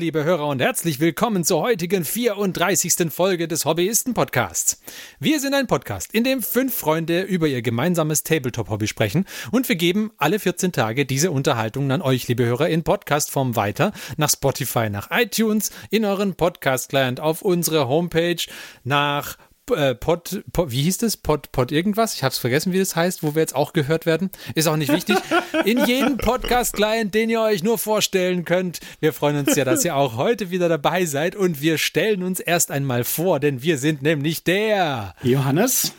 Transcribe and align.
Liebe 0.00 0.24
Hörer 0.24 0.46
und 0.46 0.62
herzlich 0.62 0.98
willkommen 0.98 1.44
zur 1.44 1.60
heutigen 1.60 2.06
34. 2.06 3.12
Folge 3.12 3.46
des 3.46 3.66
Hobbyisten-Podcasts. 3.66 4.80
Wir 5.18 5.40
sind 5.40 5.52
ein 5.52 5.66
Podcast, 5.66 6.14
in 6.14 6.24
dem 6.24 6.42
fünf 6.42 6.74
Freunde 6.74 7.20
über 7.20 7.46
ihr 7.48 7.60
gemeinsames 7.60 8.22
Tabletop-Hobby 8.22 8.86
sprechen 8.86 9.26
und 9.50 9.68
wir 9.68 9.76
geben 9.76 10.10
alle 10.16 10.38
14 10.38 10.72
Tage 10.72 11.04
diese 11.04 11.30
Unterhaltungen 11.30 11.90
an 11.90 12.00
euch, 12.00 12.26
liebe 12.28 12.46
Hörer, 12.46 12.70
in 12.70 12.82
Podcastform 12.82 13.56
weiter, 13.56 13.92
nach 14.16 14.30
Spotify, 14.30 14.88
nach 14.88 15.10
iTunes, 15.10 15.70
in 15.90 16.06
euren 16.06 16.34
Podcast-Client, 16.34 17.20
auf 17.20 17.42
unsere 17.42 17.86
Homepage, 17.86 18.42
nach 18.84 19.36
äh, 19.74 19.94
Pod, 19.94 20.42
Pod, 20.52 20.70
wie 20.70 20.82
hieß 20.82 20.98
das? 20.98 21.16
Pod, 21.16 21.52
Pod 21.52 21.72
irgendwas? 21.72 22.14
Ich 22.14 22.22
habe 22.22 22.32
es 22.32 22.38
vergessen, 22.38 22.72
wie 22.72 22.78
das 22.78 22.96
heißt, 22.96 23.22
wo 23.22 23.34
wir 23.34 23.40
jetzt 23.40 23.54
auch 23.54 23.72
gehört 23.72 24.06
werden. 24.06 24.30
Ist 24.54 24.66
auch 24.68 24.76
nicht 24.76 24.92
wichtig. 24.92 25.16
In 25.64 25.84
jedem 25.86 26.16
Podcast-Client, 26.16 27.14
den 27.14 27.30
ihr 27.30 27.40
euch 27.40 27.62
nur 27.62 27.78
vorstellen 27.78 28.44
könnt. 28.44 28.80
Wir 29.00 29.12
freuen 29.12 29.36
uns 29.38 29.56
ja, 29.56 29.64
dass 29.64 29.84
ihr 29.84 29.96
auch 29.96 30.16
heute 30.16 30.50
wieder 30.50 30.68
dabei 30.68 31.04
seid 31.04 31.36
und 31.36 31.60
wir 31.60 31.78
stellen 31.78 32.22
uns 32.22 32.40
erst 32.40 32.70
einmal 32.70 33.04
vor, 33.04 33.40
denn 33.40 33.62
wir 33.62 33.78
sind 33.78 34.02
nämlich 34.02 34.44
der 34.44 35.14
Johannes, 35.22 35.92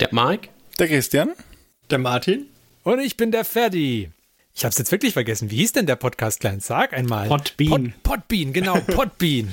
der 0.00 0.08
Mike, 0.12 0.48
der 0.78 0.88
Christian, 0.88 1.32
der 1.90 1.98
Martin 1.98 2.46
und 2.84 3.00
ich 3.00 3.16
bin 3.16 3.30
der 3.30 3.44
Ferdi. 3.44 4.10
Ich 4.54 4.64
habe 4.64 4.70
es 4.72 4.78
jetzt 4.78 4.92
wirklich 4.92 5.14
vergessen. 5.14 5.50
Wie 5.50 5.56
hieß 5.56 5.72
denn 5.72 5.86
der 5.86 5.96
Podcast-Client? 5.96 6.62
Sag 6.62 6.92
einmal. 6.92 7.28
Podbean. 7.28 7.94
Pod, 8.02 8.20
Podbean, 8.28 8.52
genau, 8.52 8.74
Podbean. 8.86 9.48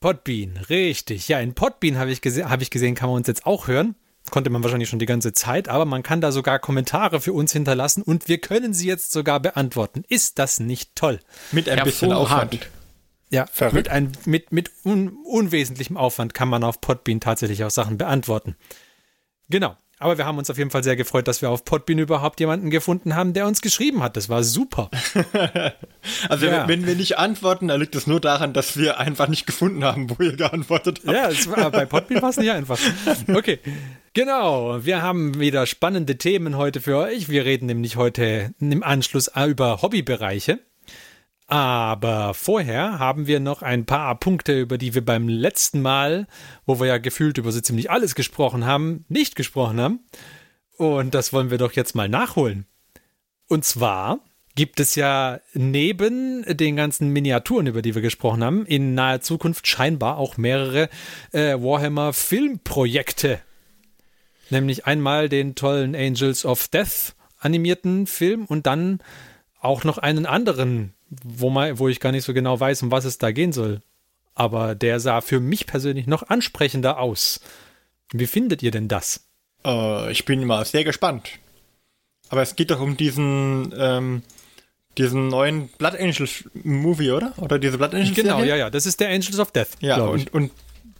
Podbean, 0.00 0.56
richtig. 0.70 1.28
Ja, 1.28 1.40
in 1.40 1.54
Podbean 1.54 1.98
habe 1.98 2.10
ich, 2.10 2.22
gese 2.22 2.48
hab 2.48 2.62
ich 2.62 2.70
gesehen, 2.70 2.94
kann 2.94 3.10
man 3.10 3.18
uns 3.18 3.26
jetzt 3.26 3.44
auch 3.44 3.68
hören. 3.68 3.94
Konnte 4.30 4.48
man 4.48 4.62
wahrscheinlich 4.62 4.88
schon 4.88 4.98
die 4.98 5.06
ganze 5.06 5.32
Zeit, 5.32 5.68
aber 5.68 5.84
man 5.84 6.02
kann 6.02 6.20
da 6.20 6.32
sogar 6.32 6.58
Kommentare 6.58 7.20
für 7.20 7.32
uns 7.32 7.52
hinterlassen 7.52 8.02
und 8.02 8.28
wir 8.28 8.38
können 8.38 8.72
sie 8.72 8.86
jetzt 8.86 9.12
sogar 9.12 9.40
beantworten. 9.40 10.04
Ist 10.08 10.38
das 10.38 10.60
nicht 10.60 10.94
toll? 10.94 11.20
Mit 11.52 11.68
ein 11.68 11.82
bisschen 11.84 12.12
Aufwand. 12.12 12.70
Ja, 13.30 13.46
Verrückt. 13.46 13.74
mit, 13.74 13.88
ein, 13.88 14.12
mit, 14.24 14.52
mit 14.52 14.70
un, 14.84 15.16
unwesentlichem 15.24 15.96
Aufwand 15.96 16.34
kann 16.34 16.48
man 16.48 16.64
auf 16.64 16.80
Podbean 16.80 17.20
tatsächlich 17.20 17.64
auch 17.64 17.70
Sachen 17.70 17.98
beantworten. 17.98 18.56
Genau. 19.48 19.76
Aber 20.00 20.16
wir 20.16 20.24
haben 20.24 20.38
uns 20.38 20.48
auf 20.48 20.56
jeden 20.56 20.70
Fall 20.70 20.82
sehr 20.82 20.96
gefreut, 20.96 21.28
dass 21.28 21.42
wir 21.42 21.50
auf 21.50 21.62
Podbean 21.62 21.98
überhaupt 21.98 22.40
jemanden 22.40 22.70
gefunden 22.70 23.14
haben, 23.14 23.34
der 23.34 23.46
uns 23.46 23.60
geschrieben 23.60 24.02
hat. 24.02 24.16
Das 24.16 24.30
war 24.30 24.42
super. 24.42 24.90
also 26.30 26.46
ja. 26.46 26.66
wenn 26.66 26.86
wir 26.86 26.96
nicht 26.96 27.18
antworten, 27.18 27.68
dann 27.68 27.78
liegt 27.78 27.94
es 27.94 28.06
nur 28.06 28.18
daran, 28.18 28.54
dass 28.54 28.78
wir 28.78 28.98
einfach 28.98 29.28
nicht 29.28 29.46
gefunden 29.46 29.84
haben, 29.84 30.08
wo 30.08 30.22
ihr 30.22 30.36
geantwortet 30.36 31.02
habt. 31.06 31.14
Ja, 31.14 31.54
war, 31.54 31.70
bei 31.70 31.84
Podbean 31.84 32.22
war 32.22 32.30
es 32.30 32.38
nicht 32.38 32.50
einfach. 32.50 32.78
Okay. 33.28 33.58
Genau, 34.14 34.84
wir 34.84 35.02
haben 35.02 35.38
wieder 35.38 35.66
spannende 35.66 36.16
Themen 36.16 36.56
heute 36.56 36.80
für 36.80 36.96
euch. 36.96 37.28
Wir 37.28 37.44
reden 37.44 37.66
nämlich 37.66 37.96
heute 37.96 38.54
im 38.58 38.82
Anschluss 38.82 39.30
über 39.36 39.82
Hobbybereiche. 39.82 40.58
Aber 41.50 42.32
vorher 42.32 43.00
haben 43.00 43.26
wir 43.26 43.40
noch 43.40 43.62
ein 43.62 43.84
paar 43.84 44.14
Punkte, 44.20 44.60
über 44.60 44.78
die 44.78 44.94
wir 44.94 45.04
beim 45.04 45.28
letzten 45.28 45.82
Mal, 45.82 46.28
wo 46.64 46.78
wir 46.78 46.86
ja 46.86 46.98
gefühlt 46.98 47.38
über 47.38 47.50
so 47.50 47.60
ziemlich 47.60 47.90
alles 47.90 48.14
gesprochen 48.14 48.66
haben, 48.66 49.04
nicht 49.08 49.34
gesprochen 49.34 49.80
haben. 49.80 49.98
Und 50.76 51.12
das 51.12 51.32
wollen 51.32 51.50
wir 51.50 51.58
doch 51.58 51.72
jetzt 51.72 51.96
mal 51.96 52.08
nachholen. 52.08 52.66
Und 53.48 53.64
zwar 53.64 54.20
gibt 54.54 54.78
es 54.78 54.94
ja 54.94 55.40
neben 55.52 56.44
den 56.46 56.76
ganzen 56.76 57.08
Miniaturen, 57.08 57.66
über 57.66 57.82
die 57.82 57.96
wir 57.96 58.02
gesprochen 58.02 58.44
haben, 58.44 58.64
in 58.64 58.94
naher 58.94 59.20
Zukunft 59.20 59.66
scheinbar 59.66 60.18
auch 60.18 60.36
mehrere 60.36 60.88
äh, 61.32 61.54
Warhammer 61.54 62.12
Filmprojekte. 62.12 63.40
Nämlich 64.50 64.86
einmal 64.86 65.28
den 65.28 65.56
tollen 65.56 65.96
Angels 65.96 66.44
of 66.44 66.68
Death 66.68 67.16
animierten 67.40 68.06
Film 68.06 68.44
und 68.44 68.68
dann 68.68 69.00
auch 69.60 69.82
noch 69.82 69.98
einen 69.98 70.26
anderen 70.26 70.94
wo, 71.10 71.50
mal, 71.50 71.78
wo 71.78 71.88
ich 71.88 72.00
gar 72.00 72.12
nicht 72.12 72.24
so 72.24 72.32
genau 72.34 72.58
weiß, 72.58 72.82
um 72.82 72.90
was 72.90 73.04
es 73.04 73.18
da 73.18 73.32
gehen 73.32 73.52
soll. 73.52 73.80
Aber 74.34 74.74
der 74.74 75.00
sah 75.00 75.20
für 75.20 75.40
mich 75.40 75.66
persönlich 75.66 76.06
noch 76.06 76.28
ansprechender 76.28 76.98
aus. 76.98 77.40
Wie 78.12 78.26
findet 78.26 78.62
ihr 78.62 78.70
denn 78.70 78.88
das? 78.88 79.26
Äh, 79.64 80.10
ich 80.12 80.24
bin 80.24 80.44
mal 80.44 80.64
sehr 80.64 80.84
gespannt. 80.84 81.30
Aber 82.28 82.42
es 82.42 82.56
geht 82.56 82.70
doch 82.70 82.80
um 82.80 82.96
diesen, 82.96 83.74
ähm, 83.76 84.22
diesen 84.98 85.28
neuen 85.28 85.68
Blood 85.68 85.96
Angels 85.98 86.44
Movie, 86.54 87.10
oder? 87.10 87.34
Oder 87.38 87.58
diese 87.58 87.76
Blood 87.76 87.94
Angels 87.94 88.14
Genau, 88.14 88.36
Serie? 88.36 88.50
ja, 88.50 88.56
ja. 88.56 88.70
Das 88.70 88.86
ist 88.86 89.00
der 89.00 89.08
Angels 89.08 89.38
of 89.38 89.50
Death. 89.50 89.70
Ja, 89.80 89.98
und, 90.04 90.32
und 90.32 90.52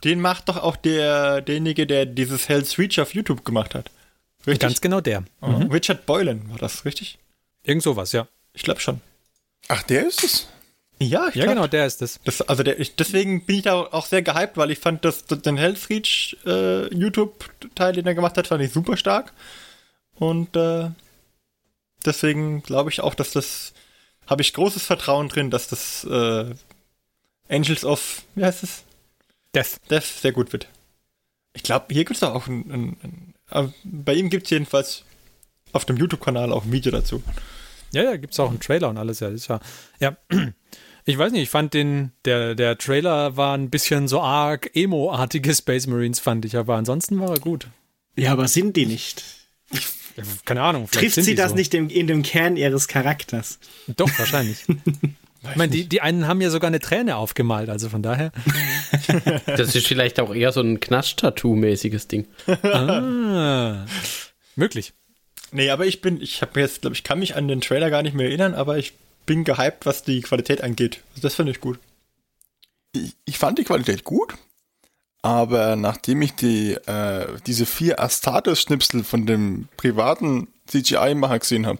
den 0.04 0.20
macht 0.20 0.49
doch 0.49 0.56
auch 0.56 0.76
der, 0.76 1.41
derjenige, 1.41 1.87
der 1.87 2.06
dieses 2.06 2.49
Hell's 2.49 2.78
Reach 2.78 2.99
auf 3.00 3.15
YouTube 3.15 3.44
gemacht 3.44 3.75
hat. 3.75 3.91
Richtig? 4.47 4.60
Ganz 4.60 4.81
genau 4.81 5.00
der. 5.00 5.20
Mhm. 5.41 5.70
Richard 5.70 6.06
Boylan, 6.06 6.49
war 6.50 6.59
das 6.59 6.84
richtig? 6.84 7.19
Irgend 7.62 7.82
sowas, 7.82 8.12
ja. 8.12 8.26
Ich 8.54 8.62
glaube 8.62 8.81
schon. 8.81 9.00
Ach, 9.70 9.84
der 9.84 10.08
ist 10.08 10.25
es? 10.25 10.48
Ja, 10.98 11.28
ich 11.28 11.36
ja 11.36 11.44
glaub, 11.44 11.54
genau, 11.54 11.66
der 11.69 11.86
ist 11.86 12.03
es. 12.03 12.19
Das, 12.25 12.42
also 12.42 12.64
der, 12.64 12.81
ich, 12.81 12.97
deswegen 12.97 13.47
bin 13.47 13.56
ich 13.56 13.62
da 13.62 13.75
auch 13.75 14.04
sehr 14.04 14.20
gehypt, 14.20 14.56
weil 14.56 14.72
ich 14.72 14.81
fand, 14.81 15.04
dass 15.04 15.25
den 15.26 15.56
Health 15.56 15.88
Reach 15.88 16.36
äh, 16.44 16.92
YouTube-Teil, 16.92 17.92
den 17.92 18.06
er 18.06 18.14
gemacht 18.14 18.36
hat, 18.36 18.48
fand 18.48 18.62
ich 18.64 18.72
super 18.72 18.97
stark. 18.97 19.32
Und 20.16 20.56
äh, 20.56 20.91
deswegen 22.04 22.64
glaube 22.64 22.91
ich 22.91 23.00
auch, 23.00 23.14
dass 23.14 23.31
das 23.31 23.72
habe 24.26 24.42
ich 24.42 24.53
großes 24.53 24.84
Vertrauen 24.84 25.28
drin, 25.28 25.50
dass 25.50 25.69
das 25.69 26.02
äh, 26.04 26.52
Angels 27.48 27.84
of, 27.84 28.22
wie 28.34 28.44
heißt 28.44 28.64
es? 28.64 28.82
Death. 29.54 29.81
Death 29.88 30.04
sehr 30.04 30.32
gut 30.32 30.52
wird. 30.52 30.66
Ich 31.52 31.62
glaube, 31.62 31.87
hier 31.91 32.04
gibt 32.04 32.16
es 32.16 32.22
auch 32.25 32.48
ein, 32.48 32.97
ein, 33.02 33.34
ein, 33.50 33.75
bei 33.84 34.14
ihm 34.14 34.31
gibt 34.31 34.47
es 34.47 34.50
jedenfalls 34.50 35.04
auf 35.72 35.84
dem 35.84 35.97
YouTube-Kanal 35.97 36.52
auch 36.52 36.64
ein 36.64 36.72
Video 36.72 36.91
dazu. 36.91 37.22
Ja, 37.93 38.05
ja, 38.05 38.17
gibt 38.17 38.33
es 38.33 38.41
auch 38.41 38.51
einen 38.51 38.61
Trailer 38.61 38.89
und 38.89 38.99
alles, 38.99 39.21
ja. 39.21 39.28
Ist 39.28 39.49
ja, 39.49 39.61
ja. 40.01 40.17
Ich 41.06 41.17
weiß 41.17 41.33
nicht, 41.33 41.43
ich 41.43 41.51
fand 41.51 41.73
den, 41.73 42.12
der, 42.27 42.55
der 42.55 42.77
Trailer 42.77 43.37
war 43.37 43.56
ein 43.56 43.71
bisschen 43.71 44.06
so 44.06 44.21
arg 44.21 44.71
emo-artige 44.75 45.55
Space 45.55 45.87
Marines, 45.87 46.21
fand 46.21 46.45
ich, 46.45 46.56
aber 46.56 46.77
ansonsten 46.77 47.19
war 47.19 47.31
er 47.31 47.41
gut. 47.41 47.69
Ja, 48.17 48.33
aber 48.33 48.47
sind 48.49 48.77
die 48.77 48.84
nicht? 48.84 49.25
Ja, 50.17 50.23
keine 50.45 50.62
Ahnung. 50.62 50.89
Trifft 50.91 51.15
sie 51.23 51.34
das 51.34 51.50
so. 51.50 51.56
nicht 51.56 51.73
in, 51.75 51.89
in 51.89 52.06
dem 52.06 52.23
Kern 52.23 52.56
ihres 52.56 52.87
Charakters? 52.87 53.59
Doch, 53.97 54.11
wahrscheinlich. 54.19 54.59
ich 55.43 55.56
meine, 55.56 55.73
die, 55.73 55.89
die 55.89 56.03
einen 56.03 56.29
haben 56.29 56.41
ja 56.43 56.50
sogar 56.50 56.69
eine 56.69 56.81
Träne 56.81 57.17
aufgemalt, 57.17 57.71
also 57.71 57.89
von 57.89 58.03
daher. 58.03 58.31
Das 59.47 59.75
ist 59.75 59.87
vielleicht 59.87 60.21
auch 60.21 60.34
eher 60.34 60.53
so 60.53 60.61
ein 60.61 60.81
Knast-Tattoo-mäßiges 60.81 62.06
Ding. 62.09 62.27
Ah, 62.62 63.87
möglich. 64.55 64.93
Nee, 65.53 65.71
aber 65.71 65.87
ich 65.87 66.00
bin, 66.00 66.21
ich 66.21 66.43
habe 66.43 66.61
jetzt, 66.61 66.83
glaube 66.83 66.94
ich, 66.94 67.05
kann 67.05 67.19
mich 67.19 67.37
an 67.37 67.49
den 67.49 67.61
Trailer 67.61 67.91
gar 67.91 68.03
nicht 68.03 68.15
mehr 68.15 68.27
erinnern, 68.27 68.55
aber 68.55 68.78
ich 68.78 68.94
bin 69.27 69.44
gehypt, 69.44 69.87
was 69.87 70.03
die 70.03 70.22
Qualität 70.22 70.62
angeht. 70.62 71.03
Also 71.11 71.22
das 71.22 71.34
finde 71.34 71.53
ich 71.53 71.61
gut. 71.61 71.78
Ich, 72.93 73.16
ich, 73.25 73.38
fand 73.38 73.59
die 73.59 73.65
Qualität 73.65 74.05
gut, 74.05 74.34
aber 75.22 75.77
nachdem 75.77 76.22
ich 76.22 76.34
die, 76.34 76.72
äh, 76.72 77.27
diese 77.47 77.66
vier 77.66 78.00
Astartes-Schnipsel 78.00 79.05
von 79.05 79.27
dem 79.27 79.69
privaten 79.77 80.49
CGI-Macher 80.66 81.38
gesehen 81.38 81.67
habe, 81.67 81.78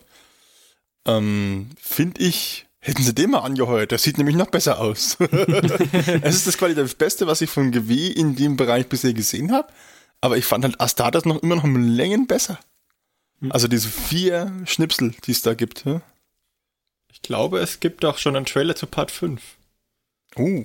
ähm, 1.07 1.71
finde 1.81 2.23
ich, 2.23 2.67
hätten 2.81 3.03
sie 3.03 3.15
den 3.15 3.31
mal 3.31 3.41
angeheuert. 3.41 3.93
Das 3.93 4.03
sieht 4.03 4.19
nämlich 4.19 4.37
noch 4.37 4.51
besser 4.51 4.81
aus. 4.81 5.17
es 6.23 6.37
ist 6.37 6.47
das 6.47 6.59
qualitativ 6.59 6.97
Beste, 6.97 7.27
was 7.27 7.41
ich 7.41 7.51
von 7.51 7.73
GW 7.73 8.09
in 8.09 8.37
dem 8.37 8.57
Bereich 8.57 8.89
bisher 8.89 9.15
gesehen 9.15 9.53
habe, 9.53 9.69
aber 10.21 10.37
ich 10.37 10.45
fand 10.45 10.65
halt 10.65 10.81
Astartes 10.81 11.25
noch 11.25 11.43
immer 11.43 11.57
noch 11.57 11.65
um 11.65 11.77
Längen 11.77 12.27
besser. 12.27 12.59
Hm. 13.41 13.53
Also 13.53 13.69
diese 13.69 13.89
vier 13.89 14.53
Schnipsel, 14.67 15.15
die 15.27 15.33
es 15.33 15.43
da 15.43 15.55
gibt. 15.55 15.85
Ja? 15.85 16.03
Ich 17.13 17.23
glaube, 17.23 17.59
es 17.61 17.81
gibt 17.81 18.05
auch 18.05 18.19
schon 18.19 18.37
einen 18.37 18.47
Trailer 18.47 18.77
zu 18.77 18.87
Part 18.87 19.11
5. 19.11 19.41
Oh. 20.37 20.65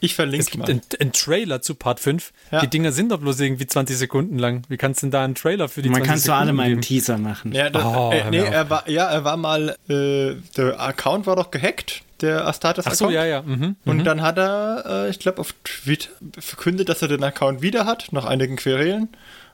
Ich 0.00 0.14
verlinke 0.14 0.44
es 0.44 0.50
gibt 0.50 0.68
mal. 0.68 0.80
Einen, 1.00 1.12
Trailer 1.12 1.62
zu 1.62 1.74
Part 1.74 2.00
5. 2.00 2.32
Ja. 2.50 2.60
Die 2.60 2.68
Dinger 2.68 2.92
sind 2.92 3.10
doch 3.10 3.18
bloß 3.18 3.40
irgendwie 3.40 3.66
20 3.66 3.96
Sekunden 3.96 4.38
lang. 4.38 4.62
Wie 4.68 4.76
kannst 4.76 5.02
du 5.02 5.06
denn 5.06 5.10
da 5.12 5.24
einen 5.24 5.34
Trailer 5.34 5.68
für 5.68 5.82
die 5.82 5.88
Man 5.88 5.98
20 5.98 6.08
kannst 6.08 6.24
Sekunden 6.24 6.38
du 6.38 6.42
alle 6.42 6.52
mal 6.52 6.66
einen 6.66 6.82
Teaser 6.82 7.18
machen. 7.18 7.52
Ja, 7.52 7.70
das, 7.70 7.84
oh, 7.84 8.10
äh, 8.12 8.30
nee, 8.30 8.38
er 8.38 8.68
war, 8.68 8.88
ja, 8.88 9.06
er 9.06 9.24
war 9.24 9.36
mal, 9.36 9.76
äh, 9.88 10.34
der 10.56 10.80
Account 10.80 11.26
war 11.26 11.36
doch 11.36 11.50
gehackt, 11.50 12.02
der 12.20 12.46
Astartes-Account. 12.46 13.02
Ach 13.02 13.06
so, 13.06 13.10
ja, 13.10 13.24
ja. 13.24 13.42
Mhm, 13.42 13.76
und 13.84 13.98
mhm. 13.98 14.04
dann 14.04 14.22
hat 14.22 14.38
er, 14.38 14.84
äh, 14.86 15.10
ich 15.10 15.18
glaube, 15.18 15.40
auf 15.40 15.54
Twitter 15.64 16.10
verkündet, 16.38 16.88
dass 16.88 17.00
er 17.00 17.08
den 17.08 17.24
Account 17.24 17.62
wieder 17.62 17.86
hat, 17.86 18.12
nach 18.12 18.26
einigen 18.26 18.56
Querelen. 18.56 19.08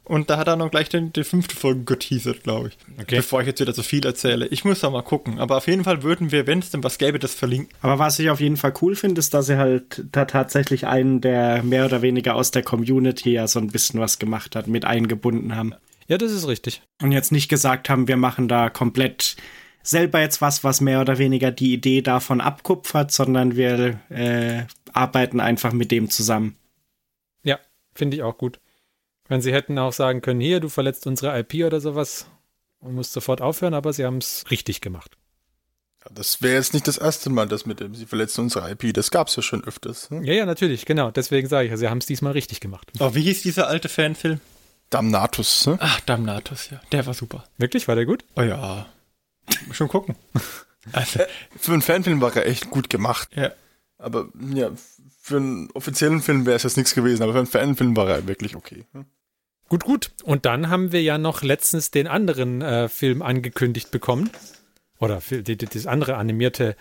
Und 0.05 0.31
da 0.31 0.37
hat 0.37 0.49
er 0.49 0.57
noch 0.57 0.71
gleich 0.71 0.89
den, 0.89 1.13
die 1.13 1.23
fünfte 1.23 1.55
Folge 1.55 1.85
geteasert, 1.85 2.43
glaube 2.43 2.69
ich. 2.69 2.79
Okay. 3.01 3.17
Bevor 3.17 3.41
ich 3.41 3.47
jetzt 3.47 3.61
wieder 3.61 3.73
so 3.73 3.83
viel 3.83 4.05
erzähle. 4.05 4.47
Ich 4.49 4.65
muss 4.65 4.81
da 4.81 4.91
mal 4.91 5.03
gucken. 5.03 5.39
Aber 5.39 5.57
auf 5.57 5.69
jeden 5.69 5.85
Fall 5.85 6.03
würden 6.03 6.33
wir, 6.33 6.47
wenn 6.49 6.59
es 6.59 6.71
denn 6.71 6.83
was 6.83 6.99
gäbe, 6.99 7.21
das 7.21 7.35
verlinken. 7.35 7.69
Aber 7.83 8.01
was 8.01 8.19
ich 8.19 8.29
auf 8.29 8.41
jeden 8.41 8.57
Fall 8.57 8.75
cool 8.83 8.97
finde, 8.97 9.21
ist, 9.21 9.33
dass 9.33 9.49
er 9.49 9.59
halt 9.59 10.05
da 10.11 10.25
tatsächlich 10.25 10.87
einen, 10.87 11.21
der 11.21 11.63
mehr 11.63 11.87
oder 11.87 12.03
weniger 12.03 12.35
aus 12.35 12.51
der 12.51 12.65
Community 12.65 13.33
ja 13.33 13.47
so 13.47 13.61
ein 13.61 13.69
bisschen 13.69 14.01
was 14.01 14.19
gemacht 14.19 14.57
hat, 14.57 14.67
mit 14.67 14.85
eingebunden 14.85 15.55
haben. 15.55 15.75
Ja, 16.09 16.19
das 16.19 16.33
ist 16.33 16.49
richtig. 16.49 16.83
Und 17.01 17.13
jetzt 17.13 17.31
nicht 17.31 17.49
gesagt 17.49 17.89
haben, 17.89 18.09
wir 18.09 18.17
machen 18.17 18.49
da 18.49 18.71
komplett 18.71 19.37
selber 19.85 20.21
jetzt 20.21 20.41
was, 20.41 20.65
was 20.65 20.81
mehr 20.81 21.01
oder 21.01 21.19
weniger 21.19 21.51
die 21.53 21.73
Idee 21.73 22.03
davon 22.03 22.41
abkupfert, 22.41 23.13
sondern 23.13 23.57
wir 23.57 24.01
äh, 24.11 24.65
arbeiten 24.93 25.41
einfach 25.41 25.73
mit 25.73 25.91
dem 25.91 26.11
zusammen. 26.11 26.57
Ja, 27.45 27.59
finde 27.95 28.17
ich 28.17 28.23
auch 28.23 28.37
gut. 28.37 28.59
Wenn 29.29 29.41
sie 29.41 29.53
hätten 29.53 29.79
auch 29.79 29.93
sagen 29.93 30.21
können, 30.21 30.41
hier, 30.41 30.61
du 30.61 30.69
verletzt 30.69 31.07
unsere 31.07 31.39
IP 31.39 31.65
oder 31.65 31.81
sowas 31.81 32.27
und 32.81 32.95
musst 32.95 33.13
sofort 33.13 33.41
aufhören, 33.41 33.75
aber 33.75 33.93
sie 33.93 34.05
haben 34.05 34.19
es 34.19 34.45
richtig 34.51 34.81
gemacht. 34.81 35.17
Das 36.13 36.43
wäre 36.43 36.55
jetzt 36.57 36.75
nicht 36.75 36.89
das 36.89 36.99
erste 36.99 37.31
Mal, 37.31 37.47
das 37.47 37.65
mit 37.65 37.79
dem 37.79 37.95
Sie 37.95 38.07
verletzen 38.07 38.41
unsere 38.41 38.69
IP. 38.73 38.93
Das 38.93 39.13
gab's 39.13 39.37
ja 39.37 39.43
schon 39.43 39.63
öfters. 39.63 40.11
Hm? 40.11 40.25
Ja, 40.25 40.35
ja, 40.35 40.47
natürlich, 40.47 40.85
genau. 40.85 41.13
Deswegen 41.13 41.49
sage 41.49 41.69
ich, 41.69 41.79
sie 41.79 41.89
haben 41.89 41.99
es 41.99 42.07
diesmal 42.07 42.33
richtig 42.33 42.59
gemacht. 42.59 42.91
Oh, 42.99 43.15
wie 43.15 43.23
hieß 43.23 43.43
dieser 43.43 43.69
alte 43.69 43.89
Fanfilm? 43.89 44.41
Damnatus, 44.91 45.67
ne? 45.67 45.79
Ach, 45.81 46.01
Damnatus, 46.01 46.71
ja. 46.71 46.81
Der 46.91 47.07
war 47.07 47.15
super. 47.15 47.45
Wirklich? 47.57 47.87
War 47.87 47.95
der 47.95 48.05
gut? 48.05 48.25
Oh 48.37 48.43
ja. 48.43 48.87
Schon 49.71 49.89
gucken. 49.89 50.17
Also, 50.93 51.21
Für 51.57 51.73
einen 51.73 51.83
Fanfilm 51.83 52.21
war 52.21 52.35
er 52.37 52.47
echt 52.47 52.69
gut 52.71 52.91
gemacht. 52.91 53.29
ja. 53.37 53.53
Aber 54.03 54.29
ja, 54.55 54.71
für 55.21 55.37
einen 55.37 55.71
offiziellen 55.73 56.21
Film 56.21 56.47
wäre 56.47 56.57
es 56.57 56.65
jetzt 56.65 56.77
nichts 56.77 56.95
gewesen, 56.95 57.23
aber 57.23 57.33
für 57.33 57.39
einen 57.39 57.47
Fanfilm 57.47 57.97
war 57.97 58.09
er 58.09 58.27
wirklich 58.27 58.57
okay. 58.57 58.85
hm? 58.93 59.07
Gut, 59.69 59.85
gut. 59.85 60.11
Und 60.25 60.45
dann 60.45 60.69
haben 60.69 60.93
wir 60.93 61.03
ja 61.03 61.17
noch 61.17 61.43
letztens 61.43 61.91
den 61.91 62.07
anderen 62.07 62.61
äh, 62.61 62.89
Film 62.91 63.23
angekündigt 63.23 63.91
bekommen. 63.91 64.31
Oder 64.99 65.23
das 65.31 65.87
andere 65.87 66.17
animierte 66.17 66.77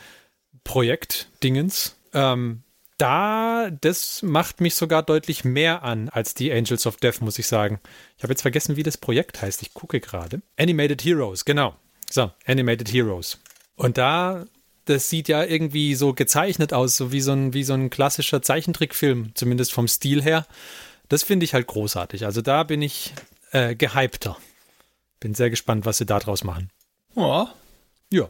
Projekt 0.64 1.30
Dingens. 1.42 1.96
Ähm, 2.14 2.64
da, 2.98 3.72
das 3.72 4.22
macht 4.22 4.62
mich 4.62 4.76
sogar 4.76 5.02
deutlich 5.02 5.44
mehr 5.44 5.84
an 5.84 6.10
als 6.10 6.36
die 6.36 6.52
Angels 6.52 6.86
of 6.86 6.98
Death, 6.98 7.22
muss 7.22 7.40
ich 7.40 7.48
sagen. 7.48 7.80
Ich 8.18 8.24
habe 8.24 8.34
jetzt 8.34 8.44
vergessen, 8.44 8.76
wie 8.76 8.84
das 8.84 8.98
Projekt 8.98 9.42
heißt. 9.42 9.62
Ich 9.64 9.74
gucke 9.74 10.00
gerade. 10.00 10.42
Animated 10.60 11.04
Heroes, 11.04 11.46
genau. 11.46 11.76
So, 12.12 12.30
Animated 12.46 12.94
Heroes. 12.94 13.40
Und 13.76 13.98
da, 13.98 14.46
das 14.92 15.10
sieht 15.10 15.28
ja 15.28 15.44
irgendwie 15.44 15.96
so 15.96 16.14
gezeichnet 16.14 16.74
aus, 16.74 16.98
so 16.98 17.12
wie 17.12 17.22
so 17.22 17.32
ein, 17.32 17.54
wie 17.54 17.64
so 17.64 17.74
ein 17.74 17.90
klassischer 17.90 18.42
Zeichentrickfilm, 18.42 19.32
zumindest 19.34 19.72
vom 19.74 19.88
Stil 19.88 20.22
her. 20.22 20.46
Das 21.10 21.24
finde 21.24 21.44
ich 21.46 21.54
halt 21.54 21.68
großartig. 21.68 22.26
Also 22.26 22.42
da 22.42 22.64
bin 22.64 22.82
ich 22.82 23.14
äh, 23.52 23.76
gehypter. 23.76 24.38
Bin 25.20 25.34
sehr 25.34 25.50
gespannt, 25.50 25.86
was 25.86 25.98
sie 25.98 26.06
da 26.06 26.20
draus 26.20 26.44
machen. 26.44 26.70
Oh, 27.16 27.48
Ja. 28.10 28.30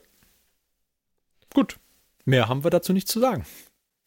Gut. 1.53 1.77
Mehr 2.25 2.47
haben 2.47 2.63
wir 2.63 2.69
dazu 2.69 2.93
nicht 2.93 3.07
zu 3.07 3.19
sagen. 3.19 3.45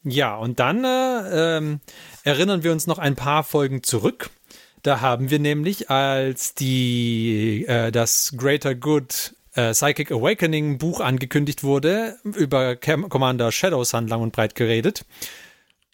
Ja, 0.05 0.37
und 0.37 0.61
dann 0.61 0.85
äh, 0.85 1.57
ähm, 1.57 1.81
erinnern 2.23 2.63
wir 2.63 2.73
uns 2.73 2.87
noch 2.87 2.99
ein 2.99 3.17
paar 3.17 3.43
Folgen 3.43 3.83
zurück. 3.83 4.31
Da 4.83 5.01
haben 5.01 5.31
wir 5.31 5.39
nämlich, 5.39 5.91
als 5.91 6.55
die 6.55 7.65
äh, 7.67 7.91
das 7.91 8.35
Greater 8.37 8.75
Good 8.75 9.35
äh, 9.55 9.73
Psychic 9.73 10.13
Awakening 10.13 10.79
Buch 10.79 11.01
angekündigt 11.01 11.63
wurde, 11.63 12.17
über 12.25 12.77
Cam 12.77 13.09
Commander 13.09 13.53
Shadowsun 13.53 14.09
lang 14.09 14.23
und 14.23 14.33
breit 14.33 14.55
geredet. 14.55 15.05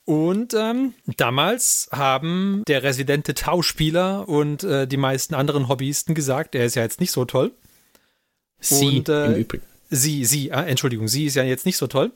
Und 0.05 0.55
ähm, 0.55 0.95
damals 1.17 1.89
haben 1.93 2.65
der 2.67 2.83
residente 2.83 3.35
Tauspieler 3.35 4.29
und 4.29 4.65
äh, 4.65 4.87
die 4.87 4.97
meisten 4.97 5.35
anderen 5.35 5.69
Hobbyisten 5.69 6.15
gesagt, 6.15 6.55
er 6.55 6.65
ist 6.65 6.75
ja 6.75 6.83
jetzt 6.83 7.01
nicht 7.01 7.13
so 7.13 7.25
toll. 7.25 7.53
Sie 8.59 8.99
Und, 8.99 9.09
äh, 9.09 9.27
im 9.27 9.35
Übrigen. 9.37 9.65
Sie, 9.89 10.25
sie, 10.25 10.49
äh, 10.49 10.65
Entschuldigung, 10.67 11.07
sie 11.07 11.27
ist 11.27 11.37
ja 11.37 11.45
jetzt 11.45 11.67
nicht 11.67 11.77
so 11.77 11.87
toll. 11.87 12.13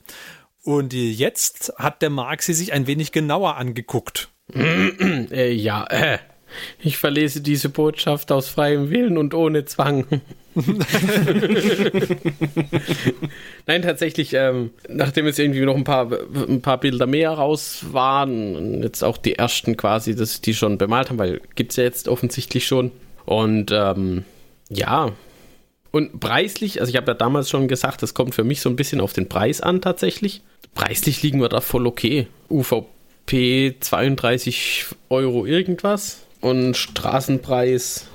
Und 0.63 0.93
jetzt 0.95 1.75
hat 1.77 2.03
der 2.03 2.11
Mark 2.11 2.43
sie 2.43 2.55
sich 2.55 2.73
ein 2.73 2.87
wenig 2.87 3.13
genauer 3.13 3.57
angeguckt. 3.57 4.31
Äh, 4.53 5.53
ja, 5.53 5.87
äh. 5.89 6.19
Ich 6.81 6.97
verlese 6.99 7.41
diese 7.41 7.69
Botschaft 7.69 8.33
aus 8.33 8.49
freiem 8.49 8.91
Willen 8.91 9.19
und 9.19 9.35
ohne 9.35 9.65
Zwang. 9.65 10.07
Nein, 13.67 13.83
tatsächlich, 13.83 14.35
ähm, 14.35 14.71
nachdem 14.89 15.27
jetzt 15.27 15.39
irgendwie 15.39 15.63
noch 15.63 15.75
ein 15.77 15.85
paar, 15.85 16.11
ein 16.49 16.63
paar 16.63 16.79
Bilder 16.79 17.07
mehr 17.07 17.31
raus 17.31 17.87
waren, 17.91 18.55
und 18.55 18.83
jetzt 18.83 19.03
auch 19.03 19.17
die 19.17 19.35
ersten 19.35 19.77
quasi, 19.77 20.15
dass 20.15 20.41
die 20.41 20.55
schon 20.55 20.79
bemalt 20.79 21.11
haben, 21.11 21.19
weil 21.19 21.41
gibt's 21.57 21.77
ja 21.77 21.85
jetzt 21.85 22.09
offensichtlich 22.09 22.67
schon. 22.67 22.93
Und 23.27 23.73
ähm, 23.73 24.25
ja, 24.69 25.13
und 25.95 26.19
preislich, 26.19 26.81
also 26.81 26.91
ich 26.91 26.97
habe 26.97 27.13
ja 27.13 27.15
damals 27.15 27.49
schon 27.49 27.69
gesagt, 27.69 28.03
das 28.03 28.15
kommt 28.15 28.35
für 28.35 28.43
mich 28.43 28.61
so 28.61 28.69
ein 28.69 28.75
bisschen 28.75 29.01
auf 29.01 29.13
den 29.13 29.29
Preis 29.29 29.61
an 29.61 29.81
tatsächlich. 29.81 30.43
Preislich 30.75 31.23
liegen 31.23 31.41
wir 31.41 31.49
da 31.49 31.61
voll 31.61 31.87
okay. 31.87 32.27
UVP 32.51 33.77
32 33.79 34.87
Euro 35.09 35.47
irgendwas 35.47 36.24
und 36.45 36.77
Straßenpreis 36.77 38.07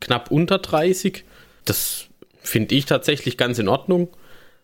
knapp 0.00 0.30
unter 0.30 0.58
30. 0.58 1.24
Das 1.66 2.06
finde 2.40 2.74
ich 2.74 2.86
tatsächlich 2.86 3.36
ganz 3.36 3.58
in 3.58 3.68
Ordnung. 3.68 4.08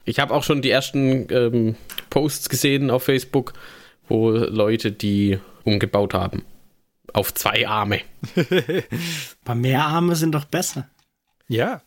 Ich 0.05 0.19
habe 0.19 0.33
auch 0.33 0.43
schon 0.43 0.63
die 0.63 0.71
ersten 0.71 1.27
ähm, 1.31 1.77
Posts 2.09 2.49
gesehen 2.49 2.91
auf 2.91 3.05
Facebook, 3.05 3.53
wo 4.09 4.31
Leute 4.31 4.93
die 4.93 5.39
umgebaut 5.65 6.15
haben. 6.15 6.45
Auf 7.13 7.35
zwei 7.35 7.69
Arme. 7.69 8.01
Aber 9.45 9.55
mehr 9.57 9.85
Arme 9.85 10.17
sind 10.17 10.33
doch 10.33 10.47
besser. 10.47 10.89
Ja. 11.49 11.83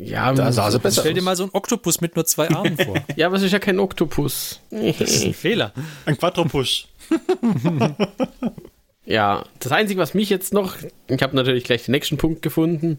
Ja, 0.00 0.32
Da 0.32 0.50
sah 0.52 0.70
sie 0.72 0.80
besser 0.80 1.02
Stell 1.02 1.14
dir 1.14 1.22
mal 1.22 1.36
so 1.36 1.44
einen 1.44 1.52
Oktopus 1.54 2.00
mit 2.00 2.16
nur 2.16 2.24
zwei 2.24 2.50
Armen 2.50 2.76
vor. 2.76 2.96
ja, 3.16 3.26
aber 3.26 3.36
es 3.36 3.42
ist 3.42 3.50
ja 3.50 3.58
kein 3.58 3.80
Oktopus. 3.80 4.60
Das 4.70 5.00
ist 5.00 5.24
ein 5.24 5.34
Fehler. 5.34 5.72
ein 6.06 6.16
Quadropush. 6.16 6.86
Ja, 9.08 9.46
das 9.58 9.72
Einzige, 9.72 9.98
was 10.00 10.12
mich 10.12 10.28
jetzt 10.28 10.52
noch, 10.52 10.76
ich 11.08 11.22
habe 11.22 11.34
natürlich 11.34 11.64
gleich 11.64 11.86
den 11.86 11.92
nächsten 11.92 12.18
Punkt 12.18 12.42
gefunden, 12.42 12.98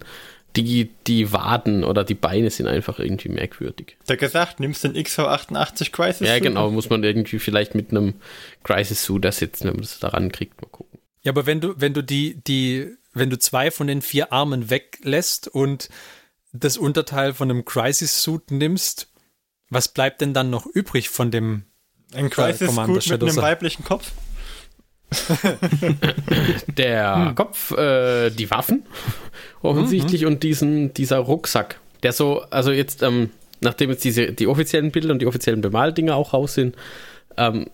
die, 0.56 0.90
die 1.06 1.32
Waden 1.32 1.84
oder 1.84 2.04
die 2.04 2.16
Beine 2.16 2.50
sind 2.50 2.66
einfach 2.66 2.98
irgendwie 2.98 3.30
merkwürdig. 3.30 3.96
Der 4.08 4.18
gesagt, 4.18 4.60
nimmst 4.60 4.84
den 4.84 4.94
XV88 4.94 5.92
Crisis. 5.92 6.28
Ja, 6.28 6.34
Suit? 6.34 6.44
genau, 6.44 6.72
muss 6.72 6.90
man 6.90 7.04
irgendwie 7.04 7.38
vielleicht 7.38 7.76
mit 7.76 7.92
einem 7.92 8.16
Crisis-Suit 8.64 9.24
ersetzen, 9.24 9.66
wenn 9.66 9.74
man 9.74 9.84
das 9.84 10.00
daran 10.00 10.32
kriegt. 10.32 10.60
Mal 10.60 10.70
gucken. 10.70 11.00
Ja, 11.22 11.32
aber 11.32 11.46
wenn 11.46 11.62
du, 11.62 11.76
wenn 11.78 11.94
du 11.94 12.02
die, 12.02 12.42
die, 12.44 12.88
wenn 13.14 13.30
du 13.30 13.38
zwei 13.38 13.70
von 13.70 13.86
den 13.86 14.02
vier 14.02 14.34
Armen 14.34 14.72
weglässt 14.72 15.48
und 15.48 15.90
das 16.54 16.78
Unterteil 16.78 17.36
von 17.36 17.52
einem 17.52 17.66
Crisis-Suit 17.66 18.50
nimmst, 18.50 19.10
was 19.70 19.90
bleibt 19.90 20.22
denn 20.22 20.34
dann 20.34 20.50
noch 20.50 20.66
übrig 20.66 21.10
von 21.10 21.30
dem 21.30 21.66
Ein 22.16 22.32
Crisis 22.32 22.74
Suit 22.74 23.10
mit 23.10 23.22
einem 23.22 23.38
weiblichen 23.38 23.84
Kopf. 23.84 24.12
Der 26.78 27.34
Kopf, 27.36 27.72
äh, 27.72 28.30
die 28.30 28.50
Waffen 28.52 28.84
offensichtlich 29.62 30.26
und 30.26 30.44
diesen, 30.44 30.94
dieser 30.94 31.18
Rucksack, 31.18 31.80
der 32.04 32.14
so, 32.14 32.42
also 32.50 32.72
jetzt, 32.72 33.04
ähm, 33.04 33.32
nachdem 33.62 33.90
jetzt 33.90 34.04
diese, 34.04 34.32
die 34.32 34.48
offiziellen 34.48 34.92
Bilder 34.92 35.12
und 35.12 35.22
die 35.22 35.28
offiziellen 35.28 35.62
Bemaldinger 35.62 36.16
auch 36.16 36.34
raus 36.34 36.54
sind, 36.54 36.76
ähm, 37.38 37.68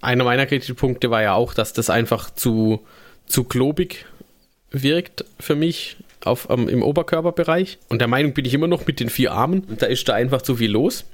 einer 0.00 0.24
meiner 0.24 0.46
Kritikpunkte 0.46 1.10
war 1.10 1.22
ja 1.22 1.34
auch, 1.34 1.54
dass 1.54 1.72
das 1.72 1.90
einfach 1.90 2.30
zu, 2.30 2.80
zu 3.26 3.44
klobig 3.44 4.06
wirkt 4.70 5.24
für 5.38 5.54
mich 5.54 5.96
auf, 6.24 6.48
ähm, 6.50 6.68
im 6.68 6.82
Oberkörperbereich. 6.82 7.78
Und 7.88 8.00
der 8.00 8.08
Meinung 8.08 8.34
bin 8.34 8.44
ich 8.44 8.54
immer 8.54 8.66
noch 8.66 8.86
mit 8.86 9.00
den 9.00 9.08
vier 9.08 9.32
Armen. 9.32 9.64
Da 9.78 9.86
ist 9.86 10.08
da 10.08 10.14
einfach 10.14 10.42
zu 10.42 10.56
viel 10.56 10.70
los. 10.70 11.04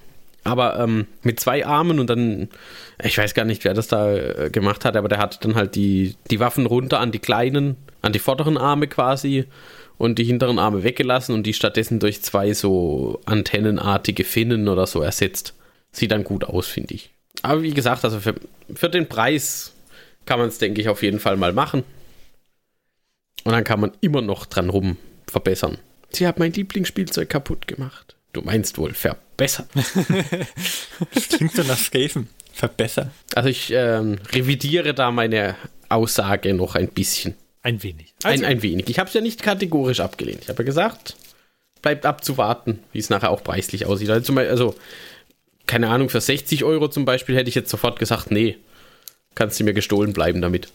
Aber 0.47 0.79
ähm, 0.79 1.07
mit 1.23 1.41
zwei 1.41 1.67
Armen 1.67 1.99
und 1.99 2.09
dann, 2.09 2.49
ich 3.03 3.19
weiß 3.19 3.35
gar 3.35 3.45
nicht, 3.45 3.65
wer 3.65 3.75
das 3.75 3.89
da 3.89 4.15
äh, 4.15 4.51
gemacht 4.51 4.85
hat, 4.85 4.97
aber 4.97 5.09
der 5.09 5.19
hat 5.19 5.45
dann 5.45 5.57
halt 5.57 5.75
die, 5.75 6.15
die 6.31 6.39
Waffen 6.39 6.67
runter 6.67 7.01
an 7.01 7.11
die 7.11 7.19
kleinen, 7.19 7.77
an 8.01 8.13
die 8.13 8.21
vorderen 8.21 8.57
Arme 8.57 8.87
quasi 8.87 9.47
und 9.99 10.21
die 10.21 10.25
hinteren 10.25 10.61
Arme 10.61 10.85
weggelassen 10.85 11.35
und 11.35 11.45
die 11.45 11.53
stattdessen 11.53 11.99
durch 11.99 12.23
zwei 12.23 12.55
so 12.55 13.21
antennenartige 13.27 14.23
Finnen 14.23 14.69
oder 14.69 14.87
so 14.87 15.03
ersetzt. 15.03 15.55
Sieht 15.91 16.13
dann 16.13 16.23
gut 16.23 16.45
aus, 16.45 16.69
finde 16.69 16.95
ich. 16.95 17.11
Aber 17.43 17.63
wie 17.63 17.75
gesagt, 17.75 18.05
also 18.05 18.21
für, 18.21 18.35
für 18.73 18.89
den 18.89 19.09
Preis 19.09 19.75
kann 20.27 20.39
man 20.39 20.49
es, 20.49 20.59
denke 20.59 20.81
ich, 20.81 20.89
auf 20.89 21.03
jeden 21.03 21.19
Fall 21.19 21.37
mal 21.37 21.53
machen. 21.53 21.83
Und 23.45 23.53
dann 23.53 23.65
kann 23.65 23.81
man 23.81 23.93
immer 24.01 24.23
noch 24.23 24.47
dran 24.47 24.71
rum 24.71 24.97
verbessern. 25.27 25.79
Sie 26.11 26.27
hat 26.27 26.39
mein 26.39 26.53
Lieblingsspielzeug 26.53 27.29
kaputt 27.29 27.67
gemacht. 27.67 28.16
Du 28.37 28.43
meinst 28.43 28.77
wohl 28.77 28.93
verbessern. 28.93 29.67
Das 31.15 31.29
klingt 31.29 31.55
so 31.55 31.63
nach 31.63 31.79
Skaven. 31.79 32.29
Verbessern. 32.53 33.11
Also 33.35 33.49
ich 33.49 33.73
ähm, 33.73 34.19
revidiere 34.31 34.93
da 34.93 35.11
meine 35.11 35.57
Aussage 35.89 36.53
noch 36.53 36.75
ein 36.75 36.89
bisschen. 36.89 37.35
ein 37.63 37.83
wenig. 37.83 38.13
Ein, 38.25 38.45
ein 38.45 38.61
wenig. 38.61 38.91
Ich 38.91 38.99
habe 38.99 39.09
es 39.09 39.15
ja 39.15 39.23
nicht 39.23 39.43
kategorisch 39.43 40.01
abgelehnt. 40.01 40.41
Ich 40.43 40.49
habe 40.51 40.63
ja 40.63 40.67
gesagt, 40.67 41.17
bleibt 41.81 42.05
abzuwarten, 42.05 42.81
wie 42.93 42.99
es 42.99 43.09
nachher 43.09 43.31
auch 43.31 43.43
preislich 43.43 43.87
aussieht. 43.87 44.11
Also, 44.11 44.35
also, 44.35 44.75
keine 45.67 45.89
Ahnung, 45.89 46.11
für 46.11 46.21
60 46.21 46.63
Euro 46.65 46.89
zum 46.89 47.07
Beispiel 47.07 47.37
hätte 47.37 47.49
ich 47.49 47.55
jetzt 47.55 47.71
sofort 47.71 47.99
gesagt, 47.99 48.31
nee, 48.31 48.59
kannst 49.35 49.59
du 49.59 49.65
mir 49.65 49.73
gestohlen 49.73 50.13
bleiben 50.13 50.43
damit. 50.43 50.69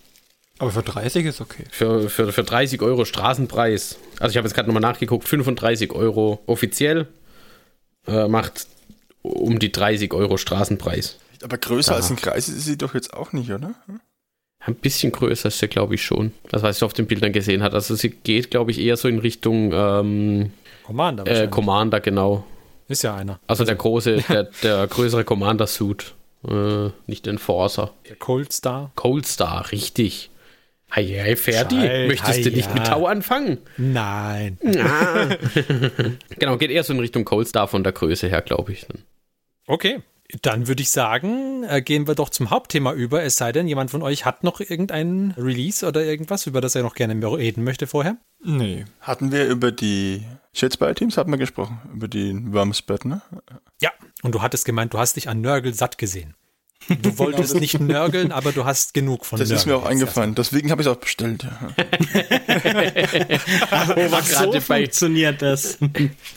Aber 0.58 0.72
für 0.72 0.82
30 0.82 1.28
ist 1.28 1.42
okay. 1.42 1.66
Für, 1.70 2.10
für, 2.10 2.32
für 2.32 2.44
30 2.44 2.82
Euro 2.82 3.06
Straßenpreis. 3.06 4.00
Also 4.20 4.32
ich 4.32 4.38
habe 4.38 4.48
jetzt 4.48 4.56
gerade 4.56 4.68
nochmal 4.68 4.82
nachgeguckt, 4.82 5.28
35 5.28 5.92
Euro 5.92 6.42
offiziell 6.48 7.08
äh, 8.08 8.28
macht 8.28 8.68
um 9.22 9.60
die 9.60 9.72
30 9.72 10.14
Euro 10.14 10.38
Straßenpreis. 10.38 11.18
Aber 11.44 11.58
größer 11.58 11.92
Da. 11.92 11.98
als 11.98 12.10
ein 12.10 12.16
Kreis 12.16 12.50
ist 12.50 12.66
sie 12.66 12.78
doch 12.78 12.94
jetzt 12.94 13.14
auch 13.14 13.34
nicht, 13.34 13.52
oder? 13.52 13.74
Ein 14.60 14.76
bisschen 14.76 15.12
größer 15.12 15.48
ist 15.48 15.60
sie, 15.60 15.68
glaube 15.68 15.96
ich, 15.96 16.04
schon. 16.04 16.34
Das, 16.50 16.62
was 16.62 16.78
ich 16.78 16.84
auf 16.84 16.94
den 16.94 17.08
Bildern 17.08 17.34
gesehen 17.34 17.64
hat. 17.64 17.74
Also 17.74 17.96
sie 17.96 18.10
geht, 18.10 18.52
glaube 18.52 18.72
ich, 18.72 18.80
eher 18.80 18.98
so 18.98 19.08
in 19.08 19.20
Richtung 19.20 19.72
ähm, 19.74 20.54
Commander 20.84 21.26
äh. 21.26 21.48
Commander, 21.48 22.00
genau. 22.00 22.46
Ist 22.88 23.04
ja 23.04 23.16
einer. 23.16 23.40
Also 23.48 23.64
der 23.64 23.76
große, 23.76 24.18
der, 24.30 24.50
der 24.64 24.88
größere 24.88 25.24
Commander-Suit. 25.24 26.14
Äh, 26.48 26.90
nicht 27.06 27.28
Enforcer. 27.28 27.92
Der 28.10 28.16
Cold 28.16 28.52
Star. 28.52 28.92
Cold 28.96 29.28
Star, 29.28 29.72
richtig. 29.72 30.31
Hey, 30.94 31.08
hey, 31.08 31.36
Ferdi, 31.38 31.76
möchtest 32.08 32.40
du 32.40 32.50
hey, 32.50 32.56
nicht 32.56 32.68
ja. 32.68 32.74
mit 32.74 32.88
Tau 32.88 33.06
anfangen? 33.06 33.60
Nein. 33.78 34.58
Ah. 34.78 35.30
genau, 36.40 36.58
geht 36.58 36.70
eher 36.70 36.84
so 36.84 36.92
in 36.92 37.00
Richtung 37.00 37.24
Cold 37.24 37.48
Star 37.48 37.68
von 37.70 37.84
der 37.84 37.94
Größe 37.94 38.28
her, 38.28 38.42
glaube 38.42 38.74
ich. 38.74 38.86
Okay. 39.68 40.02
Dann 40.42 40.68
würde 40.68 40.82
ich 40.82 40.92
sagen, 40.92 41.64
äh, 41.64 41.82
gehen 41.82 42.08
wir 42.08 42.16
doch 42.16 42.30
zum 42.30 42.50
Hauptthema 42.52 42.94
über, 42.94 43.22
es 43.22 43.36
sei 43.36 43.52
denn, 43.52 43.68
jemand 43.68 43.92
von 43.92 44.02
euch 44.02 44.26
hat 44.26 44.46
noch 44.46 44.62
irgendeinen 44.62 45.32
Release 45.32 45.86
oder 45.86 46.04
irgendwas, 46.04 46.48
über 46.48 46.62
das 46.62 46.76
er 46.76 46.84
noch 46.84 46.96
gerne 46.96 47.16
mehr 47.16 47.38
reden 47.38 47.66
möchte 47.66 47.86
vorher. 47.86 48.18
Nee. 48.42 48.86
Hatten 49.02 49.32
wir 49.34 49.48
über 49.48 49.74
die 49.74 50.24
Shadespire-Teams 50.54 51.18
hatten 51.18 51.32
wir 51.32 51.38
gesprochen, 51.38 51.82
über 51.94 52.08
die 52.08 52.34
Wormsbird, 52.54 53.06
ne? 53.06 53.22
Ja, 53.82 53.92
und 54.24 54.34
du 54.34 54.42
hattest 54.42 54.66
gemeint, 54.66 54.94
du 54.94 55.00
hast 55.00 55.16
dich 55.16 55.28
an 55.28 55.42
Nörgel 55.42 55.74
satt 55.74 55.98
gesehen. 55.98 56.36
Du 57.02 57.18
wolltest 57.20 57.56
nicht 57.60 57.80
nörgeln, 57.80 58.32
aber 58.32 58.52
du 58.52 58.66
hast 58.66 58.94
genug 58.94 59.26
von 59.26 59.40
Das 59.40 59.48
Nörgeln. 59.50 59.60
ist 59.60 59.66
mir 59.68 59.76
auch 59.78 59.86
eingefallen, 59.86 60.36
deswegen 60.36 60.72
habe 60.72 60.82
ich 60.82 60.88
es 60.88 60.94
auch 60.94 60.98
bestellt. 61.00 61.46
Wo 62.66 63.96
wir 63.96 64.10
so 64.24 64.34
gerade 64.34 64.62
bei, 64.68 64.82
funktioniert 64.82 65.42
das. 65.42 65.78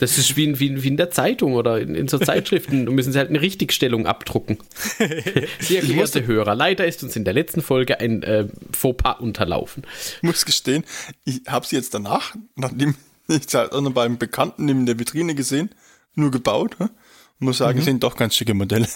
das 0.00 0.18
ist 0.18 0.36
wie, 0.36 0.44
in- 0.44 0.58
wie, 0.60 0.66
in- 0.68 0.82
wie 0.82 0.88
in 0.88 0.96
der 0.96 1.10
Zeitung 1.10 1.54
oder 1.54 1.80
in, 1.80 1.94
in 1.94 2.08
so 2.08 2.18
Zeitschriften. 2.18 2.86
Da 2.86 2.92
müssen 2.92 3.12
sie 3.12 3.18
halt 3.18 3.30
eine 3.30 3.40
Richtigstellung 3.40 4.06
abdrucken. 4.06 4.58
Sehr 5.60 5.82
geehrte 5.82 6.26
Hörer, 6.26 6.54
leider 6.54 6.86
ist 6.86 7.02
uns 7.02 7.16
in 7.16 7.24
der 7.24 7.34
letzten 7.34 7.62
Folge 7.62 8.00
ein 8.00 8.22
äh, 8.22 8.46
Fauxpas 8.72 9.20
unterlaufen. 9.20 9.84
Ich 10.16 10.22
muss 10.22 10.44
gestehen, 10.44 10.84
ich 11.24 11.42
habe 11.48 11.66
sie 11.66 11.76
jetzt 11.76 11.94
danach, 11.94 12.34
nachdem 12.56 12.94
ich 13.28 13.46
es 13.46 13.54
halt 13.54 13.72
auch 13.72 13.80
noch 13.80 13.92
beim 13.92 14.18
Bekannten 14.18 14.68
in 14.68 14.86
der 14.86 14.98
Vitrine 14.98 15.34
gesehen, 15.34 15.70
nur 16.14 16.30
gebaut. 16.30 16.78
Ne? 16.78 16.90
Muss 17.38 17.58
sagen, 17.58 17.80
sind 17.82 18.02
doch 18.04 18.16
ganz 18.16 18.36
schicke 18.36 18.54
Modelle. 18.54 18.86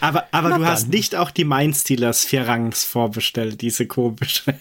Aber, 0.00 0.26
aber 0.32 0.58
du 0.58 0.66
hast 0.66 0.88
nicht 0.88 1.14
auch 1.16 1.30
die 1.30 1.44
Mindstealers 1.44 2.24
vier 2.24 2.46
Rangs 2.46 2.84
vorbestellt, 2.84 3.60
diese 3.60 3.86
komische. 3.86 4.54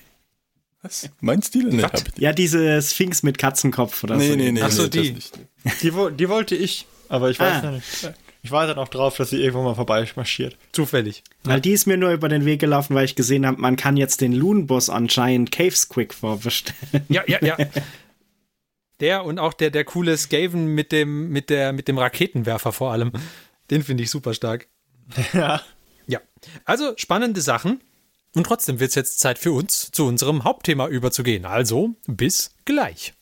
Was? 0.81 1.10
Mein 1.19 1.41
Stil? 1.43 1.65
Nee, 1.65 1.83
hab 1.83 1.93
ich 1.93 2.03
nicht. 2.05 2.19
Ja, 2.19 2.33
diese 2.33 2.81
Sphinx 2.81 3.21
mit 3.24 3.38
Katzenkopf 3.38 4.03
oder 4.03 4.15
so. 4.19 4.21
Nee, 4.21 4.36
nee, 4.36 4.51
nee, 4.51 4.62
Ach 4.63 4.71
so, 4.71 4.83
nee, 4.83 4.89
die. 4.89 5.15
Die, 5.83 5.91
die 6.17 6.29
wollte 6.29 6.55
ich, 6.55 6.88
aber 7.07 7.29
ich 7.29 7.39
weiß 7.39 7.63
Ah. 7.63 7.65
noch 7.67 7.71
nicht. 7.74 8.12
Ich 8.43 8.50
warte 8.50 8.74
noch 8.74 8.88
drauf, 8.88 9.15
dass 9.17 9.29
sie 9.29 9.38
irgendwo 9.39 9.62
mal 9.62 9.75
vorbeimarschiert. 9.75 10.57
Zufällig. 10.71 11.21
Weil 11.43 11.62
die 11.62 11.74
ist 11.74 11.86
mir 11.86 11.98
nur 11.98 12.10
über 12.12 12.27
den 12.27 12.43
Weg 12.45 12.60
gelaufen, 12.60 12.95
weil 12.95 13.05
ich 13.05 13.13
gesehen 13.15 13.45
habe, 13.45 13.62
man 13.62 13.75
kann 13.75 13.98
jetzt 13.98 14.19
den 14.21 14.33
Loon 14.33 14.65
Boss 14.65 14.89
on 14.89 15.05
Giant 15.05 15.51
Caves 15.51 15.88
Quick 15.89 16.12
vorbestellen. 16.15 17.05
Ja, 17.10 17.21
ja, 17.27 17.38
ja. 17.45 17.57
Der 19.00 19.25
und 19.25 19.38
auch 19.38 19.53
der, 19.53 19.69
der 19.69 19.83
coole 19.83 20.17
Skaven 20.17 20.65
mit 20.74 20.91
dem, 20.91 21.29
mit 21.29 21.51
der, 21.51 21.74
mit 21.74 21.88
dem 21.88 22.00
Raketenwerfer 22.00 22.71
vor 22.71 22.91
allem. 22.91 23.12
Den 23.71 23.83
finde 23.83 24.03
ich 24.03 24.11
super 24.11 24.33
stark. 24.33 24.67
Ja. 25.33 25.61
Ja. 26.07 26.19
Also 26.65 26.93
spannende 26.97 27.41
Sachen. 27.41 27.81
Und 28.33 28.45
trotzdem 28.45 28.79
wird 28.79 28.89
es 28.89 28.95
jetzt 28.95 29.19
Zeit 29.19 29.37
für 29.37 29.51
uns, 29.51 29.91
zu 29.91 30.05
unserem 30.05 30.43
Hauptthema 30.43 30.87
überzugehen. 30.87 31.45
Also 31.45 31.95
bis 32.07 32.51
gleich. 32.65 33.13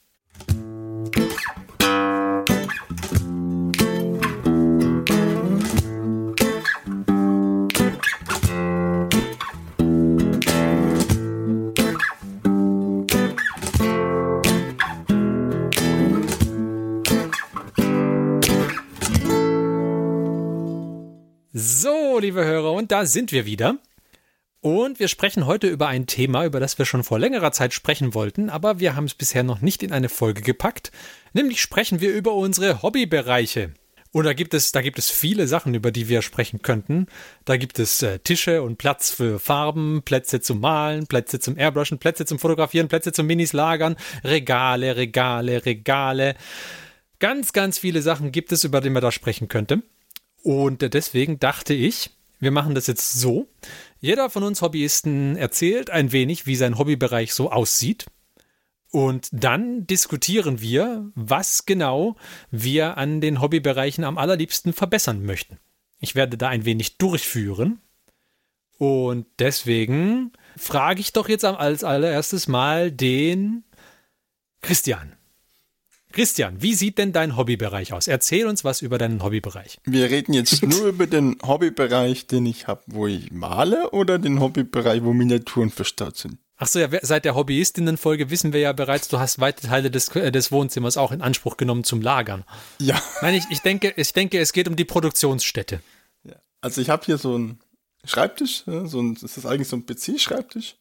So, 21.61 22.19
liebe 22.19 22.45
Hörer, 22.45 22.71
und 22.71 22.89
da 22.89 23.05
sind 23.05 23.33
wir 23.33 23.45
wieder. 23.45 23.79
Und 24.61 24.97
wir 25.01 25.09
sprechen 25.09 25.45
heute 25.45 25.67
über 25.67 25.89
ein 25.89 26.07
Thema, 26.07 26.45
über 26.45 26.61
das 26.61 26.77
wir 26.77 26.85
schon 26.85 27.03
vor 27.03 27.19
längerer 27.19 27.51
Zeit 27.51 27.73
sprechen 27.73 28.13
wollten, 28.13 28.49
aber 28.49 28.79
wir 28.79 28.95
haben 28.95 29.03
es 29.03 29.13
bisher 29.13 29.43
noch 29.43 29.59
nicht 29.59 29.83
in 29.83 29.91
eine 29.91 30.07
Folge 30.07 30.41
gepackt. 30.41 30.93
Nämlich 31.33 31.59
sprechen 31.59 31.99
wir 31.99 32.13
über 32.13 32.33
unsere 32.33 32.81
Hobbybereiche. 32.81 33.73
Und 34.13 34.23
da 34.23 34.31
gibt 34.31 34.53
es, 34.53 34.71
da 34.71 34.81
gibt 34.81 34.99
es 34.99 35.09
viele 35.09 35.49
Sachen, 35.49 35.73
über 35.73 35.91
die 35.91 36.07
wir 36.07 36.21
sprechen 36.21 36.61
könnten. 36.61 37.07
Da 37.43 37.57
gibt 37.57 37.77
es 37.77 38.01
äh, 38.03 38.19
Tische 38.19 38.61
und 38.61 38.77
Platz 38.77 39.11
für 39.11 39.37
Farben, 39.37 40.01
Plätze 40.05 40.39
zum 40.39 40.61
Malen, 40.61 41.07
Plätze 41.07 41.41
zum 41.41 41.57
Airbrushen, 41.57 41.99
Plätze 41.99 42.23
zum 42.23 42.39
Fotografieren, 42.39 42.87
Plätze 42.87 43.11
zum 43.11 43.27
Minis 43.27 43.51
lagern, 43.51 43.97
Regale, 44.23 44.95
Regale, 44.95 45.65
Regale. 45.65 46.35
Ganz, 47.19 47.51
ganz 47.51 47.77
viele 47.77 48.01
Sachen 48.01 48.31
gibt 48.31 48.53
es, 48.53 48.63
über 48.63 48.79
die 48.79 48.89
man 48.89 49.01
da 49.01 49.11
sprechen 49.11 49.49
könnte. 49.49 49.83
Und 50.43 50.93
deswegen 50.93 51.39
dachte 51.39 51.73
ich, 51.73 52.11
wir 52.39 52.51
machen 52.51 52.75
das 52.75 52.87
jetzt 52.87 53.13
so. 53.13 53.47
Jeder 53.99 54.29
von 54.29 54.43
uns 54.43 54.61
Hobbyisten 54.61 55.35
erzählt 55.35 55.89
ein 55.89 56.11
wenig, 56.11 56.45
wie 56.45 56.55
sein 56.55 56.77
Hobbybereich 56.77 57.33
so 57.33 57.51
aussieht. 57.51 58.05
Und 58.91 59.27
dann 59.31 59.85
diskutieren 59.85 60.61
wir, 60.61 61.11
was 61.13 61.65
genau 61.65 62.15
wir 62.49 62.97
an 62.97 63.21
den 63.21 63.41
Hobbybereichen 63.41 64.03
am 64.03 64.17
allerliebsten 64.17 64.73
verbessern 64.73 65.23
möchten. 65.25 65.59
Ich 65.99 66.15
werde 66.15 66.37
da 66.37 66.47
ein 66.47 66.65
wenig 66.65 66.97
durchführen. 66.97 67.81
Und 68.77 69.27
deswegen 69.37 70.31
frage 70.57 71.01
ich 71.01 71.11
doch 71.11 71.27
jetzt 71.27 71.43
als 71.43 71.83
allererstes 71.83 72.47
mal 72.47 72.91
den 72.91 73.65
Christian. 74.61 75.18
Christian, 76.11 76.61
wie 76.61 76.73
sieht 76.73 76.97
denn 76.97 77.13
dein 77.13 77.37
Hobbybereich 77.37 77.93
aus? 77.93 78.07
Erzähl 78.07 78.47
uns 78.47 78.63
was 78.63 78.81
über 78.81 78.97
deinen 78.97 79.23
Hobbybereich. 79.23 79.79
Wir 79.85 80.09
reden 80.09 80.33
jetzt 80.33 80.63
nur 80.67 80.87
über 80.87 81.05
den 81.05 81.37
Hobbybereich, 81.45 82.27
den 82.27 82.45
ich 82.45 82.67
habe, 82.67 82.81
wo 82.87 83.07
ich 83.07 83.31
male, 83.31 83.91
oder 83.91 84.17
den 84.17 84.39
Hobbybereich, 84.39 85.03
wo 85.03 85.13
Miniaturen 85.13 85.69
verstaut 85.69 86.17
sind. 86.17 86.39
Ach 86.57 86.67
so, 86.67 86.79
ja, 86.79 86.89
seit 87.03 87.23
der 87.23 87.35
Hobbyistinnen-Folge 87.35 88.29
wissen 88.29 88.51
wir 88.51 88.59
ja 88.59 88.73
bereits, 88.73 89.07
du 89.07 89.19
hast 89.19 89.39
weite 89.39 89.67
Teile 89.67 89.91
des, 89.91 90.09
äh, 90.15 90.31
des 90.31 90.51
Wohnzimmers 90.51 90.97
auch 90.97 91.11
in 91.11 91.21
Anspruch 91.21 91.55
genommen 91.55 91.85
zum 91.85 92.01
Lagern. 92.01 92.43
Ja, 92.79 93.01
Nein, 93.21 93.35
ich, 93.35 93.45
ich, 93.49 93.61
denke, 93.61 93.93
ich 93.95 94.11
denke, 94.11 94.39
es 94.39 94.51
geht 94.51 94.67
um 94.67 94.75
die 94.75 94.85
Produktionsstätte. 94.85 95.81
also 96.59 96.81
ich 96.81 96.89
habe 96.89 97.05
hier 97.05 97.17
so 97.17 97.35
einen 97.35 97.59
Schreibtisch, 98.03 98.63
ja, 98.65 98.85
so 98.87 99.01
ein, 99.01 99.15
das 99.15 99.37
ist 99.37 99.45
eigentlich 99.45 99.67
so 99.67 99.77
ein 99.77 99.85
PC-Schreibtisch, 99.85 100.75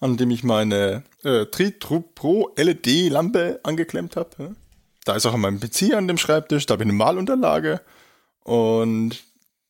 an 0.00 0.16
dem 0.16 0.30
ich 0.30 0.44
meine 0.44 1.04
äh, 1.22 1.46
Tritrup 1.46 2.14
Pro 2.14 2.52
LED-Lampe 2.56 3.60
angeklemmt 3.62 4.16
habe. 4.16 4.54
Da 5.06 5.14
ist 5.14 5.24
auch 5.24 5.36
mein 5.36 5.60
PC 5.60 5.94
an 5.94 6.08
dem 6.08 6.18
Schreibtisch, 6.18 6.66
da 6.66 6.72
habe 6.72 6.82
ich 6.82 6.88
eine 6.88 6.98
Malunterlage 6.98 7.80
und 8.42 9.22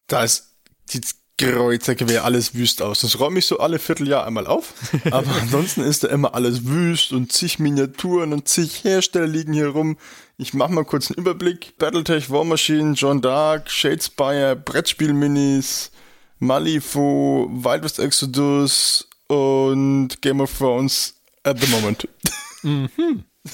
da 0.07 0.25
ist 0.25 0.55
die 0.89 1.03
Kreuzerquer 1.39 2.25
alles 2.25 2.55
wüst 2.55 2.81
aus. 2.81 3.01
Das 3.01 3.21
räume 3.21 3.41
ich 3.41 3.47
so 3.47 3.59
alle 3.59 3.79
Vierteljahr 3.79 4.27
einmal 4.27 4.47
auf. 4.47 4.73
Aber 5.11 5.31
ansonsten 5.39 5.83
ist 5.83 6.05
da 6.05 6.09
immer 6.09 6.35
alles 6.35 6.65
wüst 6.65 7.13
und 7.13 7.33
zig 7.33 7.59
Miniaturen 7.59 8.33
und 8.33 8.49
zig 8.49 8.83
Hersteller 8.83 9.27
liegen 9.27 9.53
hier 9.53 9.69
rum. 9.69 9.99
Ich 10.39 10.55
mache 10.55 10.73
mal 10.73 10.87
kurz 10.87 11.11
einen 11.11 11.19
Überblick. 11.19 11.77
Battletech, 11.77 12.31
War 12.31 12.45
Machine, 12.45 12.95
John 12.95 13.21
Dark, 13.21 13.71
Shadespire, 13.71 14.57
Brettspiel-Minis, 14.57 15.91
Malifaux, 16.39 17.51
Wild 17.51 17.85
West 17.85 17.99
Exodus 17.99 19.07
und 19.29 20.23
Game 20.23 20.41
of 20.41 20.57
Thrones 20.57 21.15
at 21.45 21.61
the 21.61 21.71
moment. 21.71 22.09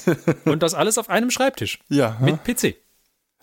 Und 0.45 0.63
das 0.63 0.73
alles 0.73 0.97
auf 0.97 1.09
einem 1.09 1.31
Schreibtisch. 1.31 1.79
Ja, 1.89 2.17
Mit? 2.21 2.43
PC. 2.43 2.75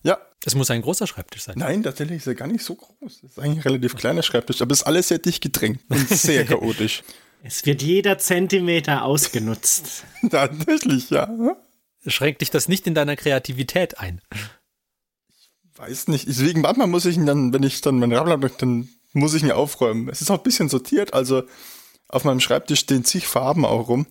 ja. 0.02 0.18
Es 0.44 0.54
muss 0.54 0.70
ein 0.70 0.80
großer 0.80 1.06
Schreibtisch 1.06 1.42
sein. 1.42 1.56
Nein, 1.58 1.82
tatsächlich 1.82 2.18
ist 2.18 2.26
er 2.26 2.34
gar 2.34 2.48
nicht 2.48 2.64
so 2.64 2.74
groß. 2.74 3.20
Das 3.20 3.30
ist 3.32 3.38
eigentlich 3.38 3.58
ein 3.58 3.72
relativ 3.72 3.94
kleiner 3.94 4.22
Schreibtisch, 4.22 4.62
aber 4.62 4.72
es 4.72 4.80
ist 4.80 4.86
alles 4.86 5.08
sehr 5.08 5.18
dicht 5.18 5.42
gedrängt 5.42 5.80
und 5.90 6.08
sehr 6.08 6.46
chaotisch. 6.46 7.02
Es 7.42 7.64
wird 7.66 7.82
jeder 7.82 8.16
Zentimeter 8.16 9.04
ausgenutzt. 9.04 10.04
tatsächlich, 10.30 11.10
ja. 11.10 11.28
Schränkt 12.06 12.40
dich 12.40 12.50
das 12.50 12.68
nicht 12.68 12.86
in 12.86 12.94
deiner 12.94 13.16
Kreativität 13.16 13.98
ein? 13.98 14.22
Weiß 15.76 16.08
nicht. 16.08 16.26
Deswegen 16.26 16.62
manchmal 16.62 16.86
muss 16.86 17.04
ich 17.04 17.16
ihn 17.16 17.26
dann, 17.26 17.52
wenn 17.52 17.62
ich 17.62 17.80
dann 17.82 17.98
meinen 17.98 18.12
Rabbler 18.12 18.32
habe, 18.32 18.50
dann 18.50 18.88
muss 19.12 19.34
ich 19.34 19.42
ihn 19.42 19.52
aufräumen. 19.52 20.08
Es 20.08 20.20
ist 20.20 20.30
auch 20.30 20.38
ein 20.38 20.42
bisschen 20.42 20.68
sortiert, 20.68 21.14
also 21.14 21.42
auf 22.08 22.24
meinem 22.24 22.40
Schreibtisch 22.40 22.80
stehen 22.80 23.04
zig 23.04 23.26
Farben 23.26 23.64
auch 23.64 23.88
rum. 23.88 24.06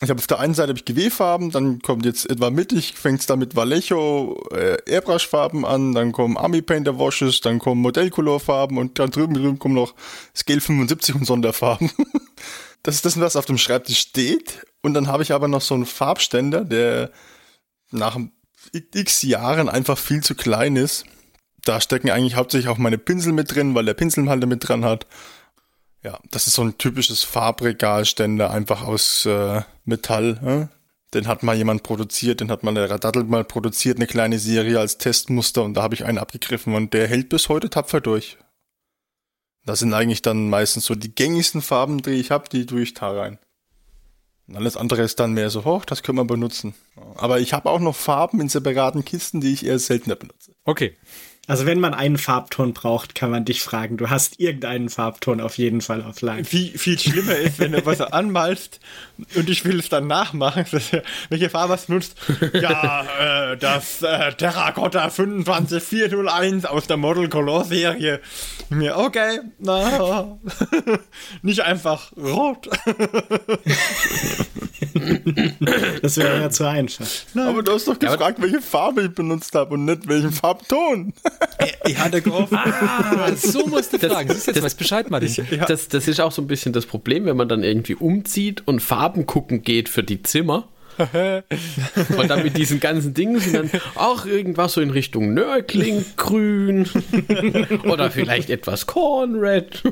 Ich 0.00 0.10
habe 0.10 0.20
auf 0.20 0.28
der 0.28 0.38
einen 0.38 0.54
Seite 0.54 0.68
habe 0.68 0.78
ich 0.78 0.84
GW-Farben, 0.84 1.50
dann 1.50 1.82
kommt 1.82 2.04
jetzt 2.04 2.30
etwa 2.30 2.50
mittig, 2.50 2.94
fängt 2.94 3.20
es 3.20 3.26
da 3.26 3.34
mit 3.34 3.56
Vallejo 3.56 4.40
äh, 4.52 4.76
Airbrush-Farben 4.86 5.64
an, 5.64 5.92
dann 5.92 6.12
kommen 6.12 6.36
Army 6.36 6.62
Painter 6.62 6.98
Washes, 7.00 7.40
dann 7.40 7.58
kommen 7.58 7.80
Modellcolor-Farben 7.82 8.78
und 8.78 9.00
dann 9.00 9.10
drüben, 9.10 9.34
drüben 9.34 9.58
kommen 9.58 9.74
noch 9.74 9.94
Scale 10.36 10.60
75 10.60 11.16
und 11.16 11.24
Sonderfarben. 11.24 11.90
das 12.84 12.94
ist 12.94 13.06
das, 13.06 13.18
was 13.18 13.34
auf 13.34 13.46
dem 13.46 13.58
Schreibtisch 13.58 13.98
steht. 13.98 14.64
Und 14.82 14.94
dann 14.94 15.08
habe 15.08 15.24
ich 15.24 15.32
aber 15.32 15.48
noch 15.48 15.62
so 15.62 15.74
einen 15.74 15.86
Farbständer, 15.86 16.64
der 16.64 17.10
nach 17.90 18.18
x 18.72 19.22
Jahren 19.22 19.68
einfach 19.68 19.98
viel 19.98 20.22
zu 20.22 20.36
klein 20.36 20.76
ist. 20.76 21.06
Da 21.64 21.80
stecken 21.80 22.10
eigentlich 22.10 22.36
hauptsächlich 22.36 22.68
auch 22.68 22.78
meine 22.78 22.98
Pinsel 22.98 23.32
mit 23.32 23.52
drin, 23.52 23.74
weil 23.74 23.84
der 23.84 23.94
Pinselhalter 23.94 24.46
mit 24.46 24.68
dran 24.68 24.84
hat. 24.84 25.06
Ja, 26.04 26.18
das 26.30 26.46
ist 26.46 26.54
so 26.54 26.62
ein 26.62 26.78
typisches 26.78 27.24
Farbregalständer, 27.24 28.50
einfach 28.50 28.82
aus 28.82 29.26
äh, 29.26 29.62
Metall. 29.84 30.68
Äh? 30.70 30.78
Den 31.14 31.26
hat 31.26 31.42
mal 31.42 31.56
jemand 31.56 31.82
produziert, 31.82 32.40
den 32.40 32.50
hat 32.50 32.62
mal 32.62 32.74
der 32.74 32.90
Radaddel 32.90 33.24
mal 33.24 33.44
produziert, 33.44 33.96
eine 33.96 34.06
kleine 34.06 34.38
Serie 34.38 34.78
als 34.78 34.98
Testmuster 34.98 35.64
und 35.64 35.74
da 35.74 35.82
habe 35.82 35.94
ich 35.94 36.04
einen 36.04 36.18
abgegriffen 36.18 36.74
und 36.74 36.92
der 36.92 37.08
hält 37.08 37.30
bis 37.30 37.48
heute 37.48 37.70
tapfer 37.70 38.00
durch. 38.00 38.36
Das 39.64 39.80
sind 39.80 39.92
eigentlich 39.92 40.22
dann 40.22 40.48
meistens 40.50 40.84
so 40.84 40.94
die 40.94 41.14
gängigsten 41.14 41.62
Farben, 41.62 42.02
die 42.02 42.12
ich 42.12 42.30
habe, 42.30 42.48
die 42.48 42.66
tue 42.66 42.82
ich 42.82 42.94
da 42.94 43.10
rein. 43.10 43.38
Und 44.46 44.56
alles 44.56 44.76
andere 44.76 45.02
ist 45.02 45.20
dann 45.20 45.34
mehr 45.34 45.50
so, 45.50 45.64
hoch, 45.64 45.84
das 45.84 46.02
können 46.02 46.16
wir 46.16 46.24
benutzen. 46.24 46.74
Aber 47.16 47.38
ich 47.40 47.52
habe 47.52 47.68
auch 47.68 47.80
noch 47.80 47.94
Farben 47.94 48.40
in 48.40 48.48
separaten 48.48 49.04
Kisten, 49.04 49.40
die 49.42 49.52
ich 49.52 49.66
eher 49.66 49.78
seltener 49.78 50.16
benutze. 50.16 50.52
Okay. 50.64 50.96
Also 51.48 51.64
wenn 51.64 51.80
man 51.80 51.94
einen 51.94 52.18
Farbton 52.18 52.74
braucht, 52.74 53.14
kann 53.14 53.30
man 53.30 53.46
dich 53.46 53.62
fragen. 53.62 53.96
Du 53.96 54.10
hast 54.10 54.38
irgendeinen 54.38 54.90
Farbton 54.90 55.40
auf 55.40 55.56
jeden 55.56 55.80
Fall 55.80 56.02
auf 56.02 56.20
Lager. 56.20 56.44
Viel, 56.44 56.76
viel 56.76 56.98
schlimmer 56.98 57.36
ist, 57.36 57.58
wenn 57.58 57.72
du 57.72 57.84
was 57.86 58.02
anmalst 58.02 58.80
und 59.34 59.48
ich 59.48 59.64
will 59.64 59.80
es 59.80 59.88
dann 59.88 60.06
nachmachen. 60.06 60.66
Welche 61.30 61.48
Farbe 61.48 61.72
hast 61.72 61.88
du 61.88 61.94
nutzt? 61.94 62.16
Ja, 62.52 63.52
äh, 63.52 63.56
das 63.56 64.02
äh, 64.02 64.34
Terracotta 64.34 65.08
25401 65.08 66.66
aus 66.66 66.86
der 66.86 66.98
Model 66.98 67.30
Color 67.30 67.64
Serie. 67.64 68.20
Mir, 68.68 68.98
okay, 68.98 69.40
na, 69.58 70.38
nicht 71.42 71.62
einfach 71.62 72.12
rot. 72.16 72.68
Das 76.02 76.16
wäre 76.16 76.40
ja 76.40 76.50
zu 76.50 76.64
einfach. 76.66 77.06
Aber 77.34 77.62
du 77.62 77.72
hast 77.72 77.88
doch 77.88 77.98
gefragt, 77.98 78.40
welche 78.40 78.60
Farbe 78.60 79.02
ich 79.02 79.14
benutzt 79.14 79.54
habe 79.54 79.74
und 79.74 79.84
nicht 79.84 80.08
welchen 80.08 80.32
Farbton. 80.32 81.12
Ich 81.86 81.98
hatte 81.98 82.22
gehofft. 82.22 82.52
Ah, 82.52 83.34
so 83.34 83.66
musst 83.66 83.92
du 83.92 83.98
fragen. 83.98 84.30
Siehst 84.30 84.48
du, 84.48 84.52
jetzt 84.52 84.62
weiß 84.62 84.74
Bescheid, 84.74 85.10
Martin. 85.10 85.46
Ja. 85.50 85.64
Das, 85.66 85.88
das 85.88 86.08
ist 86.08 86.20
auch 86.20 86.32
so 86.32 86.42
ein 86.42 86.46
bisschen 86.46 86.72
das 86.72 86.86
Problem, 86.86 87.24
wenn 87.24 87.36
man 87.36 87.48
dann 87.48 87.62
irgendwie 87.62 87.94
umzieht 87.94 88.62
und 88.66 88.80
Farben 88.80 89.26
gucken 89.26 89.62
geht 89.62 89.88
für 89.88 90.02
die 90.02 90.22
Zimmer. 90.22 90.68
und 90.98 92.28
dann 92.28 92.42
mit 92.42 92.56
diesen 92.56 92.80
ganzen 92.80 93.14
Dingen 93.14 93.38
sind 93.38 93.54
dann 93.54 93.70
auch 93.94 94.26
irgendwas 94.26 94.72
so 94.72 94.80
in 94.80 94.90
Richtung 94.90 95.32
Nördling 95.32 96.04
grün 96.16 96.88
oder 97.84 98.10
vielleicht 98.10 98.50
etwas 98.50 98.86
Cornred. 98.86 99.82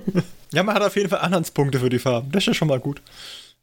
Ja, 0.53 0.65
man 0.65 0.75
hat 0.75 0.83
auf 0.83 0.97
jeden 0.97 1.09
Fall 1.09 1.21
Anhaltspunkte 1.21 1.79
für 1.79 1.91
die 1.91 2.01
Farben. 2.01 2.33
Das 2.33 2.43
ist 2.43 2.49
ja 2.49 2.55
schon 2.55 2.67
mal 2.67 2.81
gut. 2.81 3.03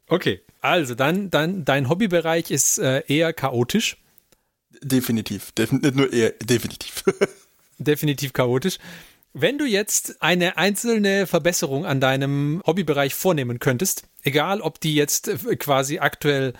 Okay, 0.06 0.40
also 0.60 0.94
dann, 0.94 1.30
dann 1.30 1.64
dein 1.64 1.88
Hobbybereich 1.88 2.50
ist 2.50 2.78
äh, 2.78 3.02
eher 3.08 3.32
chaotisch. 3.32 3.98
Definitiv. 4.82 5.52
Defin 5.52 5.78
nicht 5.78 5.94
nur 5.94 6.12
eher, 6.12 6.32
definitiv. 6.42 7.04
definitiv 7.78 8.32
chaotisch. 8.32 8.78
Wenn 9.32 9.58
du 9.58 9.64
jetzt 9.64 10.22
eine 10.22 10.58
einzelne 10.58 11.26
Verbesserung 11.26 11.84
an 11.84 12.00
deinem 12.00 12.62
Hobbybereich 12.66 13.14
vornehmen 13.14 13.58
könntest, 13.58 14.04
egal 14.22 14.60
ob 14.60 14.80
die 14.80 14.94
jetzt 14.94 15.28
äh, 15.28 15.56
quasi 15.56 15.98
aktuell 15.98 16.52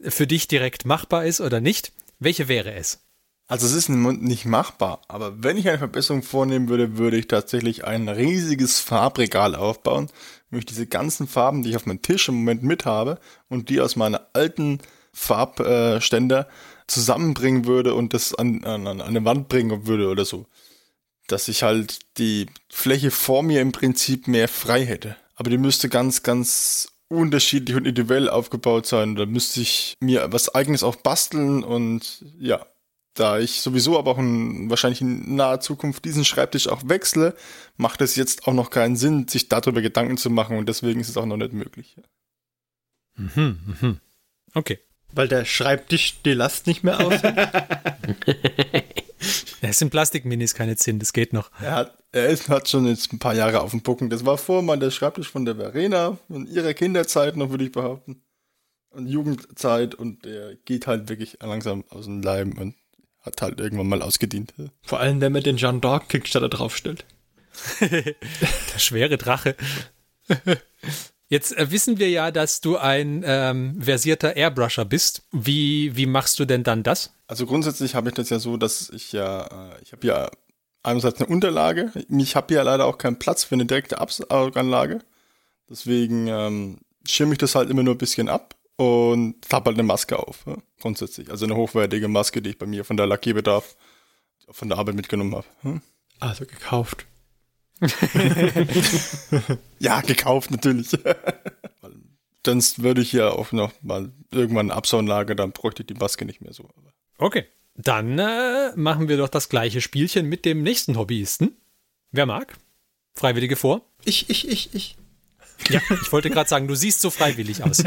für 0.00 0.26
dich 0.26 0.46
direkt 0.46 0.84
machbar 0.84 1.24
ist 1.24 1.40
oder 1.40 1.60
nicht, 1.60 1.92
welche 2.20 2.48
wäre 2.48 2.72
es? 2.74 3.00
Also 3.46 3.66
es 3.66 3.74
ist 3.74 3.90
nicht 3.90 4.46
machbar, 4.46 5.02
aber 5.06 5.42
wenn 5.42 5.58
ich 5.58 5.68
eine 5.68 5.78
Verbesserung 5.78 6.22
vornehmen 6.22 6.70
würde, 6.70 6.96
würde 6.96 7.18
ich 7.18 7.28
tatsächlich 7.28 7.84
ein 7.84 8.08
riesiges 8.08 8.80
Farbregal 8.80 9.54
aufbauen, 9.54 10.08
wo 10.50 10.56
ich 10.56 10.64
diese 10.64 10.86
ganzen 10.86 11.26
Farben, 11.26 11.62
die 11.62 11.70
ich 11.70 11.76
auf 11.76 11.84
meinem 11.84 12.00
Tisch 12.00 12.28
im 12.28 12.36
Moment 12.36 12.62
mit 12.62 12.86
habe 12.86 13.18
und 13.48 13.68
die 13.68 13.82
aus 13.82 13.96
meiner 13.96 14.28
alten 14.32 14.78
Farbständer 15.12 16.48
zusammenbringen 16.86 17.66
würde 17.66 17.94
und 17.94 18.14
das 18.14 18.34
an, 18.34 18.64
an, 18.64 18.86
an 18.86 19.00
eine 19.00 19.24
Wand 19.24 19.48
bringen 19.48 19.86
würde 19.86 20.08
oder 20.08 20.24
so. 20.24 20.46
Dass 21.26 21.48
ich 21.48 21.62
halt 21.62 22.00
die 22.18 22.46
Fläche 22.68 23.10
vor 23.10 23.42
mir 23.42 23.60
im 23.60 23.72
Prinzip 23.72 24.28
mehr 24.28 24.48
frei 24.48 24.84
hätte. 24.84 25.16
Aber 25.36 25.50
die 25.50 25.58
müsste 25.58 25.88
ganz, 25.88 26.22
ganz 26.22 26.88
unterschiedlich 27.08 27.76
und 27.76 27.86
individuell 27.86 28.28
aufgebaut 28.28 28.86
sein. 28.86 29.16
Da 29.16 29.26
müsste 29.26 29.60
ich 29.60 29.94
mir 30.00 30.32
was 30.32 30.54
eigenes 30.54 30.82
auch 30.82 30.96
basteln 30.96 31.62
und 31.64 32.24
ja, 32.38 32.66
da 33.14 33.38
ich 33.38 33.60
sowieso 33.60 33.98
aber 33.98 34.12
auch 34.12 34.18
in, 34.18 34.68
wahrscheinlich 34.70 35.00
in 35.00 35.36
naher 35.36 35.60
Zukunft 35.60 36.04
diesen 36.04 36.24
Schreibtisch 36.24 36.68
auch 36.68 36.82
wechsle, 36.88 37.36
macht 37.76 38.00
es 38.00 38.16
jetzt 38.16 38.46
auch 38.46 38.52
noch 38.52 38.70
keinen 38.70 38.96
Sinn, 38.96 39.28
sich 39.28 39.48
darüber 39.48 39.82
Gedanken 39.82 40.16
zu 40.16 40.30
machen 40.30 40.58
und 40.58 40.68
deswegen 40.68 41.00
ist 41.00 41.08
es 41.08 41.16
auch 41.16 41.26
noch 41.26 41.36
nicht 41.36 41.52
möglich. 41.52 41.96
Mhm, 43.16 43.76
mhm. 43.80 44.00
Okay. 44.54 44.80
Weil 45.14 45.28
der 45.28 45.44
Schreibtisch 45.44 46.22
die 46.24 46.34
Last 46.34 46.66
nicht 46.66 46.84
mehr 46.84 47.00
aus. 47.00 47.20
Es 49.62 49.78
sind 49.78 49.90
Plastikminis, 49.90 50.54
keine 50.54 50.76
Zinn, 50.76 50.98
das 50.98 51.12
geht 51.12 51.32
noch. 51.32 51.50
Er 51.60 51.72
hat, 51.72 51.98
er 52.12 52.28
ist, 52.28 52.48
hat 52.48 52.68
schon 52.68 52.86
jetzt 52.86 53.12
ein 53.12 53.18
paar 53.18 53.34
Jahre 53.34 53.60
auf 53.60 53.70
dem 53.70 53.80
Bucken. 53.80 54.10
Das 54.10 54.26
war 54.26 54.36
vorher 54.36 54.62
mal 54.62 54.78
der 54.78 54.90
Schreibtisch 54.90 55.30
von 55.30 55.44
der 55.44 55.56
Verena, 55.56 56.18
in 56.28 56.46
ihrer 56.46 56.74
Kinderzeit 56.74 57.36
noch, 57.36 57.50
würde 57.50 57.64
ich 57.64 57.72
behaupten. 57.72 58.22
Und 58.90 59.08
Jugendzeit 59.08 59.94
und 59.94 60.24
der 60.24 60.54
geht 60.56 60.86
halt 60.86 61.08
wirklich 61.08 61.38
langsam 61.40 61.84
aus 61.88 62.04
dem 62.04 62.22
Leim 62.22 62.56
und 62.58 62.74
hat 63.22 63.42
halt 63.42 63.58
irgendwann 63.58 63.88
mal 63.88 64.02
ausgedient. 64.02 64.52
Vor 64.82 65.00
allem, 65.00 65.20
wenn 65.20 65.32
man 65.32 65.42
den 65.42 65.56
Jean 65.56 65.80
Dark 65.80 66.10
Kickstarter 66.10 66.48
draufstellt. 66.48 67.04
der 67.80 68.78
schwere 68.78 69.16
Drache. 69.16 69.56
Jetzt 71.28 71.56
äh, 71.56 71.70
wissen 71.70 71.98
wir 71.98 72.10
ja, 72.10 72.30
dass 72.30 72.60
du 72.60 72.76
ein 72.76 73.22
ähm, 73.26 73.80
versierter 73.80 74.36
Airbrusher 74.36 74.84
bist. 74.84 75.22
Wie, 75.32 75.96
wie 75.96 76.06
machst 76.06 76.38
du 76.38 76.44
denn 76.44 76.62
dann 76.62 76.82
das? 76.82 77.12
Also 77.26 77.46
grundsätzlich 77.46 77.94
habe 77.94 78.10
ich 78.10 78.14
das 78.14 78.30
ja 78.30 78.38
so, 78.38 78.56
dass 78.56 78.90
ich 78.90 79.12
ja, 79.12 79.46
äh, 79.46 79.82
ich 79.82 79.92
habe 79.92 80.06
ja 80.06 80.30
einerseits 80.82 81.20
eine 81.20 81.28
Unterlage. 81.28 81.92
Ich 82.08 82.36
habe 82.36 82.54
ja 82.54 82.62
leider 82.62 82.86
auch 82.86 82.98
keinen 82.98 83.18
Platz 83.18 83.44
für 83.44 83.54
eine 83.54 83.66
direkte 83.66 83.98
Absauganlage. 83.98 85.00
Deswegen 85.68 86.26
ähm, 86.28 86.78
schirme 87.08 87.32
ich 87.32 87.38
das 87.38 87.54
halt 87.54 87.70
immer 87.70 87.82
nur 87.82 87.94
ein 87.94 87.98
bisschen 87.98 88.28
ab 88.28 88.54
und 88.76 89.36
habe 89.50 89.70
halt 89.70 89.78
eine 89.78 89.86
Maske 89.86 90.18
auf, 90.18 90.44
ja, 90.46 90.56
grundsätzlich. 90.80 91.30
Also 91.30 91.46
eine 91.46 91.56
hochwertige 91.56 92.08
Maske, 92.08 92.42
die 92.42 92.50
ich 92.50 92.58
bei 92.58 92.66
mir 92.66 92.84
von 92.84 92.96
der 92.96 93.06
Lackierbedarf 93.06 93.76
von 94.50 94.68
der 94.68 94.78
Arbeit 94.78 94.96
mitgenommen 94.96 95.34
habe. 95.34 95.46
Ja. 95.62 95.80
Also 96.20 96.44
gekauft. 96.44 97.06
Ja, 99.78 100.00
gekauft 100.00 100.50
natürlich. 100.50 100.90
Sonst 102.46 102.82
würde 102.82 103.00
ich 103.02 103.12
ja 103.12 103.30
auch 103.30 103.52
noch 103.52 103.72
mal 103.82 104.12
irgendwann 104.30 104.70
eine 104.70 104.76
Absaunlage, 104.76 105.34
dann 105.34 105.52
bräuchte 105.52 105.82
ich 105.82 105.86
die 105.86 105.94
Maske 105.94 106.24
nicht 106.24 106.40
mehr 106.40 106.52
so. 106.52 106.68
Okay, 107.18 107.46
dann 107.74 108.18
äh, 108.18 108.72
machen 108.76 109.08
wir 109.08 109.16
doch 109.16 109.28
das 109.28 109.48
gleiche 109.48 109.80
Spielchen 109.80 110.28
mit 110.28 110.44
dem 110.44 110.62
nächsten 110.62 110.96
Hobbyisten. 110.96 111.56
Wer 112.12 112.26
mag? 112.26 112.54
Freiwillige 113.14 113.56
vor? 113.56 113.82
Ich, 114.04 114.30
ich, 114.30 114.48
ich, 114.48 114.74
ich. 114.74 114.96
Ja, 115.68 115.80
ich 116.02 116.12
wollte 116.12 116.30
gerade 116.30 116.48
sagen, 116.48 116.68
du 116.68 116.74
siehst 116.74 117.00
so 117.00 117.10
freiwillig 117.10 117.62
aus. 117.62 117.82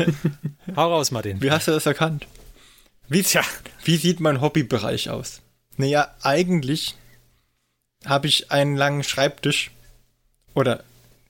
Hau 0.76 0.94
raus, 0.94 1.12
Martin. 1.12 1.42
Wie 1.42 1.52
hast 1.52 1.68
du 1.68 1.72
das 1.72 1.86
erkannt? 1.86 2.28
Wie, 3.10 3.24
tja, 3.24 3.44
wie 3.84 3.98
sieht 3.98 4.20
mein 4.20 4.42
Hobbybereich 4.42 5.10
aus? 5.10 5.42
Naja, 5.78 6.16
eigentlich 6.22 6.96
habe 8.06 8.28
ich 8.28 8.52
einen 8.52 8.76
langen 8.76 9.04
Schreibtisch 9.04 9.72
oder 10.58 10.84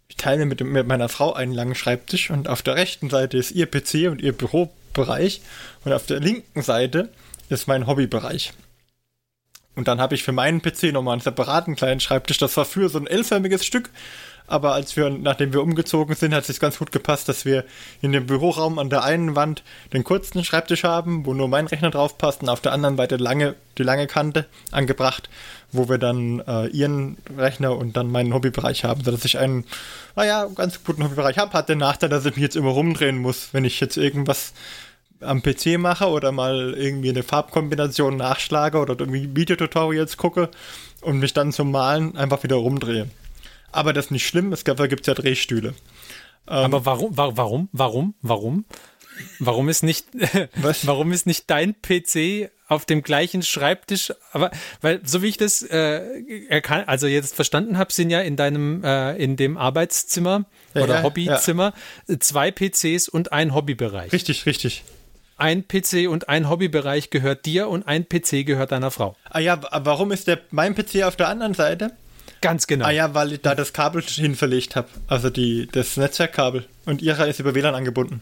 ich 0.08 0.16
teile 0.16 0.46
mit, 0.46 0.62
mit 0.62 0.88
meiner 0.88 1.10
Frau 1.10 1.34
einen 1.34 1.54
langen 1.54 1.76
Schreibtisch 1.76 2.30
und 2.30 2.48
auf 2.48 2.62
der 2.62 2.76
rechten 2.76 3.10
Seite 3.10 3.38
ist 3.38 3.52
ihr 3.52 3.70
PC 3.70 4.10
und 4.10 4.22
ihr 4.22 4.32
Bürobereich 4.32 5.42
und 5.84 5.92
auf 5.92 6.06
der 6.06 6.22
linken 6.22 6.62
Seite 6.62 7.10
ist 7.50 7.68
mein 7.68 7.88
Hobbybereich. 7.88 8.54
Und 9.76 9.88
dann 9.90 10.00
habe 10.00 10.16
ich 10.16 10.24
für 10.24 10.32
meinen 10.32 10.62
PC 10.62 10.94
nochmal 10.94 11.14
einen 11.14 11.22
separaten 11.22 11.76
kleinen 11.76 12.00
Schreibtisch. 12.00 12.38
Das 12.40 12.58
war 12.58 12.66
früher 12.66 12.90
so 12.90 12.98
ein 12.98 13.06
L-förmiges 13.06 13.64
Stück. 13.64 13.92
Aber 14.48 14.74
als 14.74 14.96
wir, 14.96 15.10
nachdem 15.10 15.52
wir 15.52 15.62
umgezogen 15.62 16.16
sind, 16.16 16.34
hat 16.34 16.42
es 16.42 16.48
sich 16.48 16.60
ganz 16.62 16.80
gut 16.80 16.94
gepasst, 16.94 17.28
dass 17.28 17.44
wir 17.44 17.66
in 18.02 18.14
dem 18.14 18.26
Büroraum 18.26 18.80
an 18.80 18.90
der 18.90 19.04
einen 19.04 19.36
Wand 19.36 19.62
den 19.92 20.06
kurzen 20.06 20.44
Schreibtisch 20.46 20.86
haben, 20.86 21.26
wo 21.26 21.34
nur 21.34 21.50
mein 21.50 21.68
Rechner 21.68 21.92
drauf 21.92 22.18
passt 22.18 22.42
und 22.42 22.50
auf 22.50 22.62
der 22.62 22.72
anderen 22.72 22.96
Seite 22.96 23.18
lange, 23.18 23.56
die 23.78 23.84
lange 23.84 24.08
Kante 24.08 24.46
angebracht, 24.72 25.30
wo 25.72 25.90
wir 25.90 25.98
dann 25.98 26.40
äh, 26.48 26.68
ihren 26.68 27.18
Rechner 27.38 27.76
und 27.76 27.98
dann 27.98 28.10
meinen 28.12 28.34
Hobbybereich 28.34 28.84
haben, 28.84 29.04
sodass 29.04 29.26
ich 29.26 29.38
einen, 29.38 29.66
naja, 30.16 30.48
ganz 30.56 30.84
guten 30.84 31.04
Hobbybereich 31.04 31.38
habe. 31.38 31.54
Hat 31.54 31.70
den 31.70 31.80
Nachteil, 31.80 32.10
dass 32.10 32.26
ich 32.26 32.36
mich 32.36 32.44
jetzt 32.44 32.56
immer 32.56 32.70
rumdrehen 32.70 33.18
muss, 33.18 33.50
wenn 33.54 33.66
ich 33.66 33.80
jetzt 33.80 33.98
irgendwas 33.98 34.54
am 35.20 35.42
PC 35.42 35.78
mache 35.78 36.08
oder 36.08 36.32
mal 36.32 36.74
irgendwie 36.78 37.10
eine 37.10 37.24
Farbkombination 37.24 38.18
nachschlage 38.18 38.78
oder 38.78 38.96
irgendwie 39.00 39.36
Videotutorials 39.36 40.18
gucke 40.18 40.50
und 41.02 41.20
mich 41.20 41.34
dann 41.34 41.52
zum 41.52 41.72
Malen 41.72 42.16
einfach 42.16 42.44
wieder 42.44 42.56
rumdrehe. 42.58 43.10
Aber 43.72 43.94
das 43.94 44.06
ist 44.06 44.12
nicht 44.12 44.28
schlimm, 44.28 44.54
es 44.54 44.64
gibt, 44.64 44.80
da 44.80 44.88
gibt 44.88 45.02
es 45.02 45.08
ja 45.08 45.14
Drehstühle. 45.14 45.70
Ähm, 45.70 45.74
Aber 46.48 46.86
warum, 46.86 47.18
warum, 47.18 47.70
warum, 47.72 48.14
warum? 48.22 48.66
Warum 49.40 49.70
ist 49.70 49.84
nicht, 49.84 50.06
warum 50.84 51.12
ist 51.12 51.26
nicht 51.26 51.50
dein 51.50 51.76
PC 51.82 52.52
auf 52.68 52.86
dem 52.86 53.02
gleichen 53.02 53.42
Schreibtisch? 53.44 54.14
Aber, 54.32 54.52
weil, 54.82 55.02
so 55.04 55.22
wie 55.22 55.28
ich 55.28 55.38
das 55.38 55.62
äh, 55.64 56.62
kann, 56.62 56.84
also 56.86 57.08
jetzt 57.08 57.36
verstanden 57.36 57.78
habe, 57.78 57.92
sind 57.92 58.10
ja 58.10 58.22
in 58.22 58.36
deinem, 58.36 58.84
äh, 58.84 59.16
in 59.16 59.36
dem 59.36 59.58
Arbeitszimmer 59.58 60.46
ja, 60.74 60.84
oder 60.84 60.96
ja, 60.96 61.04
Hobbyzimmer 61.04 61.74
ja. 62.08 62.20
zwei 62.20 62.52
PCs 62.52 63.10
und 63.10 63.32
ein 63.32 63.54
Hobbybereich. 63.54 64.12
Richtig, 64.12 64.46
richtig. 64.46 64.84
Ein 65.38 65.68
PC 65.68 66.10
und 66.10 66.30
ein 66.30 66.50
Hobbybereich 66.50 67.12
gehört 67.12 67.46
dir 67.46 67.68
und 67.68 67.88
ein 67.88 68.08
PC 68.10 68.46
gehört 68.46 68.72
deiner 68.72 68.90
Frau. 68.90 69.16
Ah 69.30 69.40
ja, 69.40 69.60
warum 69.72 70.12
ist 70.12 70.28
der 70.28 70.40
mein 70.50 70.74
PC 70.74 71.04
auf 71.04 71.16
der 71.16 71.28
anderen 71.28 71.54
Seite? 71.54 71.92
Ganz 72.42 72.68
genau. 72.68 72.86
Ah 72.86 72.92
ja, 72.92 73.14
weil 73.14 73.34
ich 73.34 73.42
da 73.42 73.56
das 73.56 73.74
Kabel 73.74 74.02
hin 74.02 74.36
verlegt 74.36 74.76
habe. 74.76 74.88
Also 75.08 75.30
die, 75.30 75.68
das 75.72 75.98
Netzwerkkabel. 75.98 76.66
Und 76.86 77.02
ihrer 77.02 77.28
ist 77.28 77.40
über 77.40 77.56
WLAN 77.56 77.76
angebunden. 77.76 78.22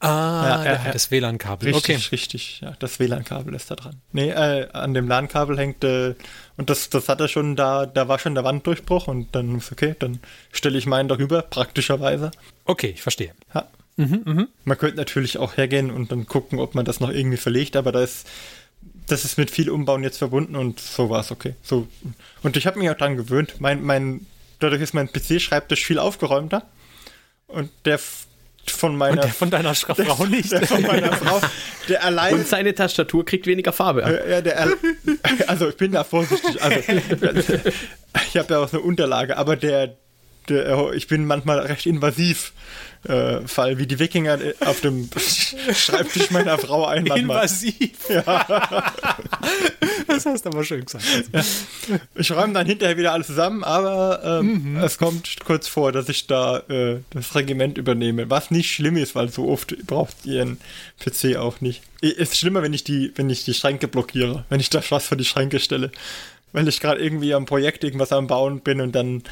Ah, 0.00 0.62
ja, 0.64 0.72
ja, 0.74 0.92
das 0.92 1.10
WLAN-Kabel. 1.10 1.72
Richtig, 1.72 1.96
okay. 1.96 2.08
richtig. 2.12 2.60
Ja, 2.60 2.74
das 2.78 2.98
WLAN-Kabel 2.98 3.54
ist 3.54 3.70
da 3.70 3.76
dran. 3.76 3.96
Nee, 4.12 4.30
äh, 4.30 4.68
an 4.72 4.92
dem 4.92 5.08
LAN-Kabel 5.08 5.58
hängt, 5.58 5.82
äh, 5.84 6.14
und 6.56 6.68
das, 6.68 6.90
das 6.90 7.08
hat 7.08 7.20
er 7.20 7.28
schon 7.28 7.56
da, 7.56 7.86
da 7.86 8.06
war 8.06 8.18
schon 8.18 8.34
der 8.34 8.44
Wanddurchbruch 8.44 9.08
und 9.08 9.34
dann 9.34 9.56
ist 9.56 9.72
okay, 9.72 9.96
dann 9.98 10.20
stelle 10.52 10.76
ich 10.76 10.86
meinen 10.86 11.08
darüber, 11.08 11.42
praktischerweise. 11.42 12.30
Okay, 12.66 12.88
ich 12.88 13.02
verstehe. 13.02 13.32
Ja. 13.54 13.66
Mhm, 13.96 14.22
mh. 14.24 14.46
Man 14.64 14.78
könnte 14.78 14.96
natürlich 14.98 15.38
auch 15.38 15.56
hergehen 15.56 15.90
und 15.90 16.12
dann 16.12 16.26
gucken, 16.26 16.58
ob 16.58 16.74
man 16.74 16.84
das 16.84 17.00
noch 17.00 17.10
irgendwie 17.10 17.38
verlegt, 17.38 17.76
aber 17.76 17.92
da 17.92 18.02
ist 18.02 18.26
das 19.06 19.24
ist 19.24 19.38
mit 19.38 19.50
viel 19.50 19.70
Umbauen 19.70 20.02
jetzt 20.02 20.18
verbunden 20.18 20.56
und 20.56 20.80
so 20.80 21.10
war 21.10 21.20
es 21.20 21.30
okay. 21.30 21.54
So. 21.62 21.86
Und 22.42 22.56
ich 22.56 22.66
habe 22.66 22.78
mich 22.78 22.90
auch 22.90 22.96
daran 22.96 23.16
gewöhnt. 23.16 23.60
Mein, 23.60 23.82
mein, 23.82 24.26
dadurch 24.58 24.82
ist 24.82 24.94
mein 24.94 25.08
PC-Schreibtisch 25.08 25.84
viel 25.84 25.98
aufgeräumter. 25.98 26.62
Und 27.46 27.70
der 27.84 28.00
von 28.70 28.96
meiner. 28.96 29.22
Und 29.22 29.24
der 29.24 29.32
von 29.32 29.50
deiner 29.50 29.74
Frau 29.74 29.94
der, 29.94 30.26
nicht. 30.26 30.52
Der 30.52 30.66
von 30.66 30.82
meiner 30.82 31.12
Frau. 31.12 31.40
Der 31.88 32.04
allein. 32.04 32.34
Und 32.34 32.48
seine 32.48 32.74
Tastatur 32.74 33.24
kriegt 33.24 33.46
weniger 33.46 33.72
Farbe 33.72 34.04
ab. 34.04 34.12
Ja, 34.28 34.40
der, 34.40 34.68
also 35.46 35.68
ich 35.68 35.76
bin 35.76 35.92
da 35.92 36.04
vorsichtig. 36.04 36.62
Also, 36.62 36.80
ich 38.28 38.36
habe 38.36 38.54
ja 38.54 38.58
auch 38.60 38.72
eine 38.72 38.82
Unterlage, 38.82 39.36
aber 39.36 39.56
der, 39.56 39.96
der, 40.48 40.92
ich 40.92 41.06
bin 41.06 41.26
manchmal 41.26 41.60
recht 41.60 41.86
invasiv 41.86 42.52
äh, 43.08 43.46
Fall, 43.46 43.78
wie 43.78 43.86
die 43.86 43.98
Wikinger 43.98 44.40
äh, 44.40 44.54
auf 44.64 44.80
dem 44.80 45.08
Schreibtisch 45.74 46.30
meiner 46.30 46.58
Frau 46.58 46.86
ein. 46.86 47.06
Invasiv. 47.06 47.92
Ja. 48.08 48.24
das 50.08 50.26
hast 50.26 50.44
du 50.44 50.50
aber 50.50 50.64
schön 50.64 50.84
gesagt. 50.84 51.04
Ja. 51.32 51.42
Ich 52.14 52.32
räume 52.32 52.52
dann 52.52 52.66
hinterher 52.66 52.96
wieder 52.96 53.12
alles 53.12 53.28
zusammen, 53.28 53.62
aber 53.64 54.40
ähm, 54.40 54.72
mhm. 54.72 54.76
es 54.78 54.98
kommt 54.98 55.36
kurz 55.44 55.68
vor, 55.68 55.92
dass 55.92 56.08
ich 56.08 56.26
da 56.26 56.58
äh, 56.68 56.98
das 57.10 57.34
Regiment 57.34 57.78
übernehme, 57.78 58.28
was 58.28 58.50
nicht 58.50 58.72
schlimm 58.72 58.96
ist, 58.96 59.14
weil 59.14 59.28
so 59.28 59.48
oft 59.48 59.76
braucht 59.86 60.24
ihr 60.24 60.42
einen 60.42 60.58
PC 60.98 61.36
auch 61.36 61.60
nicht. 61.60 61.82
Ist 62.00 62.36
schlimmer, 62.36 62.62
wenn 62.62 62.74
ich 62.74 62.84
die, 62.84 63.12
wenn 63.14 63.30
ich 63.30 63.44
die 63.44 63.54
Schränke 63.54 63.88
blockiere, 63.88 64.44
wenn 64.48 64.60
ich 64.60 64.70
das 64.70 64.90
was 64.90 65.06
für 65.06 65.16
die 65.16 65.24
Schränke 65.24 65.60
stelle 65.60 65.90
weil 66.56 66.68
ich 66.68 66.80
gerade 66.80 67.02
irgendwie 67.02 67.34
am 67.34 67.44
Projekt 67.44 67.84
irgendwas 67.84 68.12
am 68.12 68.28
Bauen 68.28 68.60
bin 68.60 68.80
und 68.80 68.94
dann 68.94 69.22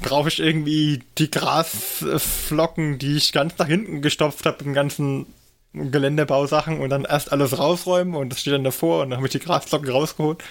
brauche 0.00 0.28
ich 0.28 0.40
irgendwie 0.40 1.02
die 1.18 1.30
Grasflocken, 1.30 2.98
die 2.98 3.16
ich 3.16 3.32
ganz 3.32 3.58
nach 3.58 3.66
hinten 3.66 4.02
gestopft 4.02 4.46
habe 4.46 4.64
im 4.64 4.74
ganzen 4.74 5.26
Geländebausachen 5.72 6.80
und 6.80 6.90
dann 6.90 7.04
erst 7.04 7.32
alles 7.32 7.58
rausräumen 7.58 8.14
und 8.14 8.30
das 8.30 8.40
steht 8.40 8.52
dann 8.52 8.64
davor 8.64 9.02
und 9.02 9.10
dann 9.10 9.18
habe 9.18 9.26
ich 9.26 9.32
die 9.32 9.38
Grasflocken 9.38 9.88
rausgeholt. 9.88 10.42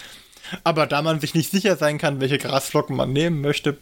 Aber 0.63 0.87
da 0.87 1.01
man 1.01 1.19
sich 1.19 1.33
nicht 1.33 1.51
sicher 1.51 1.77
sein 1.77 1.97
kann, 1.97 2.19
welche 2.19 2.37
Grasflocken 2.37 2.95
man 2.95 3.13
nehmen 3.13 3.41
möchte, 3.41 3.77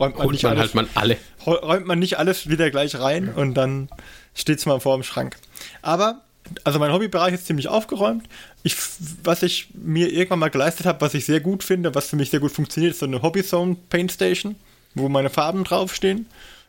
räumt 0.00 0.16
man, 0.16 0.24
Holt 0.26 0.32
nicht 0.32 0.42
man 0.44 0.52
alles, 0.52 0.62
halt 0.62 0.74
man 0.74 0.88
alle. 0.94 1.16
räumt 1.46 1.86
man 1.86 1.98
nicht 1.98 2.18
alles 2.18 2.48
wieder 2.48 2.70
gleich 2.70 2.98
rein 2.98 3.28
und 3.28 3.54
dann 3.54 3.88
steht 4.34 4.58
es 4.58 4.66
mal 4.66 4.80
vor 4.80 4.96
dem 4.96 5.02
Schrank. 5.02 5.36
Aber 5.82 6.22
also 6.64 6.78
mein 6.78 6.92
Hobbybereich 6.92 7.34
ist 7.34 7.46
ziemlich 7.46 7.68
aufgeräumt. 7.68 8.26
Ich, 8.62 8.76
was 9.22 9.42
ich 9.42 9.68
mir 9.74 10.12
irgendwann 10.12 10.38
mal 10.38 10.50
geleistet 10.50 10.86
habe, 10.86 11.00
was 11.00 11.14
ich 11.14 11.24
sehr 11.24 11.40
gut 11.40 11.64
finde, 11.64 11.94
was 11.94 12.08
für 12.08 12.16
mich 12.16 12.30
sehr 12.30 12.40
gut 12.40 12.52
funktioniert, 12.52 12.92
ist 12.92 13.00
so 13.00 13.06
eine 13.06 13.22
Hobbyzone 13.22 13.76
Paint 13.88 14.12
Station, 14.12 14.56
wo 14.94 15.08
meine 15.08 15.30
Farben 15.30 15.64
draufstehen. 15.64 16.26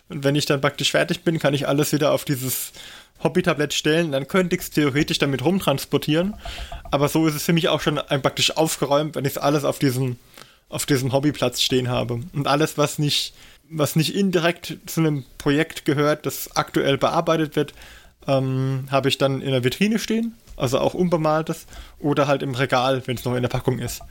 Und 0.09 0.23
wenn 0.23 0.35
ich 0.35 0.45
dann 0.45 0.61
praktisch 0.61 0.91
fertig 0.91 1.23
bin, 1.23 1.39
kann 1.39 1.53
ich 1.53 1.67
alles 1.67 1.91
wieder 1.91 2.11
auf 2.11 2.25
dieses 2.25 2.71
Hobby-Tablett 3.23 3.73
stellen. 3.73 4.11
Dann 4.11 4.27
könnte 4.27 4.55
ich 4.55 4.61
es 4.61 4.69
theoretisch 4.69 5.17
damit 5.17 5.43
rumtransportieren. 5.43 6.35
Aber 6.91 7.09
so 7.09 7.27
ist 7.27 7.35
es 7.35 7.43
für 7.43 7.53
mich 7.53 7.69
auch 7.69 7.81
schon 7.81 7.95
praktisch 7.95 8.55
aufgeräumt, 8.55 9.15
wenn 9.15 9.25
ich 9.25 9.41
alles 9.41 9.63
auf 9.63 9.79
diesem, 9.79 10.17
auf 10.69 10.85
diesem 10.85 11.11
Hobbyplatz 11.11 11.61
stehen 11.61 11.89
habe. 11.89 12.21
Und 12.33 12.47
alles, 12.47 12.77
was 12.77 12.99
nicht, 12.99 13.33
was 13.69 13.95
nicht 13.95 14.15
indirekt 14.15 14.77
zu 14.85 15.01
einem 15.01 15.25
Projekt 15.37 15.85
gehört, 15.85 16.25
das 16.25 16.55
aktuell 16.55 16.97
bearbeitet 16.97 17.55
wird, 17.55 17.73
ähm, 18.27 18.87
habe 18.91 19.09
ich 19.09 19.17
dann 19.17 19.41
in 19.41 19.51
der 19.51 19.63
Vitrine 19.63 19.99
stehen, 19.99 20.35
also 20.57 20.79
auch 20.79 20.93
unbemaltes, 20.93 21.67
oder 21.99 22.27
halt 22.27 22.43
im 22.43 22.55
Regal, 22.55 23.03
wenn 23.05 23.17
es 23.17 23.25
noch 23.25 23.35
in 23.35 23.41
der 23.41 23.49
Packung 23.49 23.79
ist. 23.79 24.01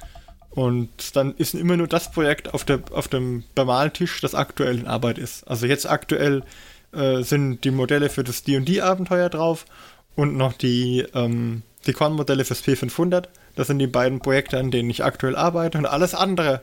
Und 0.51 1.17
dann 1.17 1.35
ist 1.35 1.55
immer 1.55 1.77
nur 1.77 1.89
das 1.89 2.13
Projekt 2.13 2.55
auf, 2.55 2.65
der, 2.65 2.81
auf 2.93 3.09
dem 3.09 3.43
Bemaltisch, 3.55 4.21
das 4.21 4.35
aktuell 4.37 4.79
in 4.79 4.87
Arbeit 4.87 5.19
ist. 5.19 5.49
Also 5.49 5.67
jetzt 5.67 5.89
aktuell 5.89 6.45
äh, 6.93 7.23
sind 7.23 7.65
die 7.65 7.73
Modelle 7.73 8.09
für 8.09 8.23
das 8.23 8.45
D&D-Abenteuer 8.45 9.31
drauf 9.31 9.67
und 10.15 10.37
noch 10.37 10.53
die, 10.53 11.05
ähm, 11.15 11.63
die 11.87 11.93
Kornmodelle 11.93 12.45
fürs 12.45 12.63
P500. 12.63 13.25
Das 13.57 13.67
sind 13.67 13.81
die 13.81 13.89
beiden 13.89 14.21
Projekte, 14.21 14.59
an 14.59 14.71
denen 14.71 14.91
ich 14.91 15.03
aktuell 15.03 15.35
arbeite. 15.35 15.77
Und 15.77 15.87
alles 15.87 16.15
andere 16.15 16.63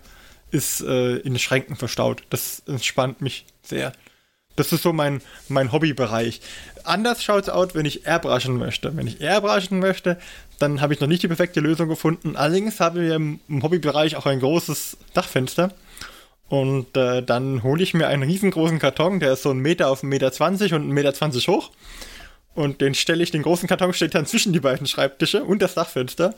ist 0.52 0.82
äh, 0.82 1.18
in 1.18 1.38
Schränken 1.38 1.76
verstaut. 1.76 2.24
Das 2.30 2.64
entspannt 2.68 3.22
mich 3.22 3.46
sehr. 3.62 3.92
Das 4.56 4.72
ist 4.74 4.84
so 4.84 4.94
mein, 4.94 5.22
mein 5.48 5.72
Hobbybereich. 5.72 6.42
Anders 6.84 7.24
schaut 7.24 7.44
es 7.44 7.50
aus, 7.50 7.74
wenn 7.74 7.86
ich 7.86 8.06
airbrushen 8.06 8.58
möchte. 8.58 8.96
Wenn 8.96 9.08
ich 9.08 9.22
airbrushen 9.22 9.80
möchte, 9.80 10.18
dann 10.60 10.82
habe 10.82 10.94
ich 10.94 11.00
noch 11.00 11.08
nicht 11.08 11.24
die 11.24 11.28
perfekte 11.28 11.60
Lösung 11.60 11.88
gefunden. 11.88 12.36
Allerdings 12.36 12.80
haben 12.80 13.00
wir 13.00 13.16
im, 13.16 13.40
Hobbybereich 13.50 14.16
auch 14.16 14.26
ein 14.26 14.40
großes 14.40 14.98
Dachfenster. 15.14 15.74
Und 16.50 16.98
äh, 16.98 17.24
dann 17.24 17.64
hole 17.64 17.82
ich 17.82 17.94
mir 17.94 18.08
einen 18.08 18.24
riesengroßen 18.24 18.78
Karton, 18.78 19.22
der 19.22 19.34
ist 19.34 19.44
so 19.44 19.52
ein 19.52 19.60
Meter 19.60 19.88
auf 19.88 20.04
1,20 20.04 20.08
Meter 20.08 20.32
20 20.34 20.74
und 20.74 20.84
1,20 20.84 20.94
Meter 20.94 21.14
20 21.14 21.48
hoch. 21.48 21.72
Und 22.54 22.82
den 22.82 22.94
stelle 22.94 23.24
ich, 23.24 23.32
den 23.32 23.44
großen 23.44 23.70
Karton 23.70 23.94
steht 23.94 24.14
dann 24.14 24.26
zwischen 24.26 24.52
die 24.52 24.60
beiden 24.60 24.86
Schreibtische 24.86 25.46
und 25.46 25.62
das 25.62 25.76
Dachfenster. 25.76 26.36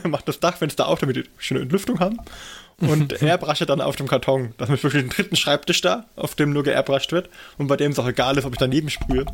Macht 0.04 0.26
das 0.26 0.40
Dachfenster 0.40 0.88
auf, 0.88 1.00
damit 1.00 1.16
wir 1.16 1.24
schöne 1.36 1.60
Entlüftung 1.60 2.00
haben 2.00 2.18
und 2.80 3.22
airbrushe 3.22 3.64
dann 3.64 3.80
auf 3.80 3.96
dem 3.96 4.06
Karton. 4.06 4.54
Das 4.58 4.68
ist 4.68 4.82
wirklich 4.82 5.02
den 5.02 5.10
dritten 5.10 5.36
Schreibtisch 5.36 5.80
da, 5.80 6.06
auf 6.14 6.34
dem 6.34 6.52
nur 6.52 6.62
geairbrushed 6.62 7.12
wird 7.12 7.30
und 7.56 7.68
bei 7.68 7.76
dem 7.76 7.92
es 7.92 7.98
auch 7.98 8.06
egal 8.06 8.36
ist, 8.36 8.44
ob 8.44 8.52
ich 8.52 8.58
daneben 8.58 8.90
sprühe. 8.90 9.24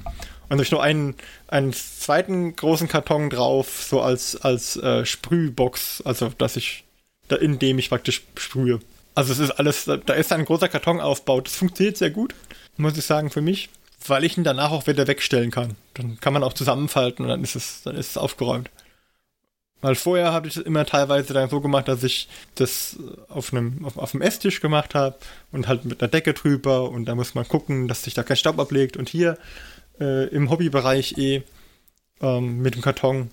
Und 0.48 0.61
ich 0.61 0.70
nur 0.70 0.83
einen, 0.83 1.14
einen 1.48 1.72
zweiten 1.72 2.55
großen 2.55 2.88
Karton 2.88 3.31
drauf, 3.31 3.85
so 3.88 4.00
als, 4.00 4.37
als 4.37 4.76
äh, 4.76 5.05
Sprühbox, 5.05 6.02
also 6.05 6.31
dass 6.38 6.57
ich, 6.57 6.85
da, 7.28 7.37
in 7.37 7.59
dem 7.59 7.78
ich 7.78 7.88
praktisch 7.88 8.22
sprühe. 8.37 8.81
Also 9.14 9.33
es 9.33 9.38
ist 9.40 9.50
alles, 9.50 9.85
da 9.85 10.14
ist 10.14 10.33
ein 10.33 10.44
großer 10.44 10.68
Karton 10.68 11.00
aufgebaut. 11.00 11.46
Das 11.46 11.57
funktioniert 11.57 11.96
sehr 11.96 12.11
gut, 12.11 12.35
muss 12.76 12.96
ich 12.96 13.05
sagen, 13.05 13.31
für 13.31 13.42
mich, 13.42 13.70
weil 14.07 14.24
ich 14.24 14.37
ihn 14.37 14.44
danach 14.44 14.70
auch 14.70 14.87
wieder 14.87 15.07
wegstellen 15.07 15.50
kann. 15.50 15.76
Dann 15.94 16.18
kann 16.20 16.33
man 16.33 16.44
auch 16.44 16.52
zusammenfalten 16.52 17.24
und 17.24 17.28
dann 17.28 17.42
ist 17.42 17.57
es, 17.57 17.83
dann 17.83 17.96
ist 17.96 18.11
es 18.11 18.16
aufgeräumt. 18.16 18.70
Weil 19.83 19.97
vorher 19.97 20.33
habe 20.33 20.47
ich 20.47 20.57
es 20.57 20.62
immer 20.62 20.87
teilweise 20.87 21.35
dann 21.35 21.51
so 21.51 21.61
gemacht, 21.61 21.88
dass 21.88 22.05
ich 22.05 22.29
das 22.55 22.97
auf 23.29 23.53
einem, 23.53 23.85
auf, 23.85 23.99
auf 23.99 24.14
einem 24.14 24.23
Esstisch 24.23 24.61
gemacht 24.61 24.95
habe 24.95 25.16
und 25.51 25.66
halt 25.66 25.85
mit 25.85 26.01
einer 26.01 26.09
Decke 26.09 26.35
drüber 26.35 26.88
und 26.88 27.07
da 27.07 27.16
muss 27.16 27.35
man 27.35 27.47
gucken, 27.47 27.88
dass 27.88 28.05
sich 28.05 28.14
da 28.14 28.23
kein 28.23 28.37
Staub 28.37 28.61
ablegt. 28.61 28.97
Und 28.97 29.09
hier 29.09 29.37
äh, 30.01 30.29
im 30.29 30.51
Hobbybereich 30.51 31.18
eh 31.18 31.42
ähm, 32.21 32.59
mit 32.59 32.77
dem 32.77 32.81
Karton 32.81 33.31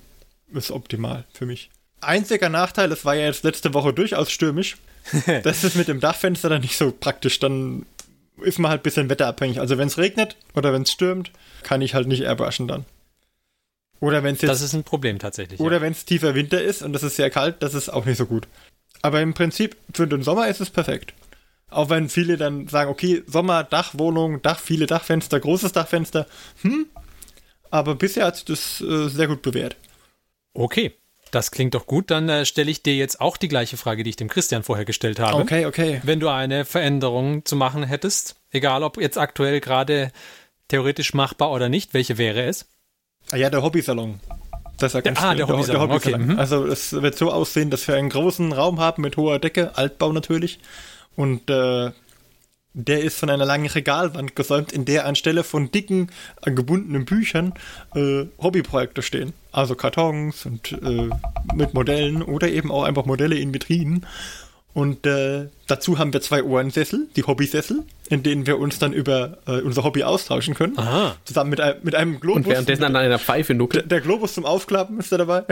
ist 0.51 0.71
optimal 0.71 1.25
für 1.31 1.45
mich. 1.45 1.69
Einziger 2.01 2.49
Nachteil, 2.49 2.91
es 2.91 3.05
war 3.05 3.15
ja 3.15 3.25
jetzt 3.25 3.43
letzte 3.43 3.75
Woche 3.75 3.93
durchaus 3.93 4.31
stürmisch. 4.31 4.77
das 5.43 5.63
ist 5.63 5.75
mit 5.75 5.87
dem 5.87 5.99
Dachfenster 5.99 6.49
dann 6.49 6.61
nicht 6.61 6.77
so 6.77 6.91
praktisch. 6.91 7.37
Dann 7.39 7.85
ist 8.41 8.57
man 8.57 8.71
halt 8.71 8.81
ein 8.81 8.83
bisschen 8.83 9.09
wetterabhängig. 9.09 9.59
Also 9.59 9.77
wenn 9.77 9.87
es 9.87 9.99
regnet 9.99 10.35
oder 10.55 10.73
wenn 10.73 10.81
es 10.81 10.91
stürmt, 10.91 11.31
kann 11.61 11.81
ich 11.81 11.93
halt 11.93 12.07
nicht 12.07 12.23
airbrushen 12.23 12.67
dann. 12.67 12.85
Oder 13.99 14.23
wenn 14.23 14.35
es 14.35 14.41
jetzt. 14.41 14.49
Das 14.49 14.61
ist 14.61 14.73
ein 14.73 14.83
Problem 14.83 15.19
tatsächlich. 15.19 15.59
Oder 15.59 15.77
ja. 15.77 15.81
wenn 15.81 15.91
es 15.91 16.05
tiefer 16.05 16.35
Winter 16.35 16.61
ist 16.61 16.81
und 16.81 16.95
es 16.95 17.03
ist 17.03 17.15
sehr 17.15 17.29
kalt, 17.29 17.61
das 17.61 17.73
ist 17.73 17.89
auch 17.89 18.05
nicht 18.05 18.17
so 18.17 18.25
gut. 18.25 18.47
Aber 19.01 19.21
im 19.21 19.33
Prinzip 19.33 19.77
für 19.93 20.07
den 20.07 20.23
Sommer 20.23 20.47
ist 20.47 20.61
es 20.61 20.69
perfekt. 20.69 21.13
Auch 21.69 21.89
wenn 21.89 22.09
viele 22.09 22.37
dann 22.37 22.67
sagen, 22.67 22.89
okay, 22.89 23.23
Sommer, 23.27 23.63
Dachwohnung, 23.63 24.41
Dach, 24.41 24.59
viele 24.59 24.87
Dachfenster, 24.87 25.39
großes 25.39 25.71
Dachfenster. 25.71 26.25
Hm. 26.61 26.87
Aber 27.69 27.95
bisher 27.95 28.25
hat 28.25 28.37
sich 28.37 28.45
das 28.45 28.81
äh, 28.81 29.07
sehr 29.07 29.27
gut 29.27 29.41
bewährt. 29.41 29.77
Okay. 30.53 30.93
Das 31.31 31.51
klingt 31.51 31.75
doch 31.75 31.85
gut. 31.85 32.09
Dann 32.09 32.27
äh, 32.27 32.45
stelle 32.45 32.71
ich 32.71 32.81
dir 32.81 32.95
jetzt 32.95 33.21
auch 33.21 33.37
die 33.37 33.49
gleiche 33.49 33.77
Frage, 33.77 34.03
die 34.03 34.09
ich 34.09 34.15
dem 34.15 34.29
Christian 34.29 34.63
vorher 34.63 34.85
gestellt 34.85 35.19
habe. 35.19 35.41
Okay, 35.41 35.67
okay. 35.67 36.01
Wenn 36.03 36.19
du 36.19 36.29
eine 36.29 36.65
Veränderung 36.65 37.45
zu 37.45 37.55
machen 37.55 37.83
hättest, 37.83 38.37
egal 38.49 38.81
ob 38.81 38.99
jetzt 38.99 39.17
aktuell 39.17 39.59
gerade 39.59 40.11
theoretisch 40.69 41.13
machbar 41.13 41.51
oder 41.51 41.69
nicht, 41.69 41.93
welche 41.93 42.17
wäre 42.17 42.43
es? 42.43 42.67
Ah 43.31 43.37
ja, 43.37 43.49
der 43.49 43.61
Hobbysalon. 43.61 44.19
Das 44.77 44.93
ist 44.95 45.05
ja 45.05 45.11
ah, 45.15 45.35
der 45.35 45.47
Hobbysalon. 45.47 45.89
Der 45.89 45.95
Hobbysalon. 45.95 46.21
Okay. 46.21 46.33
Mhm. 46.33 46.39
Also 46.39 46.65
es 46.65 46.93
wird 46.93 47.15
so 47.15 47.31
aussehen, 47.31 47.69
dass 47.69 47.87
wir 47.87 47.95
einen 47.95 48.09
großen 48.09 48.53
Raum 48.53 48.79
haben 48.79 49.01
mit 49.01 49.17
hoher 49.17 49.39
Decke, 49.39 49.77
Altbau 49.77 50.11
natürlich. 50.11 50.59
Und 51.15 51.49
äh, 51.49 51.91
der 52.73 53.01
ist 53.01 53.17
von 53.17 53.29
einer 53.29 53.45
langen 53.45 53.67
Regalwand 53.67 54.35
gesäumt, 54.35 54.71
in 54.71 54.85
der 54.85 55.05
anstelle 55.05 55.43
von 55.43 55.71
dicken, 55.71 56.11
gebundenen 56.43 57.05
Büchern 57.05 57.53
äh, 57.95 58.25
Hobbyprojekte 58.41 59.01
stehen. 59.01 59.33
Also 59.51 59.75
Kartons 59.75 60.45
und 60.45 60.71
äh, 60.71 61.09
mit 61.55 61.73
Modellen 61.73 62.21
oder 62.21 62.47
eben 62.47 62.71
auch 62.71 62.83
einfach 62.83 63.05
Modelle 63.05 63.35
in 63.35 63.53
Vitrinen. 63.53 64.05
Und 64.73 65.05
äh, 65.05 65.47
dazu 65.67 65.97
haben 65.97 66.13
wir 66.13 66.21
zwei 66.21 66.43
Ohrensessel, 66.43 67.07
die 67.15 67.23
Hobbysessel, 67.23 67.83
in 68.09 68.23
denen 68.23 68.47
wir 68.47 68.57
uns 68.57 68.79
dann 68.79 68.91
über 68.91 69.37
äh, 69.45 69.61
unser 69.61 69.83
Hobby 69.83 70.03
austauschen 70.03 70.55
können. 70.55 70.77
Aha. 70.77 71.15
Zusammen 71.25 71.51
mit, 71.51 71.61
mit 71.83 71.95
einem 71.95 72.19
Globus. 72.19 72.37
Und 72.37 72.47
währenddessen 72.47 72.83
an 72.83 72.95
einer 72.95 73.19
Pfeife 73.19 73.53
nuckeln. 73.53 73.87
Der, 73.87 73.99
der, 73.99 74.01
Globus 74.01 74.33
zum 74.33 74.45
Aufklappen 74.45 74.99
ist 74.99 75.11
da 75.11 75.17
dabei. 75.17 75.43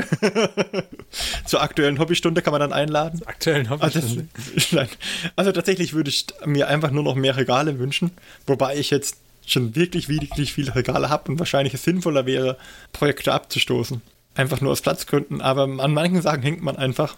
Zur 1.45 1.61
aktuellen 1.61 1.99
Hobbystunde 1.99 2.41
kann 2.41 2.51
man 2.51 2.61
dann 2.61 2.73
einladen. 2.73 3.19
Zur 3.19 3.29
aktuellen 3.29 3.69
Hobbystunde. 3.69 4.27
Also, 4.71 4.91
also 5.35 5.51
tatsächlich 5.51 5.93
würde 5.93 6.09
ich 6.09 6.25
mir 6.45 6.67
einfach 6.67 6.89
nur 6.89 7.03
noch 7.03 7.15
mehr 7.15 7.37
Regale 7.37 7.77
wünschen, 7.77 8.11
wobei 8.47 8.75
ich 8.77 8.89
jetzt 8.89 9.17
schon 9.45 9.75
wirklich, 9.75 10.09
wirklich 10.09 10.53
viele 10.53 10.75
Regale 10.75 11.09
habe 11.09 11.31
und 11.31 11.39
wahrscheinlich 11.39 11.73
es 11.73 11.83
sinnvoller 11.83 12.25
wäre, 12.25 12.57
Projekte 12.91 13.33
abzustoßen. 13.33 14.01
Einfach 14.35 14.61
nur 14.61 14.71
aus 14.71 14.81
Platzgründen, 14.81 15.41
aber 15.41 15.63
an 15.63 15.93
manchen 15.93 16.21
Sachen 16.21 16.41
hängt 16.41 16.61
man 16.61 16.75
einfach. 16.75 17.15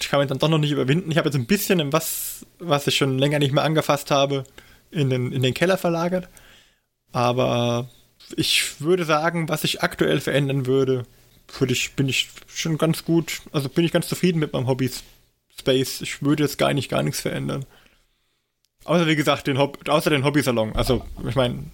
Ich 0.00 0.08
kann 0.08 0.20
mich 0.20 0.28
dann 0.28 0.38
doch 0.38 0.48
noch 0.48 0.58
nicht 0.58 0.70
überwinden. 0.70 1.10
Ich 1.10 1.18
habe 1.18 1.28
jetzt 1.28 1.36
ein 1.36 1.46
bisschen 1.46 1.92
was, 1.92 2.46
was 2.58 2.86
ich 2.86 2.96
schon 2.96 3.18
länger 3.18 3.38
nicht 3.38 3.52
mehr 3.52 3.64
angefasst 3.64 4.10
habe, 4.10 4.44
in 4.92 5.10
den, 5.10 5.32
in 5.32 5.42
den 5.42 5.54
Keller 5.54 5.76
verlagert. 5.78 6.28
Aber 7.12 7.88
ich 8.36 8.80
würde 8.80 9.04
sagen, 9.04 9.48
was 9.48 9.64
ich 9.64 9.82
aktuell 9.82 10.20
verändern 10.20 10.66
würde, 10.66 11.04
würde 11.58 11.72
ich, 11.72 11.94
bin 11.94 12.08
ich 12.08 12.30
schon 12.46 12.78
ganz 12.78 13.04
gut, 13.04 13.42
also 13.52 13.68
bin 13.68 13.84
ich 13.84 13.92
ganz 13.92 14.08
zufrieden 14.08 14.38
mit 14.38 14.52
meinem 14.52 14.66
Hobby 14.66 14.90
Space. 15.58 16.00
Ich 16.00 16.22
würde 16.22 16.44
jetzt 16.44 16.58
gar 16.58 16.72
nicht 16.72 16.88
gar 16.90 17.02
nichts 17.02 17.20
verändern. 17.20 17.66
Außer 18.84 19.06
wie 19.06 19.16
gesagt, 19.16 19.46
den 19.46 19.58
Hob 19.58 19.88
außer 19.88 20.10
den 20.10 20.24
Hobbysalon. 20.24 20.74
Also, 20.74 21.04
ich 21.28 21.34
meine, 21.34 21.64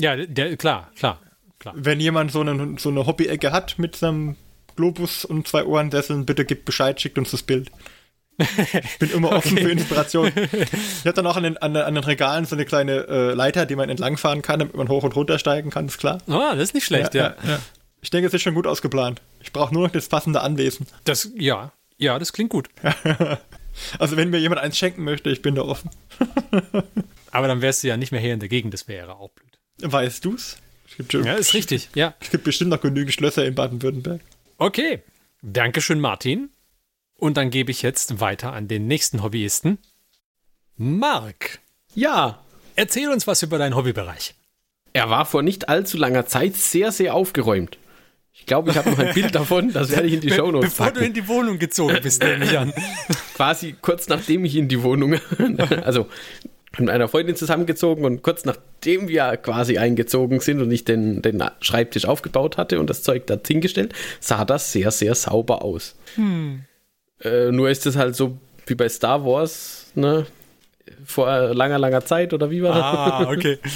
Ja, 0.00 0.16
der, 0.16 0.56
klar, 0.56 0.90
klar, 0.96 1.20
klar. 1.58 1.74
wenn 1.76 2.00
jemand 2.00 2.32
so 2.32 2.40
eine, 2.40 2.78
so 2.78 2.88
eine 2.88 3.06
Hobby-Ecke 3.06 3.52
hat 3.52 3.78
mit 3.78 3.96
seinem 3.96 4.36
Globus 4.76 5.24
und 5.24 5.48
zwei 5.48 5.64
Ohrensesseln, 5.64 6.24
bitte 6.24 6.44
gibt 6.44 6.64
Bescheid, 6.64 7.00
schickt 7.00 7.18
uns 7.18 7.32
das 7.32 7.42
Bild. 7.42 7.70
Ich 8.38 8.98
bin 8.98 9.10
immer 9.10 9.32
offen 9.36 9.58
für 9.58 9.70
Inspiration. 9.70 10.30
Ich 10.42 11.04
habe 11.04 11.12
dann 11.14 11.26
auch 11.26 11.36
an 11.36 11.42
den, 11.42 11.56
an, 11.58 11.76
an 11.76 11.94
den 11.94 12.04
Regalen 12.04 12.44
so 12.44 12.54
eine 12.54 12.64
kleine 12.64 13.06
äh, 13.08 13.32
Leiter, 13.34 13.66
die 13.66 13.76
man 13.76 13.88
entlangfahren 13.88 14.42
kann, 14.42 14.60
damit 14.60 14.76
man 14.76 14.88
hoch 14.88 15.02
und 15.02 15.14
runter 15.16 15.38
steigen 15.38 15.70
kann, 15.70 15.86
ist 15.86 15.98
klar. 15.98 16.18
Ah, 16.28 16.54
das 16.54 16.64
ist 16.64 16.74
nicht 16.74 16.84
schlecht, 16.84 17.14
ja. 17.14 17.34
ja. 17.46 17.58
Ich 18.00 18.10
denke, 18.10 18.28
es 18.28 18.34
ist 18.34 18.42
schon 18.42 18.54
gut 18.54 18.66
ausgeplant. 18.66 19.20
Ich 19.40 19.52
brauche 19.52 19.74
nur 19.74 19.84
noch 19.84 19.92
das 19.92 20.08
passende 20.08 20.40
Anwesen. 20.40 20.86
Das, 21.04 21.30
ja, 21.36 21.72
ja, 21.96 22.18
das 22.18 22.32
klingt 22.32 22.50
gut. 22.50 22.68
Also 24.00 24.16
wenn 24.16 24.30
mir 24.30 24.38
jemand 24.38 24.60
eins 24.60 24.76
schenken 24.76 25.04
möchte, 25.04 25.30
ich 25.30 25.40
bin 25.40 25.54
da 25.54 25.62
offen. 25.62 25.90
Aber 27.30 27.46
dann 27.46 27.62
wärst 27.62 27.84
du 27.84 27.86
ja 27.86 27.96
nicht 27.96 28.10
mehr 28.10 28.20
hier 28.20 28.34
in 28.34 28.40
der 28.40 28.48
Gegend, 28.48 28.74
das 28.74 28.88
wäre 28.88 29.14
auch 29.14 29.30
blöd. 29.30 29.56
Weißt 29.92 30.24
du's? 30.24 30.56
Es 30.88 30.96
gibt, 30.96 31.12
schon, 31.12 31.22
Ja, 31.24 31.34
ist 31.34 31.54
richtig, 31.54 31.88
ja. 31.94 32.12
es 32.18 32.30
gibt 32.30 32.42
bestimmt 32.42 32.70
noch 32.70 32.80
genügend 32.80 33.14
Schlösser 33.14 33.46
in 33.46 33.54
Baden-Württemberg. 33.54 34.20
Okay, 34.56 35.00
Dankeschön, 35.42 36.00
Martin. 36.00 36.50
Und 37.18 37.36
dann 37.36 37.50
gebe 37.50 37.70
ich 37.72 37.82
jetzt 37.82 38.20
weiter 38.20 38.52
an 38.52 38.68
den 38.68 38.86
nächsten 38.86 39.22
Hobbyisten. 39.22 39.78
Marc, 40.76 41.58
Ja, 41.94 42.38
erzähl 42.76 43.10
uns 43.10 43.26
was 43.26 43.42
über 43.42 43.58
deinen 43.58 43.74
Hobbybereich. 43.74 44.34
er 44.92 45.10
war 45.10 45.26
vor 45.26 45.42
nicht 45.42 45.68
allzu 45.68 45.98
langer 45.98 46.26
Zeit 46.26 46.54
sehr, 46.54 46.92
sehr 46.92 47.14
aufgeräumt. 47.14 47.76
Ich 48.32 48.46
glaube, 48.46 48.70
ich 48.70 48.76
habe 48.76 48.90
noch 48.90 48.98
ein 49.00 49.14
Bild 49.14 49.34
davon, 49.34 49.72
das 49.72 49.90
werde 49.90 50.06
ich 50.06 50.14
in 50.14 50.20
die 50.20 50.30
Show 50.30 50.52
Notes 50.52 50.76
Bevor 50.76 50.92
du 50.92 51.00
in 51.00 51.12
die 51.12 51.26
Wohnung 51.26 51.58
gezogen 51.58 51.98
bist, 52.00 52.22
nehme 52.22 52.44
ich 52.44 52.56
an. 52.56 52.72
quasi 53.34 53.74
kurz 53.82 54.08
nachdem 54.08 54.44
ich 54.44 54.54
in 54.54 54.68
die 54.68 54.84
Wohnung, 54.84 55.16
also 55.84 56.06
mit 56.78 56.88
einer 56.88 57.08
Freundin 57.08 57.34
zusammengezogen 57.34 58.04
und 58.04 58.22
kurz 58.22 58.44
nachdem 58.44 59.08
wir 59.08 59.36
quasi 59.38 59.78
eingezogen 59.78 60.38
sind 60.38 60.60
und 60.60 60.70
ich 60.70 60.84
den, 60.84 61.20
den 61.22 61.42
Schreibtisch 61.60 62.04
aufgebaut 62.04 62.56
hatte 62.56 62.78
und 62.78 62.88
das 62.88 63.02
Zeug 63.02 63.26
da 63.26 63.36
hingestellt, 63.44 63.92
sah 64.20 64.44
das 64.44 64.70
sehr, 64.70 64.92
sehr 64.92 65.16
sauber 65.16 65.62
aus. 65.62 65.96
Äh, 67.20 67.50
nur 67.50 67.70
ist 67.70 67.86
es 67.86 67.96
halt 67.96 68.14
so 68.16 68.38
wie 68.66 68.74
bei 68.74 68.88
Star 68.88 69.24
Wars, 69.24 69.90
ne? 69.94 70.26
Vor 71.04 71.28
langer, 71.54 71.78
langer 71.78 72.04
Zeit 72.04 72.32
oder 72.32 72.50
wie 72.50 72.62
war 72.62 72.74
das? 72.74 72.82
Ah, 72.82 73.30
okay. 73.30 73.58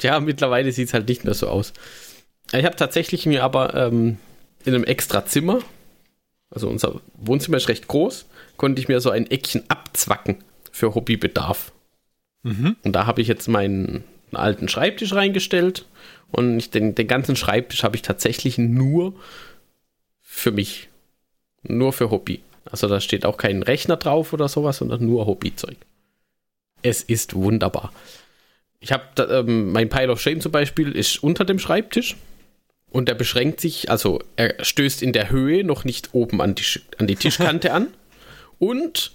Ja, 0.00 0.20
mittlerweile 0.20 0.70
sieht 0.70 0.86
es 0.86 0.94
halt 0.94 1.08
nicht 1.08 1.24
mehr 1.24 1.34
so 1.34 1.48
aus. 1.48 1.72
Ich 2.52 2.64
habe 2.64 2.76
tatsächlich 2.76 3.26
mir 3.26 3.42
aber 3.42 3.74
ähm, 3.74 4.18
in 4.64 4.72
einem 4.72 4.84
extra 4.84 5.26
Zimmer, 5.26 5.58
also 6.50 6.68
unser 6.68 7.00
Wohnzimmer 7.14 7.56
ist 7.56 7.68
recht 7.68 7.88
groß, 7.88 8.26
konnte 8.56 8.80
ich 8.80 8.86
mir 8.86 9.00
so 9.00 9.10
ein 9.10 9.28
Eckchen 9.28 9.64
abzwacken 9.68 10.36
für 10.70 10.94
Hobbybedarf. 10.94 11.72
Und 12.84 12.92
da 12.92 13.06
habe 13.06 13.20
ich 13.20 13.26
jetzt 13.26 13.48
meinen 13.48 14.04
alten 14.32 14.68
Schreibtisch 14.68 15.12
reingestellt 15.14 15.84
und 16.30 16.58
ich, 16.58 16.70
den, 16.70 16.94
den 16.94 17.08
ganzen 17.08 17.34
Schreibtisch 17.34 17.82
habe 17.82 17.96
ich 17.96 18.02
tatsächlich 18.02 18.56
nur 18.56 19.14
für 20.22 20.52
mich. 20.52 20.90
Nur 21.64 21.92
für 21.92 22.10
Hobby. 22.10 22.40
Also 22.70 22.88
da 22.88 23.00
steht 23.00 23.24
auch 23.24 23.36
kein 23.36 23.62
Rechner 23.62 23.96
drauf 23.96 24.32
oder 24.32 24.48
sowas, 24.48 24.78
sondern 24.78 25.04
nur 25.04 25.26
Hobbyzeug. 25.26 25.76
Es 26.82 27.02
ist 27.02 27.34
wunderbar. 27.34 27.92
Ich 28.80 28.92
habe 28.92 29.04
ähm, 29.22 29.72
mein 29.72 29.88
Pile 29.88 30.12
of 30.12 30.20
Shame 30.20 30.40
zum 30.40 30.52
Beispiel 30.52 30.92
ist 30.92 31.22
unter 31.22 31.44
dem 31.44 31.58
Schreibtisch 31.58 32.16
und 32.90 33.08
der 33.08 33.14
beschränkt 33.14 33.60
sich, 33.60 33.90
also 33.90 34.20
er 34.36 34.62
stößt 34.64 35.02
in 35.02 35.12
der 35.12 35.30
Höhe 35.30 35.64
noch 35.64 35.84
nicht 35.84 36.10
oben 36.12 36.40
an 36.40 36.54
die, 36.54 36.64
an 36.98 37.06
die 37.06 37.16
Tischkante 37.16 37.72
an 37.72 37.88
und 38.58 39.12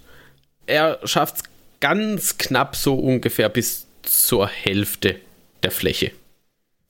er 0.65 0.99
schafft 1.05 1.35
es 1.37 1.43
ganz 1.79 2.37
knapp 2.37 2.75
so 2.75 2.95
ungefähr 2.95 3.49
bis 3.49 3.87
zur 4.01 4.47
Hälfte 4.47 5.15
der 5.63 5.71
Fläche. 5.71 6.11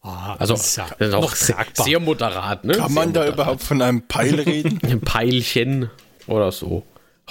Ah, 0.01 0.35
Also 0.39 0.53
das 0.55 0.65
ist 0.67 0.75
ja 0.77 0.87
das 0.97 1.07
ist 1.09 1.13
auch 1.13 1.21
noch 1.21 1.35
sehr, 1.35 1.65
sehr 1.73 1.99
moderat. 1.99 2.65
Ne? 2.65 2.73
Kann 2.73 2.87
sehr 2.89 2.95
man 2.95 3.13
da 3.13 3.19
moderat. 3.21 3.33
überhaupt 3.35 3.61
von 3.63 3.81
einem 3.81 4.01
Peil 4.01 4.39
reden? 4.39 4.79
Ein 4.83 4.99
Peilchen 5.01 5.89
oder 6.27 6.51
so. 6.51 6.83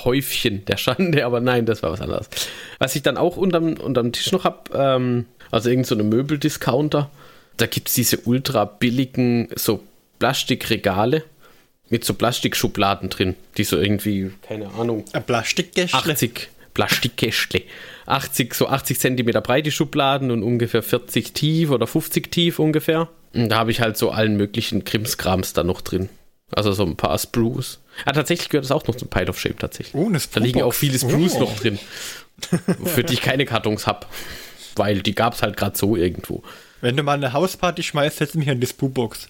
Häufchen 0.05 0.65
der 0.65 0.79
Schande, 0.79 1.27
aber 1.27 1.41
nein, 1.41 1.67
das 1.67 1.83
war 1.83 1.93
was 1.93 2.01
anderes. 2.01 2.29
Was 2.79 2.97
ich 2.97 3.03
dann 3.03 3.19
auch 3.19 3.37
unterm, 3.37 3.75
unterm 3.75 4.13
Tisch 4.13 4.33
noch 4.33 4.45
habe, 4.45 4.71
ähm, 4.75 5.27
also 5.51 5.69
irgend 5.69 5.87
so 5.87 5.95
eine 5.95 6.05
Möbeldiscounter, 6.05 7.11
da 7.59 7.67
gibt 7.67 7.89
es 7.89 7.95
diese 7.95 8.19
ultra 8.19 8.65
billigen 8.65 9.49
so 9.55 9.83
Plastikregale 10.19 11.25
mit 11.91 12.05
so 12.05 12.15
Plastikschubladen 12.15 13.11
drin, 13.11 13.35
die 13.59 13.65
so 13.65 13.77
irgendwie, 13.77 14.33
keine 14.41 14.73
Ahnung, 14.73 15.05
Ein 15.13 15.25
Plastikgäschle. 15.25 15.99
80 15.99 16.49
Plastikkästle. 16.73 17.63
80, 18.07 18.55
so 18.55 18.69
80 18.69 18.99
Zentimeter 18.99 19.43
breite 19.43 19.71
Schubladen 19.71 20.31
und 20.31 20.43
ungefähr 20.43 20.83
40 20.83 21.35
tief 21.35 21.71
oder 21.71 21.87
50 21.87 22.31
tief 22.31 22.59
ungefähr. 22.59 23.09
Und 23.35 23.51
da 23.51 23.57
habe 23.57 23.71
ich 23.71 23.83
halt 23.83 23.99
so 23.99 24.11
allen 24.11 24.39
möglichen 24.39 24.85
Krimskrams 24.85 25.53
da 25.53 25.65
noch 25.65 25.83
drin. 25.83 26.09
Also 26.51 26.73
so 26.73 26.85
ein 26.85 26.97
paar 26.97 27.19
Sprues. 27.19 27.79
Ah, 28.05 28.13
tatsächlich 28.13 28.49
gehört 28.49 28.65
das 28.65 28.73
auch 28.73 28.87
noch 28.87 28.95
zum 28.95 29.09
Pile 29.09 29.29
of 29.29 29.39
Shame 29.39 29.59
tatsächlich. 29.59 29.95
Oh, 29.95 30.11
da 30.11 30.41
liegen 30.41 30.63
auch 30.63 30.73
viele 30.73 30.99
Sprues 30.99 31.35
Oh. 31.37 31.41
noch 31.41 31.57
drin. 31.57 31.79
für 32.85 33.05
die 33.05 33.15
ich 33.15 33.23
keine 33.23 33.45
Kartons 33.45 33.87
habe. 33.87 34.07
Weil 34.77 35.03
die 35.03 35.15
gab 35.15 35.35
es 35.35 35.43
halt 35.43 35.57
gerade 35.57 35.77
so 35.77 35.97
irgendwo. 35.97 36.43
Wenn 36.81 36.97
du 36.97 37.03
mal 37.03 37.13
eine 37.15 37.33
Hausparty 37.33 37.83
schmeißt, 37.83 38.17
setz 38.19 38.35
mich 38.35 38.49
an 38.51 38.59
die 38.61 38.67
Spoo-Box. 38.67 39.29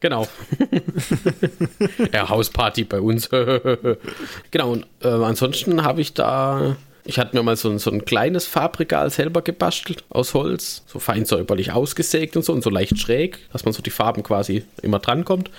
Genau. 0.00 0.26
ja, 2.12 2.28
Hausparty 2.28 2.84
bei 2.84 3.00
uns. 3.00 3.28
genau, 4.50 4.72
und 4.72 4.86
äh, 5.02 5.08
ansonsten 5.08 5.84
habe 5.84 6.00
ich 6.00 6.14
da. 6.14 6.76
Ich 7.04 7.18
hatte 7.18 7.36
mir 7.36 7.42
mal 7.42 7.56
so 7.56 7.68
ein, 7.68 7.78
so 7.78 7.90
ein 7.90 8.04
kleines 8.04 8.46
Farbregal 8.46 9.10
selber 9.10 9.42
gebastelt 9.42 10.04
aus 10.08 10.34
Holz, 10.34 10.84
so 10.86 11.00
fein 11.00 11.24
säuberlich 11.24 11.72
ausgesägt 11.72 12.36
und 12.36 12.44
so 12.44 12.52
und 12.52 12.62
so 12.62 12.70
leicht 12.70 12.98
schräg, 12.98 13.38
dass 13.52 13.64
man 13.64 13.74
so 13.74 13.82
die 13.82 13.90
Farben 13.90 14.22
quasi 14.22 14.64
immer 14.82 15.00
drankommt. 15.00 15.50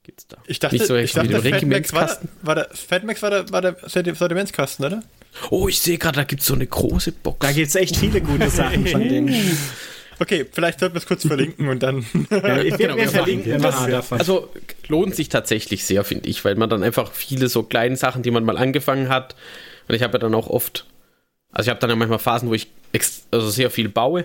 Gibt's 0.06 0.28
da. 0.28 0.36
Ich 0.46 0.60
dachte, 0.60 0.76
Nicht 0.76 0.86
so 0.86 0.94
ich 0.94 1.12
dachte 1.12 1.42
wie 1.42 1.50
dem 1.50 1.52
Fat 1.52 1.64
Max 1.66 1.92
war, 1.92 2.06
der- 2.06 2.18
war 2.42 2.54
der 2.54 2.68
Fat 2.72 3.02
Max 3.04 3.22
war 3.22 3.30
der, 3.30 3.50
war 3.50 3.60
der 3.60 3.76
Sortimentskasten, 4.14 4.84
oder? 4.86 5.02
Oh, 5.50 5.66
ich 5.68 5.80
sehe 5.80 5.98
gerade, 5.98 6.14
da 6.16 6.22
gibt 6.24 6.42
es 6.42 6.46
so 6.46 6.54
eine 6.54 6.66
große 6.66 7.10
Box. 7.10 7.38
Da 7.40 7.50
gibt 7.52 7.66
es 7.68 7.74
echt 7.74 7.96
viele 7.96 8.20
gute 8.20 8.48
Sachen 8.48 8.86
von 8.86 9.00
denen. 9.08 9.34
Okay, 10.20 10.46
vielleicht 10.50 10.78
sollten 10.80 10.94
wir 10.94 11.00
es 11.00 11.06
kurz 11.06 11.26
verlinken 11.26 11.68
und 11.68 11.82
dann. 11.82 12.06
Ja, 12.30 12.62
wir, 12.62 12.76
Genau, 12.76 12.96
wir 12.96 13.08
verlinken 13.08 13.60
das. 13.60 13.84
davon. 13.86 14.18
Also 14.20 14.48
lohnt 14.88 15.14
sich 15.16 15.28
tatsächlich 15.28 15.84
sehr, 15.84 16.04
finde 16.04 16.28
ich, 16.28 16.44
weil 16.44 16.54
man 16.54 16.70
dann 16.70 16.84
einfach 16.84 17.10
viele 17.12 17.48
so 17.48 17.64
kleine 17.64 17.96
Sachen, 17.96 18.22
die 18.22 18.30
man 18.30 18.44
mal 18.44 18.56
angefangen 18.56 19.08
hat, 19.08 19.34
und 19.88 19.94
ich 19.96 20.02
habe 20.02 20.12
ja 20.14 20.18
dann 20.20 20.34
auch 20.34 20.46
oft, 20.46 20.86
also 21.52 21.66
ich 21.66 21.70
habe 21.70 21.80
dann 21.80 21.90
ja 21.90 21.96
manchmal 21.96 22.18
Phasen, 22.20 22.48
wo 22.48 22.54
ich 22.54 22.68
ex 22.92 23.26
also 23.32 23.50
sehr 23.50 23.70
viel 23.70 23.88
baue, 23.88 24.24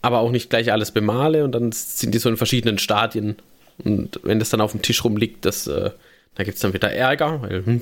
aber 0.00 0.20
auch 0.20 0.30
nicht 0.30 0.48
gleich 0.48 0.72
alles 0.72 0.92
bemale 0.92 1.44
und 1.44 1.52
dann 1.52 1.72
sind 1.72 2.14
die 2.14 2.18
so 2.18 2.28
in 2.28 2.36
verschiedenen 2.38 2.78
Stadien 2.78 3.36
und 3.84 4.20
wenn 4.22 4.38
das 4.38 4.50
dann 4.50 4.60
auf 4.60 4.72
dem 4.72 4.82
Tisch 4.82 5.04
rumliegt, 5.04 5.44
das, 5.44 5.66
äh, 5.66 5.90
da 6.34 6.44
gibt 6.44 6.56
es 6.56 6.62
dann 6.62 6.72
wieder 6.74 6.92
Ärger, 6.92 7.42
weil 7.42 7.80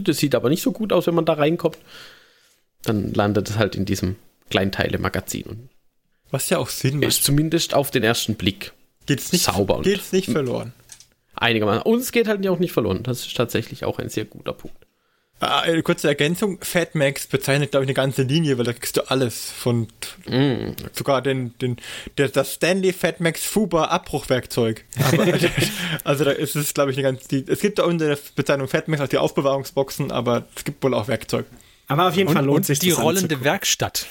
das 0.00 0.18
sieht 0.18 0.34
aber 0.34 0.48
nicht 0.48 0.62
so 0.62 0.72
gut 0.72 0.92
aus, 0.92 1.06
wenn 1.06 1.14
man 1.14 1.24
da 1.24 1.34
reinkommt. 1.34 1.78
Dann 2.82 3.12
landet 3.14 3.48
es 3.50 3.56
halt 3.58 3.74
in 3.76 3.84
diesem 3.84 4.16
Kleinteile-Magazin 4.50 5.44
und 5.44 5.68
Was 6.30 6.48
ja 6.50 6.58
auch 6.58 6.68
Sinn 6.68 7.02
ist 7.02 7.16
macht. 7.18 7.24
zumindest 7.24 7.74
auf 7.74 7.90
den 7.90 8.02
ersten 8.02 8.34
Blick 8.34 8.72
Geht's 9.06 9.32
nicht, 9.32 9.44
sauber 9.44 9.76
und- 9.78 9.82
geht's 9.84 10.12
nicht 10.12 10.30
verloren. 10.30 10.72
einigermaßen. 11.34 11.82
Und 11.82 12.00
es 12.00 12.12
geht 12.12 12.28
halt 12.28 12.46
auch 12.46 12.58
nicht 12.58 12.72
verloren. 12.72 13.02
Das 13.02 13.26
ist 13.26 13.36
tatsächlich 13.36 13.84
auch 13.84 13.98
ein 13.98 14.08
sehr 14.08 14.24
guter 14.24 14.52
Punkt. 14.52 14.76
Ah, 15.40 15.60
eine 15.60 15.82
kurze 15.82 16.06
Ergänzung. 16.06 16.58
Fat 16.60 16.94
Max 16.94 17.26
bezeichnet, 17.26 17.70
glaube 17.70 17.84
ich, 17.84 17.88
eine 17.88 17.94
ganze 17.94 18.22
Linie, 18.22 18.58
weil 18.58 18.66
da 18.66 18.74
kriegst 18.74 18.96
du 18.96 19.10
alles 19.10 19.50
von 19.50 19.88
Mm. 20.26 20.72
sogar 20.92 21.22
den, 21.22 21.56
den, 21.58 21.76
der, 22.18 22.28
das 22.28 22.54
Stanley 22.54 22.92
Fat 22.92 23.20
Max 23.20 23.44
Fuba 23.44 23.86
Abbruchwerkzeug. 23.86 24.84
Aber, 24.98 25.26
also 26.04 26.24
da 26.24 26.30
ist 26.32 26.56
es, 26.56 26.74
glaube 26.74 26.90
ich, 26.90 26.98
eine 26.98 27.04
ganz, 27.04 27.26
die, 27.26 27.44
es 27.48 27.60
gibt 27.60 27.78
da 27.78 27.84
unter 27.84 28.06
der 28.06 28.18
Bezeichnung 28.36 28.68
Fat 28.68 28.88
Max 28.88 29.00
auch 29.02 29.08
die 29.08 29.18
Aufbewahrungsboxen, 29.18 30.12
aber 30.12 30.44
es 30.54 30.64
gibt 30.64 30.84
wohl 30.84 30.92
auch 30.92 31.08
Werkzeug. 31.08 31.46
Aber 31.88 32.08
auf 32.08 32.16
jeden 32.16 32.28
Und, 32.28 32.34
Fall 32.34 32.44
lohnt 32.44 32.58
und 32.58 32.66
sich 32.66 32.78
die 32.78 32.90
das 32.90 32.98
rollende 32.98 33.22
anzugucken. 33.24 33.44
Werkstatt. 33.44 34.06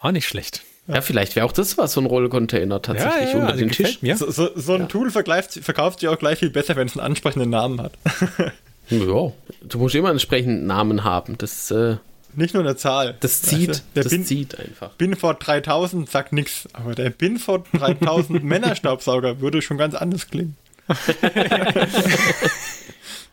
Auch 0.00 0.10
nicht 0.12 0.26
schlecht. 0.26 0.62
Ja, 0.88 1.02
vielleicht 1.02 1.36
wäre 1.36 1.44
auch 1.44 1.52
das 1.52 1.76
was, 1.76 1.92
so 1.92 2.00
ein 2.00 2.06
Rollcontainer 2.06 2.80
tatsächlich 2.80 3.34
unter 3.34 3.48
also 3.48 3.58
den 3.58 3.70
Tisch. 3.70 4.00
Mir. 4.00 4.16
So, 4.16 4.30
so, 4.30 4.48
so 4.56 4.72
ein 4.72 4.88
Tool 4.88 5.10
verkauft, 5.10 5.60
verkauft 5.62 6.00
sich 6.00 6.08
auch 6.08 6.18
gleich 6.18 6.38
viel 6.38 6.48
besser, 6.48 6.76
wenn 6.76 6.86
es 6.86 6.96
einen 6.96 7.04
ansprechenden 7.06 7.50
Namen 7.50 7.82
hat. 7.82 7.92
Ja, 8.90 9.32
du 9.62 9.78
musst 9.78 9.94
immer 9.94 10.08
einen 10.08 10.16
entsprechenden 10.16 10.66
Namen 10.66 11.04
haben. 11.04 11.36
Das, 11.38 11.70
äh, 11.70 11.96
Nicht 12.34 12.54
nur 12.54 12.62
eine 12.62 12.76
Zahl. 12.76 13.16
das 13.20 13.42
zieht, 13.42 13.68
Weißt 13.70 13.84
du, 13.94 14.00
das 14.02 14.08
Bin, 14.10 14.24
zieht 14.24 14.58
einfach. 14.58 14.90
Binford 14.94 15.46
3000 15.46 16.08
sagt 16.08 16.32
nix, 16.32 16.68
aber 16.72 16.94
der 16.94 17.10
Binford 17.10 17.66
3000 17.72 18.42
Männerstaubsauger 18.44 19.40
würde 19.40 19.60
schon 19.62 19.78
ganz 19.78 19.94
anders 19.94 20.28
klingen. 20.28 20.56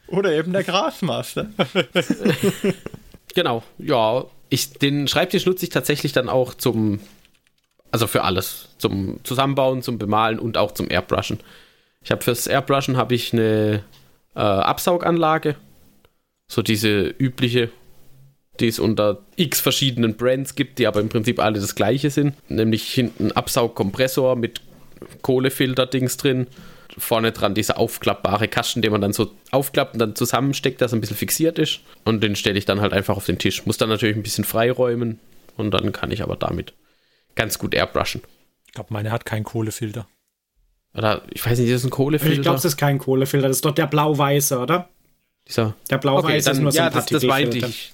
Oder 0.07 0.33
eben 0.33 0.53
der 0.53 0.63
Grasmaster. 0.63 1.47
Genau, 3.33 3.63
ja. 3.77 4.23
Ich, 4.47 4.71
den 4.73 5.09
Schreibtisch 5.09 5.45
nutze 5.45 5.65
ich 5.65 5.69
tatsächlich 5.69 6.13
dann 6.13 6.29
auch 6.29 6.53
zum, 6.53 7.01
also 7.91 8.07
für 8.07 8.23
alles. 8.23 8.69
Zum 8.77 9.19
Zusammenbauen, 9.25 9.81
zum 9.81 9.97
Bemalen 9.97 10.39
und 10.39 10.57
auch 10.57 10.71
zum 10.71 10.89
Airbrushen. 10.89 11.39
Ich 12.01 12.11
habe 12.11 12.21
fürs 12.23 12.47
Airbrushen 12.47 12.95
habe 12.95 13.13
ich 13.13 13.33
eine 13.33 13.83
äh, 14.35 14.39
Absauganlage. 14.39 15.55
So 16.47 16.61
diese 16.61 17.07
übliche, 17.07 17.69
die 18.59 18.67
es 18.67 18.79
unter 18.79 19.23
x 19.35 19.59
verschiedenen 19.59 20.15
Brands 20.15 20.55
gibt, 20.55 20.79
die 20.79 20.87
aber 20.87 20.99
im 20.99 21.09
Prinzip 21.09 21.39
alle 21.39 21.59
das 21.59 21.75
gleiche 21.75 22.09
sind. 22.09 22.35
Nämlich 22.49 22.93
hinten 22.93 23.31
Absaugkompressor 23.31 24.35
mit 24.35 24.61
Kohlefilter-Dings 25.21 26.17
drin. 26.17 26.47
Vorne 26.97 27.31
dran 27.31 27.55
dieser 27.55 27.77
aufklappbare 27.77 28.47
Kasten, 28.47 28.81
den 28.81 28.91
man 28.91 29.01
dann 29.01 29.11
so 29.11 29.31
aufklappt 29.51 29.93
und 29.93 29.99
dann 29.99 30.15
zusammensteckt, 30.15 30.79
dass 30.81 30.93
er 30.93 30.97
ein 30.97 31.01
bisschen 31.01 31.17
fixiert 31.17 31.59
ist. 31.59 31.81
Und 32.05 32.23
den 32.23 32.35
stelle 32.35 32.57
ich 32.57 32.65
dann 32.65 32.79
halt 32.79 32.93
einfach 32.93 33.17
auf 33.17 33.25
den 33.25 33.39
Tisch. 33.39 33.65
Muss 33.65 33.77
dann 33.77 33.89
natürlich 33.89 34.15
ein 34.15 34.23
bisschen 34.23 34.45
freiräumen 34.45 35.19
und 35.57 35.71
dann 35.71 35.91
kann 35.91 36.11
ich 36.11 36.21
aber 36.21 36.35
damit 36.35 36.73
ganz 37.35 37.59
gut 37.59 37.73
airbrushen. 37.73 38.21
Ich 38.67 38.73
glaube, 38.73 38.93
meine 38.93 39.11
hat 39.11 39.25
keinen 39.25 39.43
Kohlefilter. 39.43 40.07
Oder 40.97 41.21
ich 41.31 41.45
weiß 41.45 41.59
nicht, 41.59 41.69
ist 41.69 41.83
das 41.83 41.83
ein 41.83 41.89
Kohlefilter? 41.89 42.35
Ich 42.35 42.41
glaube, 42.41 42.55
das 42.57 42.65
ist 42.65 42.77
kein 42.77 42.97
Kohlefilter, 42.99 43.47
das 43.47 43.57
ist 43.57 43.65
doch 43.65 43.71
der 43.73 43.87
blau-weiße, 43.87 44.57
oder? 44.59 44.89
Dieser 45.47 45.75
Der 45.89 45.97
blau-weiße 45.97 46.51
ist 46.51 46.59
nur 46.61 46.71
so 46.71 46.77
ja, 46.77 46.87
ein 46.87 46.93
das, 46.93 47.05
das 47.07 47.23
meinte 47.23 47.59
Partikelfilter. 47.59 47.67
ich. 47.67 47.91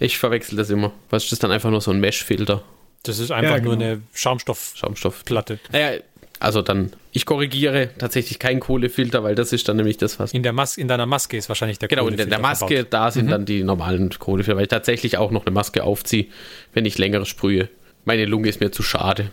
Ich 0.00 0.18
verwechsel 0.18 0.56
das 0.56 0.70
immer. 0.70 0.92
Was 1.10 1.24
ist 1.24 1.32
das 1.32 1.38
dann 1.40 1.50
einfach 1.50 1.70
nur 1.70 1.80
so 1.80 1.90
ein 1.90 2.00
Mesh-Filter? 2.00 2.62
Das 3.02 3.18
ist 3.18 3.30
einfach 3.30 3.56
Ja, 3.56 3.60
nur 3.60 3.76
genau. 3.76 3.84
eine 3.92 4.02
Schaumstoffplatte. 4.14 4.78
Schaumstoff. 4.78 5.24
Naja, 5.72 6.00
also 6.40 6.62
dann, 6.62 6.92
ich 7.12 7.26
korrigiere 7.26 7.90
tatsächlich 7.98 8.38
kein 8.38 8.60
Kohlefilter, 8.60 9.24
weil 9.24 9.34
das 9.34 9.52
ist 9.52 9.68
dann 9.68 9.76
nämlich 9.76 9.96
das, 9.96 10.18
was. 10.20 10.32
In, 10.32 10.42
der 10.44 10.52
Mas 10.52 10.76
in 10.76 10.86
deiner 10.88 11.06
Maske 11.06 11.36
ist 11.36 11.48
wahrscheinlich 11.48 11.78
der 11.80 11.88
Genau, 11.88 12.06
in 12.06 12.16
der, 12.16 12.26
der 12.26 12.38
Kohlefilter 12.38 12.48
Maske, 12.64 12.74
verbaut. 12.76 12.92
da 12.92 13.10
sind 13.10 13.26
Mhm. 13.26 13.30
dann 13.30 13.44
die 13.44 13.62
normalen 13.64 14.10
Kohlefilter, 14.18 14.56
weil 14.56 14.62
ich 14.64 14.68
tatsächlich 14.68 15.18
auch 15.18 15.30
noch 15.32 15.44
eine 15.46 15.52
Maske 15.52 15.82
aufziehe, 15.84 16.26
wenn 16.74 16.84
ich 16.86 16.96
längere 16.98 17.26
sprühe. 17.26 17.68
Meine 18.04 18.24
Lunge 18.24 18.48
ist 18.48 18.60
mir 18.60 18.70
zu 18.70 18.82
schade. 18.82 19.30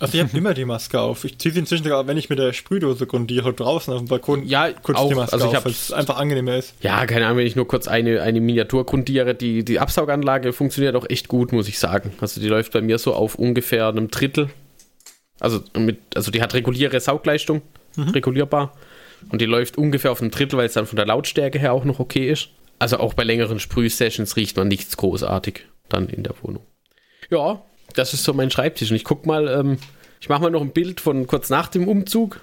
Also 0.00 0.16
ich 0.18 0.24
habe 0.24 0.36
immer 0.36 0.54
die 0.54 0.64
Maske 0.64 1.00
auf. 1.00 1.24
Ich 1.24 1.38
ziehe 1.38 1.52
sie 1.52 1.60
inzwischen 1.60 1.84
sogar, 1.84 2.06
wenn 2.06 2.16
ich 2.16 2.28
mit 2.28 2.38
der 2.38 2.52
Sprühdose 2.52 3.06
grundiere 3.06 3.52
draußen 3.52 3.92
auf 3.92 4.00
dem 4.00 4.08
Balkon, 4.08 4.46
Ja, 4.46 4.70
kurz 4.72 4.98
auch. 4.98 5.08
die 5.08 5.14
Maske 5.14 5.34
Also 5.34 5.50
ich 5.50 5.56
auf, 5.56 5.64
weil 5.64 5.72
es 5.72 5.92
einfach 5.92 6.16
angenehmer 6.18 6.56
ist. 6.56 6.74
Ja, 6.80 7.06
keine 7.06 7.26
Ahnung, 7.26 7.38
wenn 7.38 7.46
ich 7.46 7.56
nur 7.56 7.66
kurz 7.68 7.88
eine, 7.88 8.22
eine 8.22 8.40
Miniatur 8.40 8.84
grundiere, 8.86 9.34
die, 9.34 9.64
die 9.64 9.78
Absauganlage 9.80 10.52
funktioniert 10.52 10.96
auch 10.96 11.06
echt 11.08 11.28
gut, 11.28 11.52
muss 11.52 11.68
ich 11.68 11.78
sagen. 11.78 12.12
Also 12.20 12.40
die 12.40 12.48
läuft 12.48 12.72
bei 12.72 12.80
mir 12.80 12.98
so 12.98 13.14
auf 13.14 13.34
ungefähr 13.36 13.88
einem 13.88 14.08
Drittel. 14.08 14.50
Also, 15.40 15.60
mit, 15.76 15.98
also 16.14 16.30
die 16.30 16.40
hat 16.40 16.54
reguläre 16.54 16.98
Saugleistung, 17.00 17.62
regulierbar. 17.98 18.72
Und 19.30 19.40
die 19.40 19.46
läuft 19.46 19.76
ungefähr 19.78 20.12
auf 20.12 20.20
einem 20.20 20.30
Drittel, 20.30 20.58
weil 20.58 20.66
es 20.66 20.74
dann 20.74 20.86
von 20.86 20.96
der 20.96 21.06
Lautstärke 21.06 21.58
her 21.58 21.72
auch 21.72 21.84
noch 21.84 21.98
okay 22.00 22.30
ist. 22.30 22.48
Also 22.78 22.98
auch 22.98 23.14
bei 23.14 23.24
längeren 23.24 23.58
Sprühsessions 23.58 24.36
riecht 24.36 24.56
man 24.56 24.68
nichts 24.68 24.96
großartig 24.96 25.66
dann 25.88 26.08
in 26.08 26.22
der 26.22 26.34
Wohnung. 26.42 26.62
Ja, 27.30 27.62
das 27.94 28.14
ist 28.14 28.24
so 28.24 28.32
mein 28.32 28.50
Schreibtisch. 28.50 28.90
Und 28.90 28.96
ich 28.96 29.04
guck 29.04 29.26
mal, 29.26 29.48
ähm, 29.48 29.78
ich 30.20 30.28
mache 30.28 30.42
mal 30.42 30.50
noch 30.50 30.62
ein 30.62 30.72
Bild 30.72 31.00
von 31.00 31.26
kurz 31.26 31.50
nach 31.50 31.68
dem 31.68 31.88
Umzug. 31.88 32.40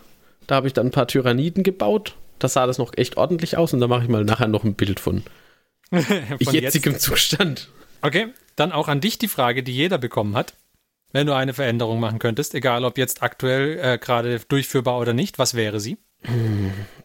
Da 0.47 0.55
habe 0.55 0.67
ich 0.67 0.73
dann 0.73 0.87
ein 0.87 0.91
paar 0.91 1.07
Tyranniden 1.07 1.63
gebaut. 1.63 2.15
Da 2.39 2.47
sah 2.47 2.67
das 2.67 2.77
noch 2.77 2.93
echt 2.97 3.17
ordentlich 3.17 3.57
aus. 3.57 3.73
Und 3.73 3.79
da 3.79 3.87
mache 3.87 4.03
ich 4.03 4.09
mal 4.09 4.25
nachher 4.25 4.47
noch 4.47 4.63
ein 4.63 4.75
Bild 4.75 4.99
von, 4.99 5.23
Von 5.91 6.53
jetzigem 6.53 6.93
jetzt. 6.93 7.03
Zustand. 7.03 7.69
Okay, 8.01 8.27
dann 8.55 8.71
auch 8.71 8.87
an 8.87 8.99
dich 8.99 9.17
die 9.17 9.27
Frage, 9.27 9.63
die 9.63 9.73
jeder 9.73 9.97
bekommen 9.97 10.35
hat. 10.35 10.55
Wenn 11.11 11.27
du 11.27 11.33
eine 11.33 11.53
Veränderung 11.53 11.99
machen 11.99 12.17
könntest, 12.17 12.55
egal 12.55 12.83
ob 12.85 12.97
jetzt 12.97 13.21
aktuell 13.21 13.79
äh, 13.79 13.97
gerade 13.99 14.39
durchführbar 14.39 14.99
oder 14.99 15.13
nicht, 15.13 15.37
was 15.37 15.53
wäre 15.53 15.79
sie? 15.79 15.97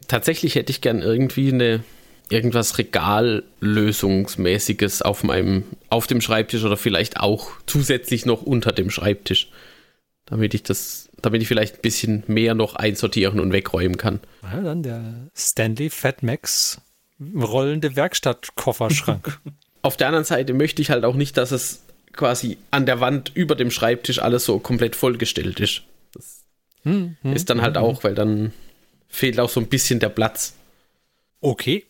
Tatsächlich 0.09 0.55
hätte 0.55 0.71
ich 0.71 0.81
gern 0.81 1.03
irgendwie 1.03 1.53
eine 1.53 1.85
irgendwas 2.31 2.79
Regallösungsmäßiges 2.79 5.03
auf 5.03 5.25
meinem 5.25 5.65
auf 5.89 6.07
dem 6.07 6.21
Schreibtisch 6.21 6.63
oder 6.65 6.77
vielleicht 6.77 7.19
auch 7.21 7.51
zusätzlich 7.67 8.27
noch 8.27 8.43
unter 8.43 8.73
dem 8.73 8.91
Schreibtisch, 8.91 9.49
damit 10.27 10.55
ich 10.55 10.63
das, 10.63 11.09
damit 11.23 11.43
ich 11.43 11.49
vielleicht 11.49 11.77
ein 11.77 11.83
bisschen 11.83 12.23
mehr 12.27 12.55
noch 12.55 12.77
einsortieren 12.77 13.41
und 13.41 13.53
wegräumen 13.53 13.97
kann. 13.97 14.21
Ja, 14.43 14.61
dann 14.61 14.83
der 14.83 15.29
Stanley 15.35 15.89
Fat 15.91 16.23
Max 16.23 16.81
rollende 17.35 17.97
Werkstattkofferschrank. 17.97 19.41
Auf 19.83 19.97
der 19.97 20.09
anderen 20.09 20.25
Seite 20.25 20.55
möchte 20.55 20.83
ich 20.83 20.91
halt 20.91 21.05
auch 21.05 21.15
nicht, 21.15 21.37
dass 21.37 21.53
es 21.53 21.83
quasi 22.13 22.59
an 22.71 22.85
der 22.85 23.01
Wand 23.01 23.31
über 23.35 23.55
dem 23.55 23.71
Schreibtisch 23.71 24.21
alles 24.21 24.45
so 24.45 24.59
komplett 24.59 24.97
vollgestellt 24.97 25.61
ist. 25.61 25.83
Das 26.13 26.43
Hm, 26.83 27.17
hm, 27.23 27.33
ist 27.33 27.51
dann 27.51 27.63
halt 27.63 27.77
auch, 27.77 28.05
weil 28.05 28.15
dann 28.15 28.53
fehlt 29.09 29.39
auch 29.41 29.49
so 29.49 29.61
ein 29.61 29.69
bisschen 29.69 30.01
der 30.01 30.09
Platz. 30.09 30.55
Okay. 31.41 31.85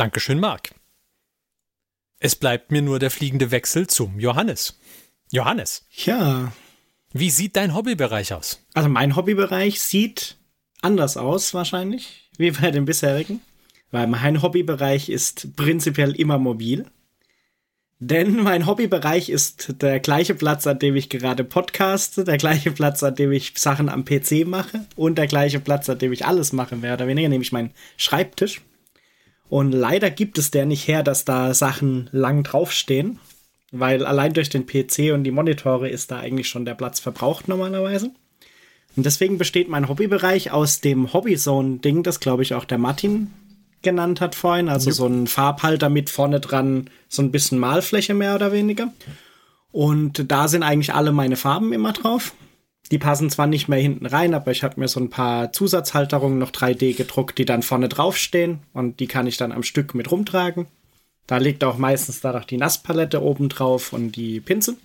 Dankeschön, 0.00 0.40
Marc. 0.40 0.70
Es 2.20 2.34
bleibt 2.34 2.70
mir 2.72 2.80
nur 2.80 2.98
der 2.98 3.10
fliegende 3.10 3.50
Wechsel 3.50 3.86
zum 3.86 4.18
Johannes. 4.18 4.80
Johannes, 5.30 5.84
Ja, 6.06 6.52
wie 7.12 7.28
sieht 7.28 7.54
dein 7.56 7.74
Hobbybereich 7.74 8.32
aus? 8.32 8.64
also 8.72 8.88
mein 8.88 9.14
Hobbybereich 9.14 9.78
sieht 9.78 10.38
anders 10.80 11.18
aus 11.18 11.52
wahrscheinlich, 11.52 12.30
wie 12.38 12.50
bei 12.50 12.70
dem 12.70 12.86
bisherigen. 12.86 13.42
Weil 13.90 14.06
mein 14.06 14.40
Hobbybereich 14.40 15.10
ist 15.10 15.54
prinzipiell 15.54 16.12
immer 16.12 16.38
mobil. 16.38 16.86
Denn 17.98 18.36
mein 18.42 18.64
Hobbybereich 18.66 19.28
ist 19.28 19.82
der 19.82 20.00
gleiche 20.00 20.34
Platz, 20.34 20.66
an 20.66 20.78
dem 20.78 20.96
ich 20.96 21.10
gerade 21.10 21.44
podcaste, 21.44 22.24
der 22.24 22.38
gleiche 22.38 22.70
Platz, 22.70 23.02
an 23.02 23.16
dem 23.16 23.32
ich 23.32 23.52
Sachen 23.58 23.90
am 23.90 24.06
PC 24.06 24.46
mache 24.46 24.86
und 24.96 25.18
der 25.18 25.26
gleiche 25.26 25.60
Platz, 25.60 25.90
an 25.90 25.98
dem 25.98 26.10
ich 26.10 26.24
alles 26.24 26.54
mache, 26.54 26.76
mehr 26.76 26.94
oder 26.94 27.06
weniger, 27.06 27.28
nämlich 27.28 27.52
mein 27.52 27.74
Schreibtisch. 27.98 28.62
Und 29.50 29.72
leider 29.72 30.10
gibt 30.10 30.38
es 30.38 30.52
der 30.52 30.64
nicht 30.64 30.86
her, 30.86 31.02
dass 31.02 31.24
da 31.24 31.52
Sachen 31.54 32.08
lang 32.12 32.44
draufstehen, 32.44 33.18
weil 33.72 34.06
allein 34.06 34.32
durch 34.32 34.48
den 34.48 34.64
PC 34.64 35.12
und 35.12 35.24
die 35.24 35.32
Monitore 35.32 35.88
ist 35.88 36.12
da 36.12 36.20
eigentlich 36.20 36.48
schon 36.48 36.64
der 36.64 36.74
Platz 36.74 37.00
verbraucht 37.00 37.48
normalerweise. 37.48 38.12
Und 38.96 39.06
deswegen 39.06 39.38
besteht 39.38 39.68
mein 39.68 39.88
Hobbybereich 39.88 40.52
aus 40.52 40.80
dem 40.80 41.12
Hobbyzone-Ding, 41.12 42.04
das 42.04 42.20
glaube 42.20 42.44
ich 42.44 42.54
auch 42.54 42.64
der 42.64 42.78
Martin 42.78 43.32
genannt 43.82 44.20
hat 44.20 44.36
vorhin. 44.36 44.68
Also 44.68 44.92
so 44.92 45.06
ein 45.06 45.26
Farbhalter 45.26 45.88
mit 45.88 46.10
vorne 46.10 46.38
dran 46.38 46.88
so 47.08 47.20
ein 47.20 47.32
bisschen 47.32 47.58
Malfläche 47.58 48.14
mehr 48.14 48.36
oder 48.36 48.52
weniger. 48.52 48.92
Und 49.72 50.30
da 50.30 50.46
sind 50.46 50.62
eigentlich 50.62 50.94
alle 50.94 51.10
meine 51.10 51.36
Farben 51.36 51.72
immer 51.72 51.92
drauf. 51.92 52.34
Die 52.90 52.98
passen 52.98 53.30
zwar 53.30 53.46
nicht 53.46 53.68
mehr 53.68 53.78
hinten 53.78 54.06
rein, 54.06 54.34
aber 54.34 54.50
ich 54.50 54.64
habe 54.64 54.80
mir 54.80 54.88
so 54.88 54.98
ein 54.98 55.10
paar 55.10 55.52
Zusatzhalterungen 55.52 56.38
noch 56.38 56.50
3D 56.50 56.96
gedruckt, 56.96 57.38
die 57.38 57.44
dann 57.44 57.62
vorne 57.62 57.88
draufstehen 57.88 58.60
und 58.72 58.98
die 58.98 59.06
kann 59.06 59.26
ich 59.26 59.36
dann 59.36 59.52
am 59.52 59.62
Stück 59.62 59.94
mit 59.94 60.10
rumtragen. 60.10 60.66
Da 61.26 61.36
liegt 61.36 61.62
auch 61.62 61.78
meistens 61.78 62.20
da 62.20 62.32
noch 62.32 62.44
die 62.44 62.56
Nasspalette 62.56 63.22
oben 63.22 63.48
drauf 63.48 63.92
und 63.92 64.16
die 64.16 64.40
Pinsel. 64.40 64.76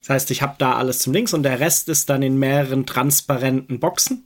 Das 0.00 0.10
heißt, 0.10 0.30
ich 0.30 0.42
habe 0.42 0.54
da 0.58 0.76
alles 0.76 1.00
zum 1.00 1.12
Links 1.12 1.34
und 1.34 1.42
der 1.42 1.58
Rest 1.58 1.88
ist 1.88 2.08
dann 2.08 2.22
in 2.22 2.38
mehreren 2.38 2.86
transparenten 2.86 3.80
Boxen, 3.80 4.24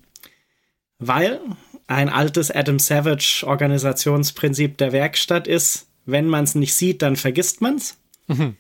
weil 0.99 1.41
ein 1.87 2.11
altes 2.11 2.51
Adam 2.51 2.79
Savage 2.79 3.45
Organisationsprinzip 3.47 4.77
der 4.77 4.93
Werkstatt 4.93 5.49
ist, 5.49 5.87
wenn 6.05 6.27
man 6.27 6.45
es 6.45 6.55
nicht 6.55 6.75
sieht, 6.75 7.01
dann 7.01 7.17
vergisst 7.17 7.63
man 7.63 7.77
es. 7.77 7.97
Mhm. 8.27 8.57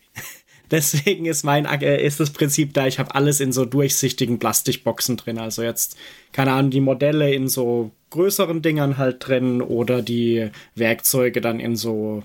Deswegen 0.72 1.26
ist 1.26 1.44
mein 1.44 1.66
äh, 1.66 2.02
ist 2.04 2.18
das 2.18 2.30
Prinzip 2.30 2.72
da, 2.72 2.86
ich 2.86 2.98
habe 2.98 3.14
alles 3.14 3.40
in 3.40 3.52
so 3.52 3.66
durchsichtigen 3.66 4.38
Plastikboxen 4.38 5.18
drin. 5.18 5.38
Also 5.38 5.62
jetzt, 5.62 5.96
keine 6.32 6.52
Ahnung, 6.52 6.70
die 6.70 6.80
Modelle 6.80 7.32
in 7.32 7.46
so 7.46 7.92
größeren 8.08 8.62
Dingern 8.62 8.96
halt 8.96 9.28
drin 9.28 9.60
oder 9.60 10.00
die 10.00 10.50
Werkzeuge 10.74 11.42
dann 11.42 11.60
in 11.60 11.76
so 11.76 12.22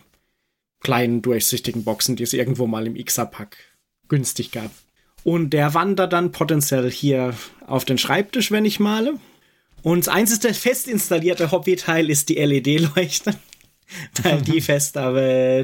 kleinen 0.80 1.22
durchsichtigen 1.22 1.84
Boxen, 1.84 2.16
die 2.16 2.24
es 2.24 2.34
irgendwo 2.34 2.68
mal 2.68 2.88
im 2.88 2.96
X-Pack 2.96 3.58
günstig 4.08 4.52
gab. 4.52 4.72
Und 5.26 5.50
der 5.50 5.74
wandert 5.74 6.14
dann 6.14 6.32
potenziell 6.32 6.90
hier 6.90 7.34
auf 7.66 7.84
den 7.84 7.98
Schreibtisch, 7.98 8.50
wenn 8.52 8.64
ich 8.64 8.80
male. 8.80 9.16
Und 9.84 10.08
das 10.08 10.14
einzige 10.14 10.54
fest 10.54 10.88
installierte 10.88 11.52
Hobbyteil 11.52 12.10
ist 12.10 12.30
die 12.30 12.36
LED-Leuchte, 12.36 13.36
weil 14.24 14.42
die 14.42 14.62
fest 14.62 14.98
auf 14.98 15.18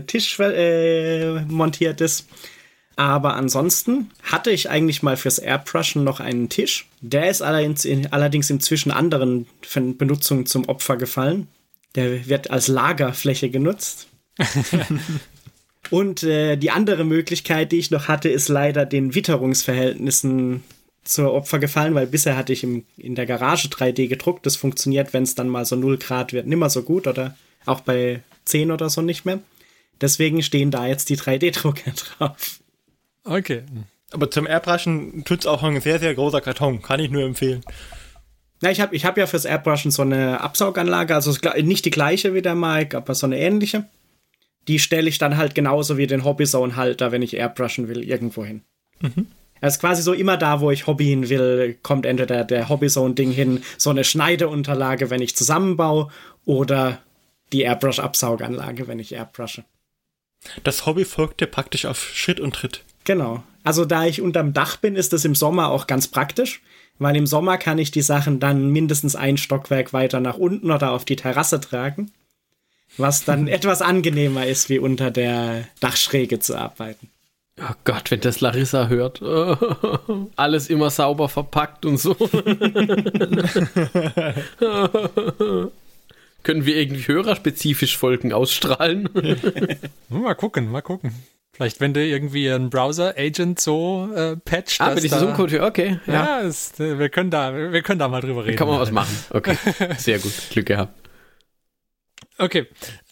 Tisch 0.05 0.37
äh, 0.39 1.45
montiert 1.45 2.01
ist. 2.01 2.27
Aber 2.95 3.35
ansonsten 3.35 4.11
hatte 4.21 4.51
ich 4.51 4.69
eigentlich 4.69 5.01
mal 5.01 5.17
fürs 5.17 5.39
Airbrushen 5.39 6.03
noch 6.03 6.19
einen 6.19 6.49
Tisch. 6.49 6.87
Der 7.01 7.29
ist 7.29 7.41
allerdings, 7.41 7.87
allerdings 8.11 8.49
inzwischen 8.49 8.91
anderen 8.91 9.47
Benutzungen 9.97 10.45
zum 10.45 10.65
Opfer 10.69 10.97
gefallen. 10.97 11.47
Der 11.95 12.27
wird 12.27 12.51
als 12.51 12.67
Lagerfläche 12.67 13.49
genutzt. 13.49 14.07
Und 15.89 16.23
äh, 16.23 16.55
die 16.55 16.71
andere 16.71 17.03
Möglichkeit, 17.03 17.71
die 17.71 17.77
ich 17.79 17.91
noch 17.91 18.07
hatte, 18.07 18.29
ist 18.29 18.47
leider 18.47 18.85
den 18.85 19.15
Witterungsverhältnissen 19.15 20.63
zur 21.03 21.33
Opfer 21.33 21.59
gefallen, 21.59 21.93
weil 21.95 22.07
bisher 22.07 22.37
hatte 22.37 22.53
ich 22.53 22.63
im, 22.63 22.85
in 22.97 23.15
der 23.15 23.25
Garage 23.25 23.67
3D 23.67 24.07
gedruckt. 24.07 24.45
Das 24.45 24.55
funktioniert, 24.55 25.13
wenn 25.13 25.23
es 25.23 25.35
dann 25.35 25.49
mal 25.49 25.65
so 25.65 25.75
0 25.75 25.97
Grad 25.97 26.31
wird, 26.31 26.47
nimmer 26.47 26.69
so 26.69 26.83
gut 26.83 27.07
oder 27.07 27.35
auch 27.65 27.81
bei 27.81 28.21
10 28.45 28.71
oder 28.71 28.89
so 28.89 29.01
nicht 29.01 29.25
mehr. 29.25 29.39
Deswegen 30.01 30.41
stehen 30.41 30.71
da 30.71 30.87
jetzt 30.87 31.09
die 31.09 31.17
3D-Drucker 31.17 31.91
drauf. 32.17 32.59
Okay. 33.23 33.63
Aber 34.11 34.29
zum 34.29 34.47
Airbrushen 34.47 35.23
tut 35.25 35.41
es 35.41 35.45
auch 35.45 35.63
ein 35.63 35.79
sehr, 35.81 35.99
sehr 35.99 36.13
großer 36.13 36.41
Karton. 36.41 36.81
Kann 36.81 36.99
ich 36.99 37.09
nur 37.09 37.23
empfehlen. 37.23 37.63
Ja, 38.61 38.69
ich 38.69 38.79
habe 38.79 38.95
ich 38.95 39.05
hab 39.05 39.17
ja 39.17 39.27
fürs 39.27 39.45
Airbrushen 39.45 39.91
so 39.91 40.03
eine 40.03 40.39
Absauganlage, 40.41 41.15
also 41.15 41.35
nicht 41.61 41.85
die 41.85 41.91
gleiche 41.91 42.33
wie 42.33 42.41
der 42.41 42.55
Mike, 42.55 42.95
aber 42.95 43.15
so 43.15 43.25
eine 43.25 43.37
ähnliche. 43.37 43.89
Die 44.69 44.79
stelle 44.79 45.09
ich 45.09 45.17
dann 45.17 45.35
halt 45.35 45.55
genauso 45.55 45.97
wie 45.97 46.07
den 46.07 46.23
Hobbyzone-Halter, 46.23 47.11
wenn 47.11 47.21
ich 47.21 47.35
Airbrushen 47.35 47.89
will, 47.89 48.03
irgendwo 48.03 48.45
hin. 48.45 48.61
Mhm. 49.01 49.27
Das 49.59 49.75
ist 49.75 49.79
quasi 49.79 50.01
so 50.01 50.13
immer 50.13 50.37
da, 50.37 50.61
wo 50.61 50.71
ich 50.71 50.87
Hobbyen 50.87 51.29
will, 51.29 51.77
kommt 51.83 52.05
entweder 52.05 52.43
der 52.43 52.69
Hobbyzone-Ding 52.69 53.31
hin, 53.31 53.63
so 53.77 53.89
eine 53.89 54.03
Schneideunterlage, 54.03 55.09
wenn 55.09 55.21
ich 55.21 55.35
zusammenbaue, 55.35 56.09
oder 56.45 56.99
die 57.51 57.61
Airbrush-Absauganlage, 57.61 58.87
wenn 58.87 58.99
ich 58.99 59.13
airbrushe. 59.13 59.63
Das 60.63 60.85
Hobby 60.85 61.05
folgt 61.05 61.41
dir 61.41 61.47
praktisch 61.47 61.85
auf 61.85 62.11
Schritt 62.13 62.39
und 62.39 62.55
Tritt. 62.55 62.83
Genau. 63.03 63.43
Also 63.63 63.85
da 63.85 64.05
ich 64.05 64.21
unterm 64.21 64.53
Dach 64.53 64.77
bin, 64.77 64.95
ist 64.95 65.13
das 65.13 65.25
im 65.25 65.35
Sommer 65.35 65.69
auch 65.69 65.87
ganz 65.87 66.07
praktisch, 66.07 66.61
weil 66.99 67.15
im 67.15 67.25
Sommer 67.27 67.57
kann 67.57 67.79
ich 67.79 67.91
die 67.91 68.01
Sachen 68.01 68.39
dann 68.39 68.69
mindestens 68.69 69.15
ein 69.15 69.37
Stockwerk 69.37 69.93
weiter 69.93 70.19
nach 70.19 70.37
unten 70.37 70.69
oder 70.71 70.91
auf 70.91 71.05
die 71.05 71.15
Terrasse 71.15 71.61
tragen, 71.61 72.11
was 72.97 73.23
dann 73.25 73.47
etwas 73.49 73.81
angenehmer 73.81 74.45
ist, 74.45 74.69
wie 74.69 74.79
unter 74.79 75.11
der 75.11 75.65
Dachschräge 75.79 76.39
zu 76.39 76.57
arbeiten. 76.57 77.09
Oh 77.61 77.75
Gott, 77.83 78.09
wenn 78.09 78.19
das 78.19 78.41
Larissa 78.41 78.87
hört. 78.87 79.21
alles 80.35 80.69
immer 80.69 80.89
sauber 80.89 81.29
verpackt 81.29 81.85
und 81.85 81.97
so. 81.97 82.15
Können 86.41 86.65
wir 86.65 86.75
irgendwie 86.75 87.07
hörerspezifisch 87.07 87.95
Folgen 87.95 88.33
ausstrahlen? 88.33 89.07
mal 90.09 90.33
gucken, 90.33 90.71
mal 90.71 90.81
gucken. 90.81 91.13
Vielleicht, 91.55 91.79
wenn 91.79 91.93
du 91.93 92.03
irgendwie 92.03 92.49
einen 92.51 92.71
Browser-Agent 92.71 93.59
so 93.59 94.09
äh, 94.15 94.35
patcht. 94.37 94.81
Ah, 94.81 94.95
bin 94.95 95.05
ich 95.05 95.11
so 95.11 95.31
code 95.33 95.61
okay. 95.63 95.99
Ja, 96.07 96.13
ja 96.13 96.39
ist, 96.39 96.79
äh, 96.79 96.97
wir, 96.97 97.09
können 97.09 97.29
da, 97.29 97.53
wir 97.53 97.81
können 97.83 97.99
da 97.99 98.07
mal 98.07 98.21
drüber 98.21 98.43
reden. 98.43 98.57
Kann 98.57 98.67
man 98.67 98.79
was 98.79 98.89
machen. 98.89 99.15
Okay, 99.29 99.55
sehr 99.97 100.17
gut. 100.17 100.33
Glück 100.49 100.65
gehabt. 100.65 100.99
Okay. 102.39 102.65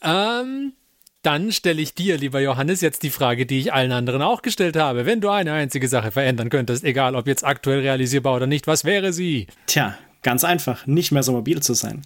Ähm, 0.03 0.73
dann 1.21 1.51
stelle 1.51 1.83
ich 1.83 1.93
dir, 1.93 2.17
lieber 2.17 2.39
Johannes, 2.39 2.81
jetzt 2.81 3.03
die 3.03 3.11
Frage, 3.11 3.45
die 3.45 3.59
ich 3.59 3.73
allen 3.73 3.91
anderen 3.91 4.23
auch 4.23 4.41
gestellt 4.41 4.75
habe. 4.75 5.05
Wenn 5.05 5.21
du 5.21 5.29
eine 5.29 5.53
einzige 5.53 5.87
Sache 5.87 6.09
verändern 6.09 6.49
könntest, 6.49 6.83
egal 6.83 7.15
ob 7.15 7.27
jetzt 7.27 7.45
aktuell 7.45 7.81
realisierbar 7.81 8.35
oder 8.35 8.47
nicht, 8.47 8.65
was 8.65 8.85
wäre 8.85 9.13
sie? 9.13 9.45
Tja, 9.67 9.95
ganz 10.23 10.43
einfach. 10.43 10.87
Nicht 10.87 11.11
mehr 11.11 11.21
so 11.21 11.33
mobil 11.33 11.61
zu 11.61 11.75
sein. 11.75 12.01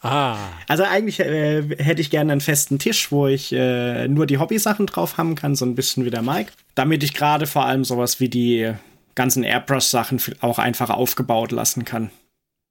Ah. 0.00 0.36
Also 0.68 0.84
eigentlich 0.84 1.20
äh, 1.20 1.62
hätte 1.78 2.00
ich 2.00 2.10
gerne 2.10 2.32
einen 2.32 2.40
festen 2.40 2.78
Tisch, 2.78 3.10
wo 3.10 3.26
ich 3.26 3.52
äh, 3.52 4.06
nur 4.06 4.26
die 4.26 4.38
Hobbysachen 4.38 4.86
drauf 4.86 5.18
haben 5.18 5.34
kann, 5.34 5.56
so 5.56 5.64
ein 5.64 5.74
bisschen 5.74 6.04
wie 6.04 6.10
der 6.10 6.22
Mike. 6.22 6.52
Damit 6.74 7.02
ich 7.02 7.14
gerade 7.14 7.46
vor 7.46 7.66
allem 7.66 7.84
sowas 7.84 8.20
wie 8.20 8.28
die 8.28 8.72
ganzen 9.16 9.42
Airbrush-Sachen 9.42 10.20
auch 10.40 10.60
einfach 10.60 10.90
aufgebaut 10.90 11.50
lassen 11.50 11.84
kann. 11.84 12.10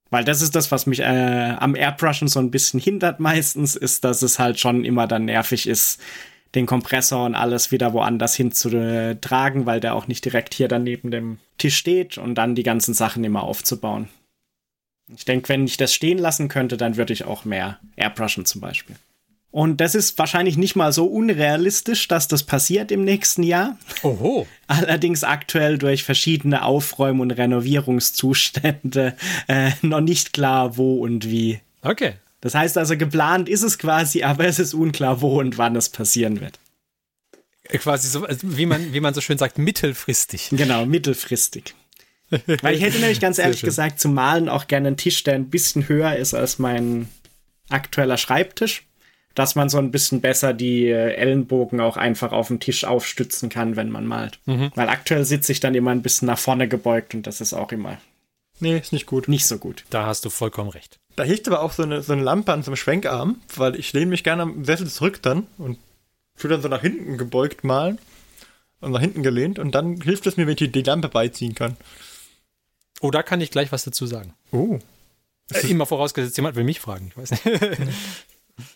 Weil 0.10 0.24
das 0.24 0.42
ist 0.42 0.56
das, 0.56 0.72
was 0.72 0.86
mich 0.86 1.02
äh, 1.02 1.56
am 1.60 1.76
Airbrushen 1.76 2.30
so 2.30 2.40
ein 2.40 2.52
bisschen 2.52 2.80
hindert 2.80 3.20
meistens, 3.20 3.76
ist, 3.76 4.06
dass 4.06 4.22
es 4.22 4.40
halt 4.40 4.58
schon 4.58 4.86
immer 4.86 5.06
dann 5.06 5.26
nervig 5.26 5.68
ist, 5.68 6.02
den 6.56 6.66
Kompressor 6.66 7.26
und 7.26 7.36
alles 7.36 7.72
wieder 7.72 7.92
woanders 7.92 8.34
hinzutragen, 8.36 9.66
weil 9.66 9.82
der 9.82 9.96
auch 9.96 10.08
nicht 10.08 10.24
direkt 10.24 10.54
hier 10.54 10.70
dann 10.70 10.84
neben 10.84 11.12
dem 11.12 11.40
Tisch 11.58 11.76
steht 11.76 12.18
und 12.18 12.36
dann 12.36 12.56
die 12.56 12.64
ganzen 12.64 12.94
Sachen 12.94 13.26
immer 13.26 13.44
aufzubauen. 13.44 14.08
Ich 15.16 15.26
denke, 15.26 15.50
wenn 15.50 15.66
ich 15.66 15.78
das 15.78 15.94
stehen 15.94 16.18
lassen 16.18 16.50
könnte, 16.50 16.78
dann 16.78 16.98
würde 16.98 17.14
ich 17.14 17.26
auch 17.26 17.46
mehr 17.46 17.80
airbrushen 17.96 18.46
zum 18.46 18.62
Beispiel. 18.62 18.96
Und 19.50 19.82
das 19.82 19.96
ist 19.96 20.20
wahrscheinlich 20.20 20.58
nicht 20.58 20.76
mal 20.76 20.92
so 20.92 21.06
unrealistisch, 21.06 22.08
dass 22.08 22.28
das 22.28 22.44
passiert 22.44 22.92
im 22.92 23.04
nächsten 23.04 23.44
Jahr. 23.44 23.78
Oho. 24.04 24.46
Allerdings 24.68 25.24
aktuell 25.24 25.78
durch 25.78 26.04
verschiedene 26.04 26.64
Aufräum- 26.64 27.22
und 27.22 27.32
Renovierungszustände 27.32 29.16
äh, 29.48 29.72
noch 29.82 30.02
nicht 30.02 30.34
klar, 30.34 30.78
wo 30.78 31.02
und 31.02 31.30
wie. 31.30 31.60
Okay. 31.82 32.14
Das 32.42 32.54
heißt 32.54 32.78
also, 32.78 32.98
geplant 32.98 33.50
ist 33.50 33.64
es 33.64 33.80
quasi, 33.80 34.24
aber 34.24 34.46
es 34.46 34.60
ist 34.60 34.74
unklar, 34.74 35.22
wo 35.22 35.40
und 35.40 35.58
wann 35.58 35.76
es 35.76 35.90
passieren 35.90 36.40
wird. 36.40 36.60
Quasi 37.70 38.08
so, 38.10 38.26
also 38.26 38.58
wie 38.58 38.66
man, 38.66 38.94
wie 38.94 39.00
man 39.00 39.14
so 39.14 39.22
schön 39.22 39.38
sagt, 39.38 39.58
mittelfristig. 39.58 40.50
Genau, 40.52 40.86
mittelfristig. 40.86 41.74
Weil 42.30 42.76
ich 42.76 42.82
hätte 42.82 43.00
nämlich 43.00 43.20
ganz 43.20 43.38
ehrlich 43.38 43.62
gesagt 43.62 44.00
zum 44.00 44.14
Malen 44.14 44.50
auch 44.50 44.68
gerne 44.68 44.88
einen 44.88 44.98
Tisch, 44.98 45.24
der 45.24 45.36
ein 45.36 45.50
bisschen 45.50 45.88
höher 45.88 46.16
ist 46.16 46.34
als 46.34 46.60
mein 46.60 47.08
aktueller 47.70 48.18
Schreibtisch, 48.18 48.84
dass 49.36 49.56
man 49.56 49.70
so 49.70 49.78
ein 49.78 49.92
bisschen 49.92 50.20
besser 50.20 50.54
die 50.54 50.88
äh, 50.88 51.14
Ellenbogen 51.14 51.80
auch 51.80 51.96
einfach 51.96 52.32
auf 52.32 52.48
dem 52.48 52.60
Tisch 52.60 52.86
aufstützen 52.86 53.50
kann, 53.50 53.76
wenn 53.76 53.90
man 53.90 54.06
malt. 54.06 54.40
Mhm. 54.46 54.72
Weil 54.76 54.90
aktuell 54.90 55.26
sitze 55.26 55.52
ich 55.52 55.60
dann 55.60 55.76
immer 55.76 55.92
ein 55.92 56.02
bisschen 56.02 56.26
nach 56.26 56.40
vorne 56.40 56.68
gebeugt 56.68 57.14
und 57.14 57.28
das 57.28 57.40
ist 57.40 57.54
auch 57.54 57.72
immer. 57.72 57.98
Nee, 58.60 58.78
ist 58.78 58.94
nicht 58.94 59.06
gut. 59.06 59.28
Nicht 59.28 59.46
so 59.46 59.58
gut. 59.60 59.84
Da 59.90 60.06
hast 60.06 60.26
du 60.26 60.30
vollkommen 60.30 60.70
recht. 60.70 61.00
Da 61.16 61.24
hilft 61.24 61.48
aber 61.48 61.62
auch 61.62 61.72
so 61.72 61.84
eine, 61.84 62.02
so 62.02 62.14
eine 62.14 62.24
Lampe 62.24 62.52
an 62.52 62.64
so 62.64 62.72
einem 62.72 62.78
Schwenkarm, 62.78 63.42
weil 63.56 63.76
ich 63.76 63.94
lehne 63.94 64.08
mich 64.08 64.24
gerne 64.24 64.44
am 64.44 64.66
Sessel 64.66 64.88
zurück 64.88 65.22
dann 65.22 65.48
und 65.58 65.78
tue 66.38 66.50
dann 66.50 66.62
so 66.62 66.68
nach 66.68 66.82
hinten 66.82 67.18
gebeugt 67.18 67.64
malen 67.64 68.00
und 68.80 68.92
nach 68.92 69.02
hinten 69.02 69.24
gelehnt 69.24 69.60
und 69.60 69.74
dann 69.74 70.02
hilft 70.02 70.28
es 70.28 70.38
mir, 70.38 70.48
wenn 70.48 70.56
ich 70.60 70.72
die 70.72 70.82
Lampe 70.84 71.10
beiziehen 71.10 71.56
kann. 71.56 71.78
Oh, 73.02 73.12
da 73.12 73.24
kann 73.24 73.42
ich 73.42 73.52
gleich 73.52 73.72
was 73.72 73.84
dazu 73.84 74.06
sagen. 74.06 74.34
Oh. 74.52 74.80
Äh, 75.54 75.68
immer 75.68 75.86
vorausgesetzt, 75.86 76.38
jemand 76.38 76.56
will 76.56 76.64
mich 76.64 76.80
fragen. 76.80 77.10
Ich 77.12 77.18
weiß 77.18 77.32
nicht. 77.32 77.44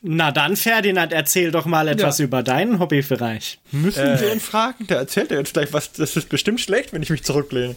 Na 0.02 0.32
dann, 0.32 0.56
Ferdinand, 0.56 1.12
erzähl 1.12 1.52
doch 1.52 1.66
mal 1.66 1.88
etwas 1.88 2.20
ja. 2.20 2.26
über 2.26 2.44
deinen 2.44 2.80
Hobbybereich. 2.80 3.60
Müssen 3.72 4.06
äh. 4.06 4.22
wir 4.22 4.32
ihn 4.32 4.40
fragen? 4.40 4.86
Der 4.88 4.98
erzählt 4.98 5.32
ja 5.32 5.38
jetzt 5.38 5.54
gleich 5.54 5.74
was. 5.74 5.92
Das 5.94 6.16
ist 6.16 6.30
bestimmt 6.30 6.62
schlecht, 6.62 6.94
wenn 6.94 7.02
ich 7.02 7.10
mich 7.10 7.24
zurücklehne. 7.24 7.76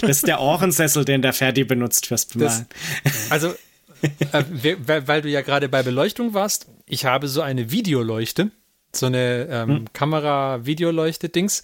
das 0.00 0.10
ist 0.10 0.26
der 0.26 0.40
Ohrensessel, 0.40 1.04
den 1.04 1.22
der 1.22 1.32
Ferdi 1.32 1.62
benutzt 1.62 2.06
fürs 2.06 2.26
Bemalen. 2.26 2.66
Das, 3.04 3.30
also, 3.30 3.54
äh, 4.02 4.44
weil, 4.52 5.06
weil, 5.06 5.22
du 5.22 5.28
ja 5.28 5.42
gerade 5.42 5.68
bei 5.68 5.82
Beleuchtung 5.82 6.34
warst, 6.34 6.66
ich 6.86 7.04
habe 7.04 7.28
so 7.28 7.40
eine 7.40 7.70
Videoleuchte, 7.70 8.50
so 8.92 9.06
eine 9.06 9.46
ähm, 9.50 9.68
hm. 9.68 9.92
Kamera-Videoleuchte-Dings. 9.92 11.62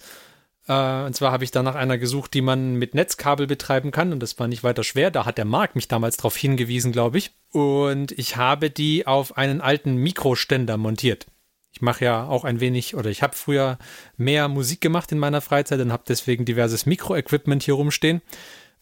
Äh, 0.71 1.05
und 1.05 1.13
zwar 1.13 1.33
habe 1.33 1.43
ich 1.43 1.51
da 1.51 1.63
nach 1.63 1.75
einer 1.75 1.97
gesucht, 1.97 2.33
die 2.33 2.41
man 2.41 2.75
mit 2.75 2.95
Netzkabel 2.95 3.45
betreiben 3.45 3.91
kann. 3.91 4.13
Und 4.13 4.21
das 4.21 4.39
war 4.39 4.47
nicht 4.47 4.63
weiter 4.63 4.83
schwer. 4.83 5.11
Da 5.11 5.25
hat 5.25 5.37
der 5.37 5.45
Marc 5.45 5.75
mich 5.75 5.89
damals 5.89 6.15
darauf 6.15 6.37
hingewiesen, 6.37 6.93
glaube 6.93 7.17
ich. 7.17 7.31
Und 7.51 8.13
ich 8.13 8.37
habe 8.37 8.69
die 8.69 9.05
auf 9.05 9.37
einen 9.37 9.59
alten 9.59 9.95
Mikroständer 9.95 10.77
montiert. 10.77 11.27
Ich 11.73 11.81
mache 11.81 12.05
ja 12.05 12.25
auch 12.25 12.43
ein 12.43 12.59
wenig, 12.59 12.95
oder 12.95 13.09
ich 13.09 13.21
habe 13.23 13.35
früher 13.35 13.77
mehr 14.17 14.47
Musik 14.47 14.81
gemacht 14.81 15.11
in 15.11 15.19
meiner 15.19 15.41
Freizeit 15.41 15.79
und 15.79 15.91
habe 15.91 16.03
deswegen 16.07 16.45
diverses 16.45 16.85
Mikroequipment 16.85 17.63
hier 17.63 17.75
rumstehen. 17.75 18.21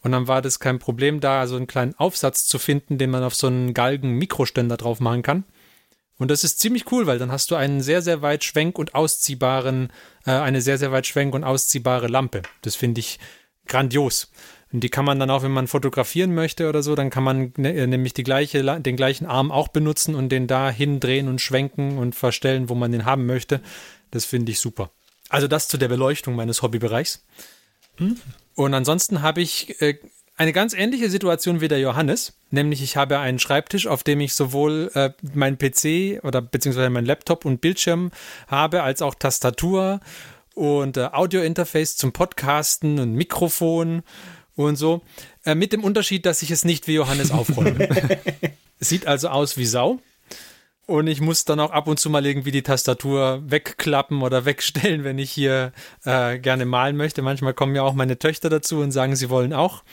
Und 0.01 0.11
dann 0.11 0.27
war 0.27 0.41
das 0.41 0.59
kein 0.59 0.79
Problem, 0.79 1.19
da 1.19 1.45
so 1.45 1.55
einen 1.55 1.67
kleinen 1.67 1.93
Aufsatz 1.95 2.45
zu 2.45 2.57
finden, 2.57 2.97
den 2.97 3.09
man 3.09 3.23
auf 3.23 3.35
so 3.35 3.47
einen 3.47 3.73
Galgen 3.73 4.13
Mikroständer 4.13 4.77
drauf 4.77 4.99
machen 4.99 5.23
kann. 5.23 5.43
Und 6.19 6.29
das 6.29 6.43
ist 6.43 6.59
ziemlich 6.59 6.91
cool, 6.91 7.07
weil 7.07 7.17
dann 7.17 7.31
hast 7.31 7.49
du 7.49 7.55
einen 7.55 7.81
sehr, 7.81 8.01
sehr 8.01 8.21
weit 8.21 8.43
schwenk- 8.43 8.77
und 8.77 8.93
ausziehbaren, 8.93 9.91
äh, 10.25 10.31
eine 10.31 10.61
sehr, 10.61 10.77
sehr 10.77 10.91
weit 10.91 11.07
schwenk- 11.07 11.33
und 11.33 11.43
ausziehbare 11.43 12.07
Lampe. 12.07 12.43
Das 12.61 12.75
finde 12.75 12.99
ich 12.99 13.19
grandios. 13.65 14.29
Und 14.71 14.81
die 14.81 14.89
kann 14.89 15.05
man 15.05 15.19
dann 15.19 15.31
auch, 15.31 15.41
wenn 15.41 15.51
man 15.51 15.67
fotografieren 15.67 16.35
möchte 16.35 16.69
oder 16.69 16.83
so, 16.83 16.93
dann 16.93 17.09
kann 17.09 17.23
man 17.23 17.53
ne, 17.57 17.73
äh, 17.73 17.87
nämlich 17.87 18.13
die 18.13 18.23
gleiche, 18.23 18.63
den 18.81 18.95
gleichen 18.95 19.25
Arm 19.25 19.51
auch 19.51 19.69
benutzen 19.69 20.13
und 20.13 20.29
den 20.29 20.45
da 20.45 20.69
hindrehen 20.69 21.27
und 21.27 21.41
schwenken 21.41 21.97
und 21.97 22.13
verstellen, 22.15 22.69
wo 22.69 22.75
man 22.75 22.91
den 22.91 23.05
haben 23.05 23.25
möchte. 23.25 23.61
Das 24.11 24.25
finde 24.25 24.51
ich 24.51 24.59
super. 24.59 24.91
Also 25.29 25.47
das 25.47 25.69
zu 25.69 25.77
der 25.77 25.87
Beleuchtung 25.87 26.35
meines 26.35 26.61
Hobbybereichs. 26.61 27.23
Hm? 27.95 28.17
Und 28.55 28.73
ansonsten 28.73 29.21
habe 29.21 29.41
ich 29.41 29.81
äh, 29.81 29.97
eine 30.35 30.53
ganz 30.53 30.73
ähnliche 30.73 31.09
Situation 31.09 31.61
wie 31.61 31.67
der 31.67 31.79
Johannes, 31.79 32.33
nämlich 32.51 32.81
ich 32.81 32.97
habe 32.97 33.19
einen 33.19 33.39
Schreibtisch, 33.39 33.87
auf 33.87 34.03
dem 34.03 34.19
ich 34.21 34.33
sowohl 34.33 34.91
äh, 34.93 35.11
mein 35.33 35.57
PC 35.57 36.23
oder 36.23 36.41
beziehungsweise 36.41 36.89
mein 36.89 37.05
Laptop 37.05 37.45
und 37.45 37.61
Bildschirm 37.61 38.11
habe, 38.47 38.83
als 38.83 39.01
auch 39.01 39.15
Tastatur 39.15 39.99
und 40.55 40.97
äh, 40.97 41.09
Audiointerface 41.11 41.97
zum 41.97 42.11
Podcasten 42.11 42.99
und 42.99 43.13
Mikrofon 43.13 44.03
und 44.55 44.75
so. 44.75 45.01
Äh, 45.45 45.55
mit 45.55 45.71
dem 45.73 45.83
Unterschied, 45.83 46.25
dass 46.25 46.41
ich 46.41 46.51
es 46.51 46.65
nicht 46.65 46.87
wie 46.87 46.95
Johannes 46.95 47.31
aufräume. 47.31 47.87
Sieht 48.79 49.07
also 49.07 49.29
aus 49.29 49.57
wie 49.57 49.65
Sau. 49.65 49.99
Und 50.85 51.05
ich 51.05 51.21
muss 51.21 51.45
dann 51.45 51.59
auch 51.59 51.69
ab 51.69 51.87
und 51.87 51.99
zu 51.99 52.09
mal 52.09 52.25
irgendwie 52.25 52.49
die 52.49 52.63
Tastatur 52.63 53.43
wegklappen 53.45 54.23
oder 54.23 54.45
wegstellen, 54.45 55.03
wenn 55.03 55.19
ich 55.19 55.31
hier 55.31 55.71
äh, 56.03 56.39
gerne 56.39 56.65
malen 56.65 56.97
möchte. 56.97 57.21
Manchmal 57.21 57.53
kommen 57.53 57.75
ja 57.75 57.83
auch 57.83 57.93
meine 57.93 58.17
Töchter 58.17 58.49
dazu 58.49 58.79
und 58.79 58.91
sagen, 58.91 59.15
sie 59.15 59.29
wollen 59.29 59.53
auch. 59.53 59.83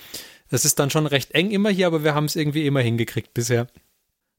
Das 0.51 0.65
ist 0.65 0.79
dann 0.79 0.91
schon 0.91 1.07
recht 1.07 1.33
eng 1.33 1.51
immer 1.51 1.71
hier, 1.71 1.87
aber 1.87 2.05
wir 2.05 2.15
haben 2.15 2.27
es 2.27 2.37
irgendwie 2.37 2.67
immer 2.67 2.81
hingekriegt 2.81 3.35
bisher. 3.35 3.67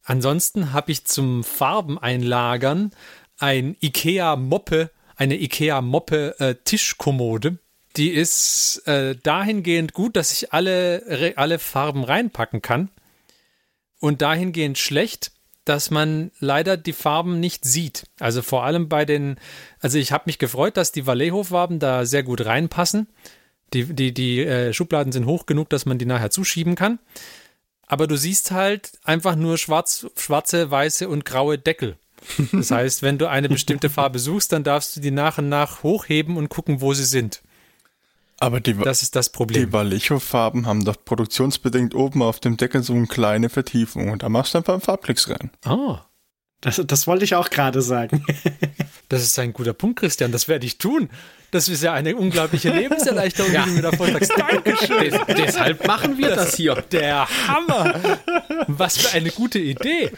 Ansonsten 0.04 0.72
habe 0.72 0.92
ich 0.92 1.06
zum 1.06 1.44
Farben 1.44 1.98
einlagern 1.98 2.92
ein 3.38 3.76
IKEA 3.82 4.36
Moppe, 4.36 4.90
eine 5.16 5.40
IKEA 5.40 5.82
Moppe 5.82 6.40
äh, 6.40 6.56
Tischkommode. 6.64 7.60
Die 7.98 8.12
ist 8.12 8.84
äh, 8.86 9.16
dahingehend 9.22 9.94
gut, 9.94 10.16
dass 10.16 10.32
ich 10.32 10.54
alle, 10.54 11.34
alle 11.36 11.60
Farben 11.60 12.04
reinpacken 12.04 12.62
kann. 12.62 12.90
Und 14.00 14.22
dahingehend 14.22 14.78
schlecht, 14.78 15.32
dass 15.66 15.92
man 15.92 16.32
leider 16.40 16.78
die 16.78 16.94
Farben 16.94 17.40
nicht 17.40 17.66
sieht. 17.66 18.06
Also 18.20 18.42
vor 18.42 18.64
allem 18.64 18.88
bei 18.88 19.04
den, 19.04 19.38
also 19.80 19.98
ich 19.98 20.12
habe 20.12 20.24
mich 20.28 20.40
gefreut, 20.40 20.78
dass 20.78 20.92
die 20.92 21.06
Vallejo-Farben 21.06 21.80
da 21.80 22.06
sehr 22.06 22.24
gut 22.24 22.46
reinpassen. 22.46 23.08
Die, 23.74 23.86
die, 23.94 24.14
die 24.14 24.40
äh, 24.40 24.74
Schubladen 24.74 25.12
sind 25.12 25.26
hoch 25.26 25.46
genug, 25.46 25.70
dass 25.70 25.86
man 25.86 25.98
die 25.98 26.06
nachher 26.06 26.30
zuschieben 26.30 26.76
kann. 26.76 27.00
Aber 27.86 28.08
du 28.08 28.18
siehst 28.18 28.52
halt 28.52 28.92
einfach 29.04 29.36
nur 29.36 29.58
schwarz, 29.58 30.08
schwarze, 30.18 30.70
weiße 30.70 31.08
und 31.08 31.26
graue 31.26 31.58
Deckel. 31.58 31.98
Das 32.52 32.72
heißt, 32.72 33.04
wenn 33.04 33.18
du 33.18 33.30
eine 33.30 33.48
bestimmte 33.48 33.90
Farbe 33.90 34.20
suchst, 34.20 34.52
dann 34.52 34.64
darfst 34.64 34.96
du 34.96 35.00
die 35.00 35.12
nach 35.12 35.38
und 35.38 35.50
nach 35.50 35.84
hochheben 35.84 36.36
und 36.36 36.50
gucken, 36.50 36.82
wo 36.82 36.94
sie 36.94 37.06
sind. 37.06 37.42
Aber 38.40 38.60
die, 38.60 38.76
das 38.76 39.02
ist 39.02 39.16
das 39.16 39.30
Problem. 39.30 39.66
Die 39.66 39.74
Vallejo-Farben 39.74 40.68
haben 40.68 40.86
doch 40.86 40.98
produktionsbedingt 41.04 41.96
oben 41.96 42.22
auf 42.22 42.40
dem 42.40 42.58
Deckel 42.58 42.84
so 42.84 42.94
eine 42.94 43.08
kleine 43.08 43.50
Vertiefung 43.50 44.12
und 44.12 44.24
da 44.24 44.30
machst 44.30 44.54
du 44.54 44.60
einfach 44.60 44.74
einen 44.74 44.82
Farbklicks 44.82 45.30
rein. 45.30 45.52
Ah. 45.64 46.02
Das, 46.62 46.82
das 46.86 47.08
wollte 47.08 47.24
ich 47.24 47.36
auch 47.36 47.50
gerade 47.50 47.82
sagen. 47.82 48.26
das 49.10 49.24
ist 49.24 49.38
ein 49.38 49.54
guter 49.54 49.74
Punkt, 49.74 50.00
Christian. 50.00 50.32
Das 50.32 50.48
werde 50.48 50.66
ich 50.66 50.78
tun. 50.78 51.10
Das 51.52 51.70
ist 51.70 51.84
ja 51.84 51.94
eine 51.94 52.16
unglaubliche 52.16 52.70
Lebenserleichterung, 52.70 53.54
ja. 53.54 53.64
die 53.64 53.70
du 53.70 53.76
mir 53.76 53.82
davor 53.84 54.08
sagst. 54.08 54.34
Dankeschön. 54.38 55.12
Des, 55.12 55.20
deshalb 55.38 55.86
machen 55.88 56.18
wir 56.18 56.30
das, 56.30 56.38
das 56.38 56.56
hier. 56.56 56.76
Der 56.92 57.28
Hammer. 57.48 58.20
Was 58.68 58.98
für 58.98 59.16
eine 59.16 59.30
gute 59.32 59.60
Idee. 59.60 60.12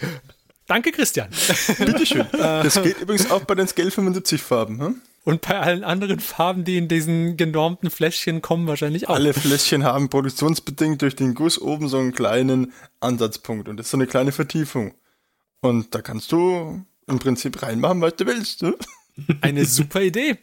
Danke, 0.65 0.91
Christian. 0.91 1.29
Bitteschön. 1.77 2.25
Das 2.31 2.81
geht 2.81 2.99
übrigens 2.99 3.29
auch 3.29 3.43
bei 3.43 3.55
den 3.55 3.67
Scale 3.67 3.91
75 3.91 4.41
Farben. 4.41 4.79
Hm? 4.79 5.01
Und 5.25 5.41
bei 5.41 5.59
allen 5.59 5.83
anderen 5.83 6.19
Farben, 6.19 6.63
die 6.63 6.77
in 6.77 6.87
diesen 6.87 7.37
genormten 7.37 7.89
Fläschchen 7.89 8.41
kommen, 8.41 8.67
wahrscheinlich 8.67 9.09
auch. 9.09 9.15
Alle 9.15 9.33
Fläschchen 9.33 9.83
haben 9.83 10.09
produktionsbedingt 10.09 11.01
durch 11.01 11.15
den 11.15 11.35
Guss 11.35 11.59
oben 11.59 11.87
so 11.87 11.97
einen 11.97 12.13
kleinen 12.13 12.73
Ansatzpunkt. 12.99 13.67
Und 13.67 13.77
das 13.77 13.87
ist 13.87 13.91
so 13.91 13.97
eine 13.97 14.07
kleine 14.07 14.31
Vertiefung. 14.31 14.93
Und 15.61 15.93
da 15.93 16.01
kannst 16.01 16.31
du 16.31 16.85
im 17.07 17.19
Prinzip 17.19 17.61
reinmachen, 17.61 18.01
was 18.01 18.15
du 18.15 18.25
willst. 18.25 18.61
Ne? 18.61 18.75
Eine 19.41 19.65
super 19.65 20.01
Idee. 20.01 20.37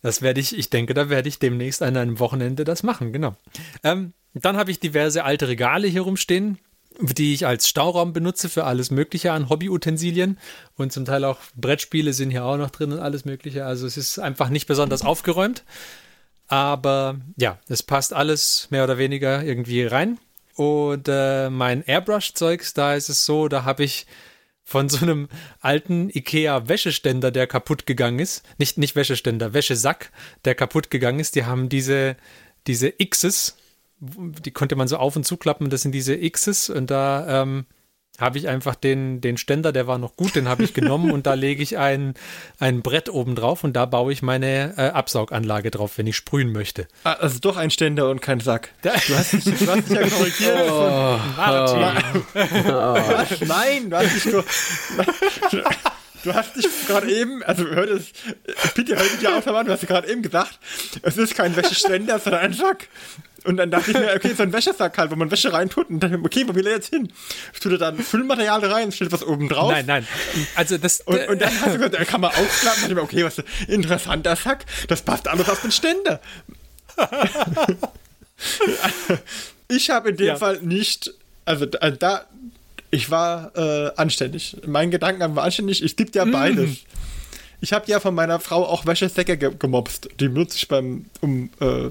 Das 0.00 0.20
werde 0.20 0.40
ich, 0.40 0.56
ich 0.58 0.68
denke, 0.68 0.94
da 0.94 1.08
werde 1.08 1.28
ich 1.28 1.38
demnächst 1.38 1.82
an 1.82 1.96
einem 1.96 2.18
Wochenende 2.18 2.64
das 2.64 2.82
machen, 2.82 3.12
genau. 3.12 3.36
Ähm, 3.84 4.12
dann 4.34 4.56
habe 4.56 4.70
ich 4.70 4.80
diverse 4.80 5.24
alte 5.24 5.46
Regale 5.46 5.86
hier 5.86 6.02
rumstehen, 6.02 6.58
die 7.00 7.34
ich 7.34 7.46
als 7.46 7.68
Stauraum 7.68 8.12
benutze 8.12 8.48
für 8.48 8.64
alles 8.64 8.90
Mögliche 8.90 9.32
an 9.32 9.48
Hobbyutensilien 9.48 10.38
und 10.76 10.92
zum 10.92 11.04
Teil 11.04 11.24
auch 11.24 11.38
Brettspiele 11.54 12.12
sind 12.12 12.30
hier 12.30 12.44
auch 12.44 12.56
noch 12.56 12.70
drin 12.70 12.92
und 12.92 12.98
alles 12.98 13.24
Mögliche. 13.24 13.64
Also 13.64 13.86
es 13.86 13.96
ist 13.96 14.18
einfach 14.18 14.48
nicht 14.48 14.66
besonders 14.66 15.02
aufgeräumt, 15.02 15.62
aber 16.48 17.20
ja, 17.36 17.58
es 17.68 17.82
passt 17.82 18.12
alles 18.12 18.68
mehr 18.70 18.84
oder 18.84 18.98
weniger 18.98 19.44
irgendwie 19.44 19.84
rein. 19.84 20.18
Und 20.54 21.08
äh, 21.08 21.48
mein 21.48 21.82
Airbrush-Zeugs, 21.82 22.74
da 22.74 22.94
ist 22.94 23.08
es 23.08 23.24
so, 23.24 23.48
da 23.48 23.64
habe 23.64 23.84
ich 23.84 24.06
von 24.64 24.88
so 24.88 25.04
einem 25.04 25.28
alten 25.60 26.08
Ikea-Wäscheständer, 26.08 27.30
der 27.30 27.46
kaputt 27.46 27.86
gegangen 27.86 28.18
ist. 28.18 28.44
Nicht, 28.58 28.78
nicht 28.78 28.96
Wäscheständer, 28.96 29.54
Wäschesack, 29.54 30.10
der 30.44 30.54
kaputt 30.54 30.90
gegangen 30.90 31.20
ist. 31.20 31.34
Die 31.34 31.44
haben 31.44 31.68
diese, 31.68 32.16
diese 32.66 32.92
X's, 32.98 33.56
die 33.98 34.50
konnte 34.50 34.76
man 34.76 34.88
so 34.88 34.96
auf 34.96 35.16
und 35.16 35.24
zuklappen. 35.24 35.70
Das 35.70 35.82
sind 35.82 35.92
diese 35.92 36.16
X's 36.16 36.70
und 36.70 36.90
da 36.90 37.42
ähm, 37.42 37.66
habe 38.20 38.38
ich 38.38 38.48
einfach 38.48 38.74
den, 38.74 39.20
den 39.20 39.36
Ständer, 39.36 39.72
der 39.72 39.86
war 39.86 39.98
noch 39.98 40.16
gut, 40.16 40.36
den 40.36 40.48
habe 40.48 40.64
ich 40.64 40.74
genommen 40.74 41.10
und 41.12 41.26
da 41.26 41.34
lege 41.34 41.62
ich 41.62 41.78
ein, 41.78 42.14
ein 42.58 42.82
Brett 42.82 43.08
oben 43.08 43.34
drauf 43.34 43.64
und 43.64 43.72
da 43.72 43.86
baue 43.86 44.12
ich 44.12 44.22
meine 44.22 44.74
äh, 44.76 44.88
Absauganlage 44.90 45.70
drauf, 45.70 45.96
wenn 45.96 46.06
ich 46.06 46.16
sprühen 46.16 46.52
möchte. 46.52 46.86
Ah, 47.04 47.14
also 47.14 47.38
doch 47.38 47.56
ein 47.56 47.70
Ständer 47.70 48.10
und 48.10 48.20
kein 48.20 48.40
Sack. 48.40 48.70
Du 48.82 48.90
hast 48.90 49.32
dich, 49.32 49.44
du 49.44 49.66
hast 49.66 49.88
dich 49.88 49.96
ja 49.96 50.08
korrigiert. 50.08 50.70
Oh, 50.70 51.18
oh. 52.34 52.94
Was? 52.94 53.40
Nein, 53.40 53.90
du 53.90 53.96
hast 53.96 54.24
dich 54.24 54.34
Du 56.24 56.32
hast 56.32 56.54
dich 56.54 56.66
gerade 56.86 57.10
eben, 57.12 57.42
also 57.42 57.64
hört 57.64 57.90
es, 57.90 58.12
bitte 58.74 58.96
hört 58.96 59.20
dich 59.20 59.26
auf, 59.26 59.44
du 59.44 59.68
hast 59.68 59.86
gerade 59.88 60.08
eben 60.08 60.22
gesagt, 60.22 60.58
es 61.02 61.16
ist 61.16 61.34
kein 61.34 61.56
Wäscheständer, 61.56 62.18
sondern 62.20 62.42
ein 62.42 62.52
Sack. 62.52 62.86
Und 63.44 63.56
dann 63.56 63.70
dachte 63.70 63.90
ich 63.90 63.98
mir, 63.98 64.12
okay, 64.14 64.34
so 64.36 64.42
ein 64.42 64.52
Wäschesack 64.52 64.96
halt, 64.98 65.10
wo 65.10 65.16
man 65.16 65.30
Wäsche 65.30 65.52
reintut. 65.52 65.90
Und 65.90 66.00
dann, 66.00 66.24
okay, 66.24 66.44
wo 66.46 66.54
will 66.54 66.66
er 66.66 66.74
jetzt 66.74 66.90
hin? 66.90 67.12
Ich 67.52 67.60
tue 67.60 67.72
da 67.72 67.90
dann 67.90 67.98
Füllmaterial 67.98 68.64
rein, 68.64 68.92
stellt 68.92 69.12
was 69.12 69.24
oben 69.24 69.48
drauf. 69.48 69.72
Nein, 69.72 69.86
nein. 69.86 70.06
Also 70.54 70.78
das. 70.78 71.00
Und, 71.00 71.28
und 71.28 71.40
dann 71.40 71.50
hast 71.60 71.74
du 71.74 71.78
gesagt, 71.78 71.94
da 71.94 72.04
kann 72.04 72.20
man 72.20 72.30
aufklappen. 72.30 72.84
Und 72.84 72.90
ich 72.90 72.94
mir, 72.94 73.02
okay, 73.02 73.24
was 73.24 73.42
interessanter 73.68 74.36
Sack. 74.36 74.64
Das 74.88 75.02
passt 75.02 75.28
alles 75.28 75.48
auf 75.48 75.60
den 75.62 75.72
Ständer. 75.72 76.20
ich 79.68 79.90
habe 79.90 80.10
in 80.10 80.16
dem 80.16 80.26
ja. 80.26 80.36
Fall 80.36 80.60
nicht, 80.60 81.12
also 81.44 81.64
äh, 81.64 81.92
da, 81.92 82.26
ich 82.90 83.10
war 83.10 83.56
äh, 83.56 83.92
anständig. 83.96 84.56
Mein 84.66 84.90
Gedankengang 84.90 85.34
war 85.34 85.44
anständig. 85.44 85.82
Es 85.82 85.96
gibt 85.96 86.14
ja 86.14 86.24
mhm. 86.24 86.32
beides. 86.32 86.70
Mm. 86.70 86.76
Ich 87.62 87.72
habe 87.72 87.86
ja 87.86 88.00
von 88.00 88.14
meiner 88.14 88.40
Frau 88.40 88.66
auch 88.66 88.86
Wäschesäcke 88.86 89.38
ge 89.38 89.52
gemobst. 89.56 90.08
Die 90.18 90.28
benutze 90.28 90.56
ich 90.56 90.68
beim, 90.68 91.06
um 91.20 91.48
äh, 91.60 91.90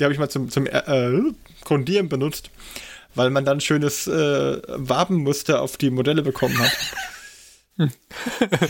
die 0.00 0.04
habe 0.04 0.12
ich 0.12 0.18
mal 0.18 0.28
zum, 0.28 0.50
zum 0.50 0.66
äh, 0.66 1.20
Grundieren 1.64 2.08
benutzt, 2.08 2.50
weil 3.14 3.30
man 3.30 3.44
dann 3.44 3.60
schönes 3.60 4.06
äh, 4.06 4.62
Wabenmuster 4.66 5.60
auf 5.60 5.76
die 5.76 5.90
Modelle 5.90 6.22
bekommen 6.22 6.58
hat. 6.58 6.72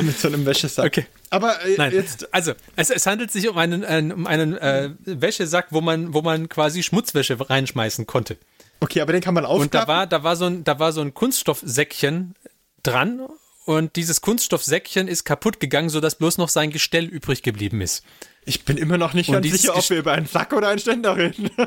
Mit 0.03 0.19
so 0.19 0.29
einem 0.29 0.47
Wäschesack. 0.47 0.87
Okay. 0.87 1.07
Aber 1.31 1.65
äh, 1.65 1.75
Nein. 1.77 1.93
jetzt. 1.93 2.33
Also, 2.33 2.53
es, 2.77 2.91
es, 2.91 3.07
handelt 3.07 3.33
sich 3.33 3.49
um 3.49 3.59
einen, 3.59 3.83
äh, 3.83 4.13
um 4.13 4.27
einen 4.27 4.57
äh, 4.57 4.91
Wäschesack, 5.05 5.69
wo 5.71 5.81
man, 5.81 6.15
wo 6.15 6.23
man 6.23 6.49
quasi 6.49 6.83
Schmutzwäsche 6.83 7.39
reinschmeißen 7.49 8.07
konnte. 8.07 8.37
Okay, 8.81 9.01
aber 9.01 9.13
den 9.13 9.21
kann 9.21 9.35
man 9.35 9.45
aufklappen. 9.45 9.67
Und 9.67 9.75
da 9.75 9.89
war, 9.89 10.07
da 10.07 10.23
war 10.23 10.37
so 10.37 10.47
ein, 10.47 10.65
da 10.65 10.79
war 10.79 10.93
so 10.93 11.01
ein 11.01 11.13
Kunststoffsäckchen 11.13 12.35
dran 12.83 13.27
und 13.65 13.97
dieses 13.97 14.21
Kunststoffsäckchen 14.21 15.07
ist 15.07 15.25
kaputt 15.25 15.61
gegangen, 15.61 15.91
sodass 15.91 16.15
bloß 16.15 16.39
noch 16.39 16.49
sein 16.49 16.71
Gestell 16.71 17.05
übrig 17.05 17.43
geblieben 17.43 17.81
ist. 17.81 18.05
Ich 18.45 18.65
bin 18.65 18.77
immer 18.77 18.99
noch 18.99 19.15
nicht 19.15 19.29
und 19.29 19.35
ganz 19.35 19.51
sicher, 19.51 19.77
ob 19.77 19.89
wir 19.91 19.99
über 19.99 20.13
einen 20.13 20.27
Sack 20.27 20.53
oder 20.53 20.69
einen 20.69 20.79
Ständer 20.79 21.17
reden. 21.17 21.51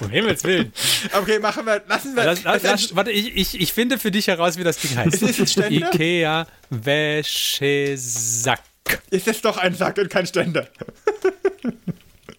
Um 0.00 0.10
Himmels 0.10 0.42
Willen. 0.44 0.72
Okay, 1.12 1.38
machen 1.38 1.64
wir, 1.64 1.82
lassen 1.86 2.16
wir. 2.16 2.24
Lass, 2.24 2.42
lass, 2.42 2.62
lass, 2.62 2.96
warte, 2.96 3.12
ich, 3.12 3.36
ich, 3.36 3.60
ich 3.60 3.72
finde 3.72 3.98
für 3.98 4.10
dich 4.10 4.26
heraus, 4.26 4.58
wie 4.58 4.64
das 4.64 4.78
Ding 4.78 4.96
heißt. 4.96 5.14
Ist 5.14 5.22
es 5.22 5.38
ein 5.38 5.46
Ständer? 5.46 5.94
Ikea 5.94 6.48
Wäschesack. 6.70 8.60
Ist 9.10 9.28
es 9.28 9.40
doch 9.42 9.58
ein 9.58 9.74
Sack 9.74 9.98
und 9.98 10.10
kein 10.10 10.26
Ständer? 10.26 10.66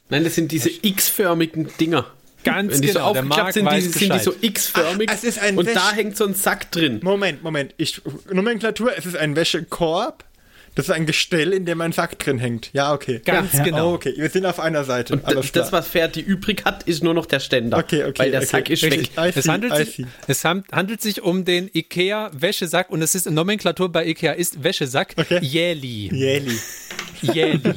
Nein, 0.10 0.26
das 0.26 0.36
sind 0.36 0.52
diese 0.52 0.70
x-förmigen 0.70 1.70
Dinger. 1.80 2.06
Ganz 2.44 2.74
Wenn 2.74 2.82
die 2.82 2.88
genau, 2.88 3.14
so 3.14 3.20
aufgeklappt 3.20 3.54
sind, 3.54 3.72
die, 3.72 3.82
sind 3.82 4.14
die 4.14 4.20
so 4.20 4.36
x-förmig 4.42 5.10
Ach, 5.10 5.16
es 5.16 5.24
ist 5.24 5.40
ein 5.40 5.58
und 5.58 5.66
Wäsch 5.66 5.76
da 5.76 5.94
hängt 5.94 6.18
so 6.18 6.26
ein 6.26 6.34
Sack 6.34 6.72
drin. 6.72 7.00
Moment, 7.02 7.42
Moment. 7.42 7.74
Ich, 7.78 8.02
Nomenklatur, 8.30 8.92
es 8.98 9.06
ist 9.06 9.16
ein 9.16 9.38
Wäschekorb, 9.38 10.26
Das 10.76 10.88
ist 10.88 10.92
ein 10.92 11.06
Gestell, 11.06 11.54
in 11.54 11.66
dem 11.66 11.82
ein 11.82 11.92
Sack 11.92 12.18
drin 12.18 12.40
hängt. 12.40 12.72
Ja, 12.74 12.94
okay. 12.94 13.22
Ganz 13.24 13.54
ja, 13.54 13.64
genau. 13.64 13.92
Oh, 13.92 13.94
okay, 13.96 14.14
wir 14.18 14.30
sind 14.30 14.46
auf 14.48 14.60
einer 14.60 14.84
Seite. 14.84 15.14
Und 15.14 15.24
Alles 15.26 15.52
das, 15.52 15.72
was 15.72 15.88
Ferdi 15.88 16.20
übrig 16.20 16.66
hat, 16.66 16.84
ist 16.84 17.04
nur 17.04 17.14
noch 17.14 17.28
der 17.28 17.40
Ständer. 17.40 17.78
Okay, 17.78 18.04
okay. 18.06 18.14
Weil 18.24 18.32
der 18.32 18.40
okay. 18.42 18.50
Sack 18.50 18.70
ist 18.72 18.84
Richtig. 18.84 19.16
weg. 19.16 19.34
Es 19.36 19.48
handelt, 19.48 19.76
sich, 19.76 20.06
es 20.28 20.44
handelt 20.44 21.02
sich 21.02 21.22
um 21.22 21.46
den 21.46 21.70
IKEA 21.74 22.32
Wäschesack 22.34 22.90
und 22.90 23.04
es 23.04 23.14
ist 23.14 23.30
Nomenklatur 23.30 23.92
bei 23.92 24.08
IKEA 24.08 24.32
ist 24.34 24.64
Wäschesack 24.64 25.14
Okay. 25.16 25.40
Jäli. 25.44 26.10
Jäli. 26.12 26.58
Jäli. 27.22 27.62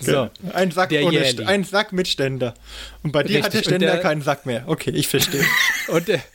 So. 0.00 0.30
Ein 0.52 0.70
Sack, 0.72 0.88
Der 0.90 1.04
ohne 1.04 1.24
Jäli. 1.24 1.44
Ein 1.44 1.64
Sack 1.64 1.92
mit 1.92 2.08
Ständer. 2.08 2.54
Und 3.02 3.12
bei 3.12 3.22
dir 3.22 3.38
hat 3.42 3.52
der 3.52 3.60
Richtig, 3.60 3.74
Ständer 3.76 3.92
der- 3.92 4.00
keinen 4.00 4.22
Sack 4.22 4.44
mehr. 4.46 4.64
Okay, 4.66 4.90
ich 4.90 5.06
verstehe. 5.08 5.44
Und 5.88 6.08
äh, 6.08 6.18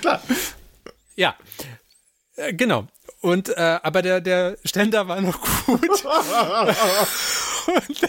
Klar. 0.00 0.22
Ja, 1.16 1.36
Äh, 2.36 2.54
genau. 2.54 2.86
Und 3.20 3.48
äh, 3.48 3.78
aber 3.82 4.02
der 4.02 4.20
der 4.20 4.56
Ständer 4.64 5.08
war 5.08 5.20
noch 5.20 5.40
gut. 5.66 6.04
und, 7.66 8.08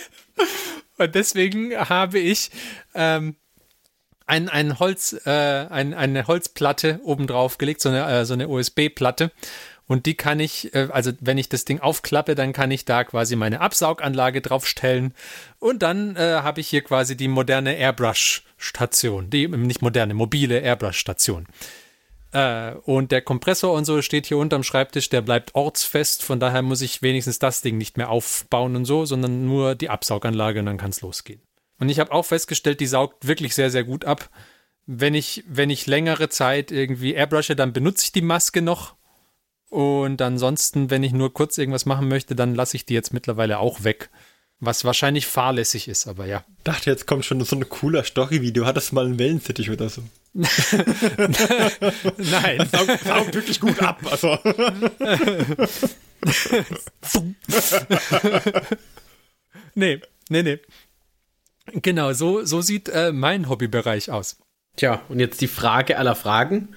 und 0.97 1.15
deswegen 1.15 1.75
habe 1.77 2.19
ich 2.19 2.51
ähm, 2.93 3.35
ein, 4.25 4.49
ein 4.49 4.79
Holz, 4.79 5.15
äh, 5.25 5.29
ein, 5.29 5.93
eine 5.93 6.27
Holzplatte 6.27 6.99
oben 7.03 7.27
drauf 7.27 7.57
gelegt, 7.57 7.81
so 7.81 7.89
eine, 7.89 8.05
äh, 8.05 8.25
so 8.25 8.33
eine 8.33 8.49
USB-Platte. 8.49 9.31
Und 9.87 10.07
die 10.07 10.15
kann 10.15 10.39
ich, 10.39 10.73
äh, 10.73 10.89
also 10.91 11.11
wenn 11.19 11.37
ich 11.37 11.47
das 11.47 11.63
Ding 11.63 11.79
aufklappe, 11.79 12.33
dann 12.33 12.53
kann 12.53 12.71
ich 12.71 12.85
da 12.85 13.03
quasi 13.03 13.35
meine 13.35 13.61
Absauganlage 13.61 14.41
draufstellen. 14.41 15.13
Und 15.59 15.83
dann 15.83 16.15
äh, 16.15 16.39
habe 16.41 16.59
ich 16.59 16.67
hier 16.67 16.81
quasi 16.81 17.15
die 17.15 17.27
moderne 17.27 17.75
Airbrush-Station. 17.75 19.29
Die, 19.29 19.47
nicht 19.47 19.83
moderne, 19.83 20.15
mobile 20.15 20.59
Airbrush-Station. 20.59 21.45
Äh, 22.35 22.75
und 22.83 23.13
der 23.13 23.21
Kompressor 23.21 23.73
und 23.73 23.85
so 23.85 24.01
steht 24.01 24.25
hier 24.25 24.37
unterm 24.37 24.63
Schreibtisch, 24.63 25.07
der 25.07 25.21
bleibt 25.21 25.55
ortsfest. 25.55 26.21
Von 26.21 26.41
daher 26.41 26.61
muss 26.61 26.81
ich 26.81 27.01
wenigstens 27.01 27.39
das 27.39 27.61
Ding 27.61 27.77
nicht 27.77 27.95
mehr 27.95 28.09
aufbauen 28.09 28.75
und 28.75 28.83
so, 28.83 29.05
sondern 29.05 29.45
nur 29.45 29.73
die 29.73 29.89
Absauganlage 29.89 30.59
und 30.59 30.65
dann 30.65 30.77
kann 30.77 30.89
es 30.89 30.99
losgehen. 30.99 31.41
Und 31.79 31.87
ich 31.87 31.97
habe 31.97 32.11
auch 32.11 32.25
festgestellt, 32.25 32.81
die 32.81 32.87
saugt 32.87 33.25
wirklich 33.25 33.55
sehr, 33.55 33.71
sehr 33.71 33.85
gut 33.85 34.03
ab. 34.03 34.29
Wenn 34.85 35.15
ich, 35.15 35.45
wenn 35.47 35.69
ich 35.69 35.87
längere 35.87 36.27
Zeit 36.27 36.71
irgendwie 36.71 37.13
airbrushe, 37.13 37.55
dann 37.55 37.71
benutze 37.71 38.03
ich 38.03 38.11
die 38.11 38.21
Maske 38.21 38.61
noch. 38.61 38.95
Und 39.69 40.21
ansonsten, 40.21 40.89
wenn 40.89 41.03
ich 41.03 41.13
nur 41.13 41.33
kurz 41.33 41.57
irgendwas 41.57 41.85
machen 41.85 42.09
möchte, 42.09 42.35
dann 42.35 42.53
lasse 42.53 42.75
ich 42.75 42.85
die 42.85 42.93
jetzt 42.93 43.13
mittlerweile 43.13 43.59
auch 43.59 43.85
weg. 43.85 44.09
Was 44.59 44.83
wahrscheinlich 44.83 45.25
fahrlässig 45.25 45.87
ist, 45.87 46.05
aber 46.05 46.25
ja. 46.25 46.43
dachte, 46.65 46.89
jetzt 46.89 47.07
kommt 47.07 47.23
schon 47.23 47.41
so 47.45 47.55
ein 47.55 47.69
cooler 47.69 48.03
Story-Video. 48.03 48.65
Hattest 48.65 48.91
du 48.91 48.95
mal 48.95 49.05
einen 49.05 49.19
Wellensittich 49.19 49.71
oder 49.71 49.87
so? 49.87 50.03
Nein. 50.35 50.49
Saugt, 52.71 53.03
saugt 53.05 53.33
wirklich 53.33 53.59
gut 53.61 53.81
ab. 53.81 54.01
Also. 54.11 54.37
nee, 59.75 60.01
nee, 60.29 60.43
nee. 60.43 60.59
Genau, 61.73 62.11
so, 62.13 62.43
so 62.43 62.61
sieht 62.61 62.89
äh, 62.89 63.13
mein 63.13 63.47
Hobbybereich 63.47 64.11
aus. 64.11 64.37
Tja, 64.75 65.01
und 65.07 65.19
jetzt 65.19 65.39
die 65.39 65.47
Frage 65.47 65.97
aller 65.97 66.15
Fragen. 66.15 66.75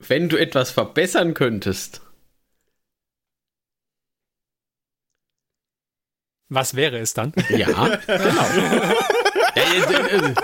Wenn 0.00 0.28
du 0.28 0.36
etwas 0.36 0.70
verbessern 0.70 1.32
könntest, 1.32 2.02
Was 6.50 6.74
wäre 6.74 6.98
es 6.98 7.12
dann? 7.14 7.32
ja, 7.50 7.66
genau. 7.66 7.86
ja, 7.86 7.98
ja, 9.54 10.06
äh, 10.06 10.34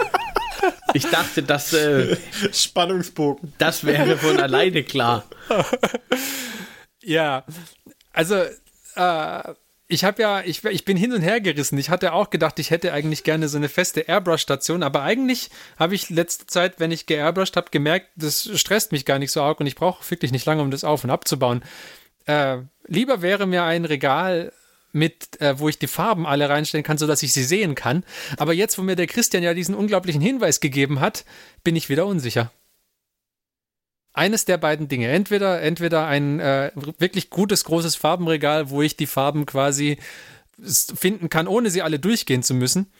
ich 0.94 1.06
dachte, 1.06 1.42
das, 1.42 1.72
äh, 1.74 2.16
Spannungsbogen. 2.52 3.52
das 3.58 3.84
wäre 3.84 4.16
von 4.16 4.38
alleine 4.40 4.82
klar. 4.82 5.24
Ja, 7.06 7.44
also 8.14 8.36
äh, 8.96 9.54
ich 9.86 10.04
habe 10.04 10.22
ja, 10.22 10.40
ich, 10.40 10.64
ich 10.64 10.84
bin 10.84 10.96
hin 10.96 11.12
und 11.12 11.20
her 11.20 11.40
gerissen. 11.40 11.76
Ich 11.76 11.90
hatte 11.90 12.14
auch 12.14 12.30
gedacht, 12.30 12.58
ich 12.58 12.70
hätte 12.70 12.92
eigentlich 12.92 13.22
gerne 13.22 13.48
so 13.48 13.58
eine 13.58 13.68
feste 13.68 14.00
Airbrush-Station, 14.00 14.82
aber 14.82 15.02
eigentlich 15.02 15.50
habe 15.78 15.94
ich 15.94 16.08
letzte 16.08 16.46
Zeit, 16.46 16.80
wenn 16.80 16.90
ich 16.90 17.06
geairbrushed 17.06 17.56
habe, 17.56 17.70
gemerkt, 17.70 18.08
das 18.16 18.48
stresst 18.58 18.92
mich 18.92 19.04
gar 19.04 19.18
nicht 19.18 19.30
so 19.30 19.42
arg 19.42 19.60
und 19.60 19.66
ich 19.66 19.74
brauche 19.74 20.10
wirklich 20.10 20.32
nicht 20.32 20.46
lange, 20.46 20.62
um 20.62 20.70
das 20.70 20.84
auf 20.84 21.04
und 21.04 21.10
abzubauen. 21.10 21.62
Äh, 22.24 22.58
lieber 22.86 23.20
wäre 23.20 23.46
mir 23.46 23.64
ein 23.64 23.84
Regal 23.84 24.52
mit, 24.94 25.40
äh, 25.40 25.58
wo 25.58 25.68
ich 25.68 25.78
die 25.78 25.86
Farben 25.86 26.26
alle 26.26 26.48
reinstellen 26.48 26.84
kann, 26.84 26.98
sodass 26.98 27.22
ich 27.22 27.32
sie 27.32 27.44
sehen 27.44 27.74
kann. 27.74 28.04
Aber 28.36 28.52
jetzt, 28.52 28.78
wo 28.78 28.82
mir 28.82 28.96
der 28.96 29.06
Christian 29.06 29.42
ja 29.42 29.52
diesen 29.52 29.74
unglaublichen 29.74 30.20
Hinweis 30.20 30.60
gegeben 30.60 31.00
hat, 31.00 31.24
bin 31.62 31.76
ich 31.76 31.88
wieder 31.88 32.06
unsicher. 32.06 32.52
Eines 34.12 34.44
der 34.44 34.58
beiden 34.58 34.86
Dinge. 34.86 35.08
Entweder, 35.08 35.60
entweder 35.60 36.06
ein 36.06 36.38
äh, 36.38 36.70
wirklich 36.98 37.30
gutes, 37.30 37.64
großes 37.64 37.96
Farbenregal, 37.96 38.70
wo 38.70 38.80
ich 38.80 38.96
die 38.96 39.08
Farben 39.08 39.44
quasi 39.44 39.98
finden 40.62 41.28
kann, 41.28 41.48
ohne 41.48 41.70
sie 41.70 41.82
alle 41.82 41.98
durchgehen 41.98 42.44
zu 42.44 42.54
müssen. 42.54 42.92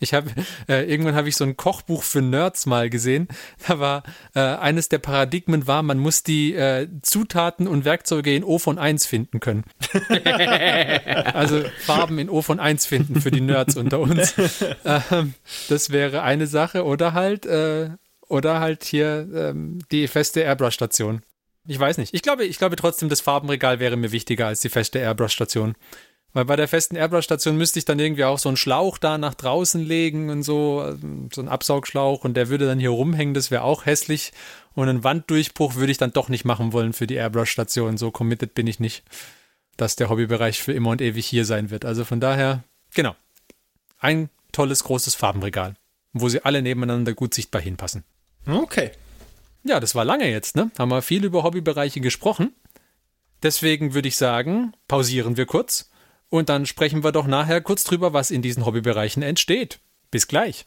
Ich 0.00 0.14
habe 0.14 0.30
äh, 0.68 0.90
irgendwann 0.90 1.14
habe 1.14 1.28
ich 1.28 1.36
so 1.36 1.44
ein 1.44 1.56
Kochbuch 1.56 2.02
für 2.02 2.22
Nerds 2.22 2.66
mal 2.66 2.90
gesehen. 2.90 3.28
Da 3.68 3.78
war 3.78 4.02
äh, 4.34 4.40
eines 4.40 4.88
der 4.88 4.98
Paradigmen 4.98 5.66
war, 5.66 5.82
man 5.82 5.98
muss 5.98 6.22
die 6.22 6.54
äh, 6.54 6.88
Zutaten 7.02 7.68
und 7.68 7.84
Werkzeuge 7.84 8.34
in 8.34 8.42
O 8.42 8.58
von 8.58 8.78
1 8.78 9.06
finden 9.06 9.40
können. 9.40 9.64
also 11.34 11.62
Farben 11.80 12.18
in 12.18 12.30
O 12.30 12.42
von 12.42 12.58
1 12.58 12.86
finden 12.86 13.20
für 13.20 13.30
die 13.30 13.40
Nerds 13.40 13.76
unter 13.76 14.00
uns. 14.00 14.34
Ähm, 14.84 15.34
das 15.68 15.90
wäre 15.90 16.22
eine 16.22 16.46
Sache 16.46 16.84
oder 16.84 17.12
halt 17.12 17.44
äh, 17.44 17.90
oder 18.28 18.60
halt 18.60 18.84
hier 18.84 19.28
ähm, 19.34 19.80
die 19.90 20.08
feste 20.08 20.40
Airbrush-Station. 20.40 21.22
Ich 21.66 21.78
weiß 21.78 21.98
nicht. 21.98 22.14
Ich 22.14 22.22
glaube, 22.22 22.44
ich 22.44 22.58
glaube 22.58 22.76
trotzdem, 22.76 23.08
das 23.08 23.20
Farbenregal 23.20 23.80
wäre 23.80 23.96
mir 23.96 24.12
wichtiger 24.12 24.46
als 24.46 24.60
die 24.60 24.68
feste 24.68 24.98
Airbrush-Station. 24.98 25.74
Weil 26.32 26.44
bei 26.44 26.54
der 26.54 26.68
festen 26.68 26.94
Airbrush-Station 26.94 27.56
müsste 27.56 27.80
ich 27.80 27.84
dann 27.84 27.98
irgendwie 27.98 28.24
auch 28.24 28.38
so 28.38 28.48
einen 28.48 28.56
Schlauch 28.56 28.98
da 28.98 29.18
nach 29.18 29.34
draußen 29.34 29.84
legen 29.84 30.30
und 30.30 30.44
so, 30.44 30.96
so 31.32 31.40
einen 31.40 31.48
Absaugschlauch 31.48 32.24
und 32.24 32.34
der 32.34 32.48
würde 32.48 32.66
dann 32.66 32.78
hier 32.78 32.90
rumhängen, 32.90 33.34
das 33.34 33.50
wäre 33.50 33.62
auch 33.62 33.84
hässlich. 33.86 34.32
Und 34.74 34.88
einen 34.88 35.02
Wanddurchbruch 35.02 35.74
würde 35.74 35.90
ich 35.90 35.98
dann 35.98 36.12
doch 36.12 36.28
nicht 36.28 36.44
machen 36.44 36.72
wollen 36.72 36.92
für 36.92 37.08
die 37.08 37.16
Airbrush-Station. 37.16 37.98
So 37.98 38.12
committed 38.12 38.54
bin 38.54 38.68
ich 38.68 38.78
nicht, 38.78 39.02
dass 39.76 39.96
der 39.96 40.08
Hobbybereich 40.08 40.62
für 40.62 40.72
immer 40.72 40.90
und 40.90 41.00
ewig 41.00 41.26
hier 41.26 41.44
sein 41.44 41.70
wird. 41.70 41.84
Also 41.84 42.04
von 42.04 42.20
daher, 42.20 42.62
genau. 42.94 43.16
Ein 43.98 44.30
tolles, 44.52 44.84
großes 44.84 45.16
Farbenregal, 45.16 45.74
wo 46.12 46.28
sie 46.28 46.44
alle 46.44 46.62
nebeneinander 46.62 47.12
gut 47.12 47.34
sichtbar 47.34 47.60
hinpassen. 47.60 48.04
Okay. 48.46 48.92
Ja, 49.64 49.80
das 49.80 49.96
war 49.96 50.04
lange 50.04 50.30
jetzt, 50.30 50.54
ne? 50.54 50.70
Haben 50.78 50.90
wir 50.90 51.02
viel 51.02 51.24
über 51.24 51.42
Hobbybereiche 51.42 52.00
gesprochen. 52.00 52.54
Deswegen 53.42 53.94
würde 53.94 54.08
ich 54.08 54.16
sagen, 54.16 54.74
pausieren 54.86 55.36
wir 55.36 55.46
kurz 55.46 55.89
und 56.30 56.48
dann 56.48 56.64
sprechen 56.64 57.04
wir 57.04 57.12
doch 57.12 57.26
nachher 57.26 57.60
kurz 57.60 57.84
drüber, 57.84 58.12
was 58.12 58.30
in 58.30 58.40
diesen 58.40 58.64
Hobbybereichen 58.64 59.22
entsteht. 59.22 59.80
Bis 60.10 60.26
gleich. 60.26 60.64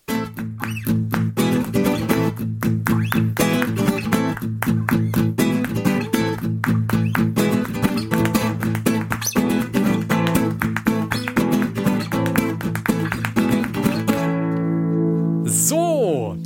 So, 15.46 16.38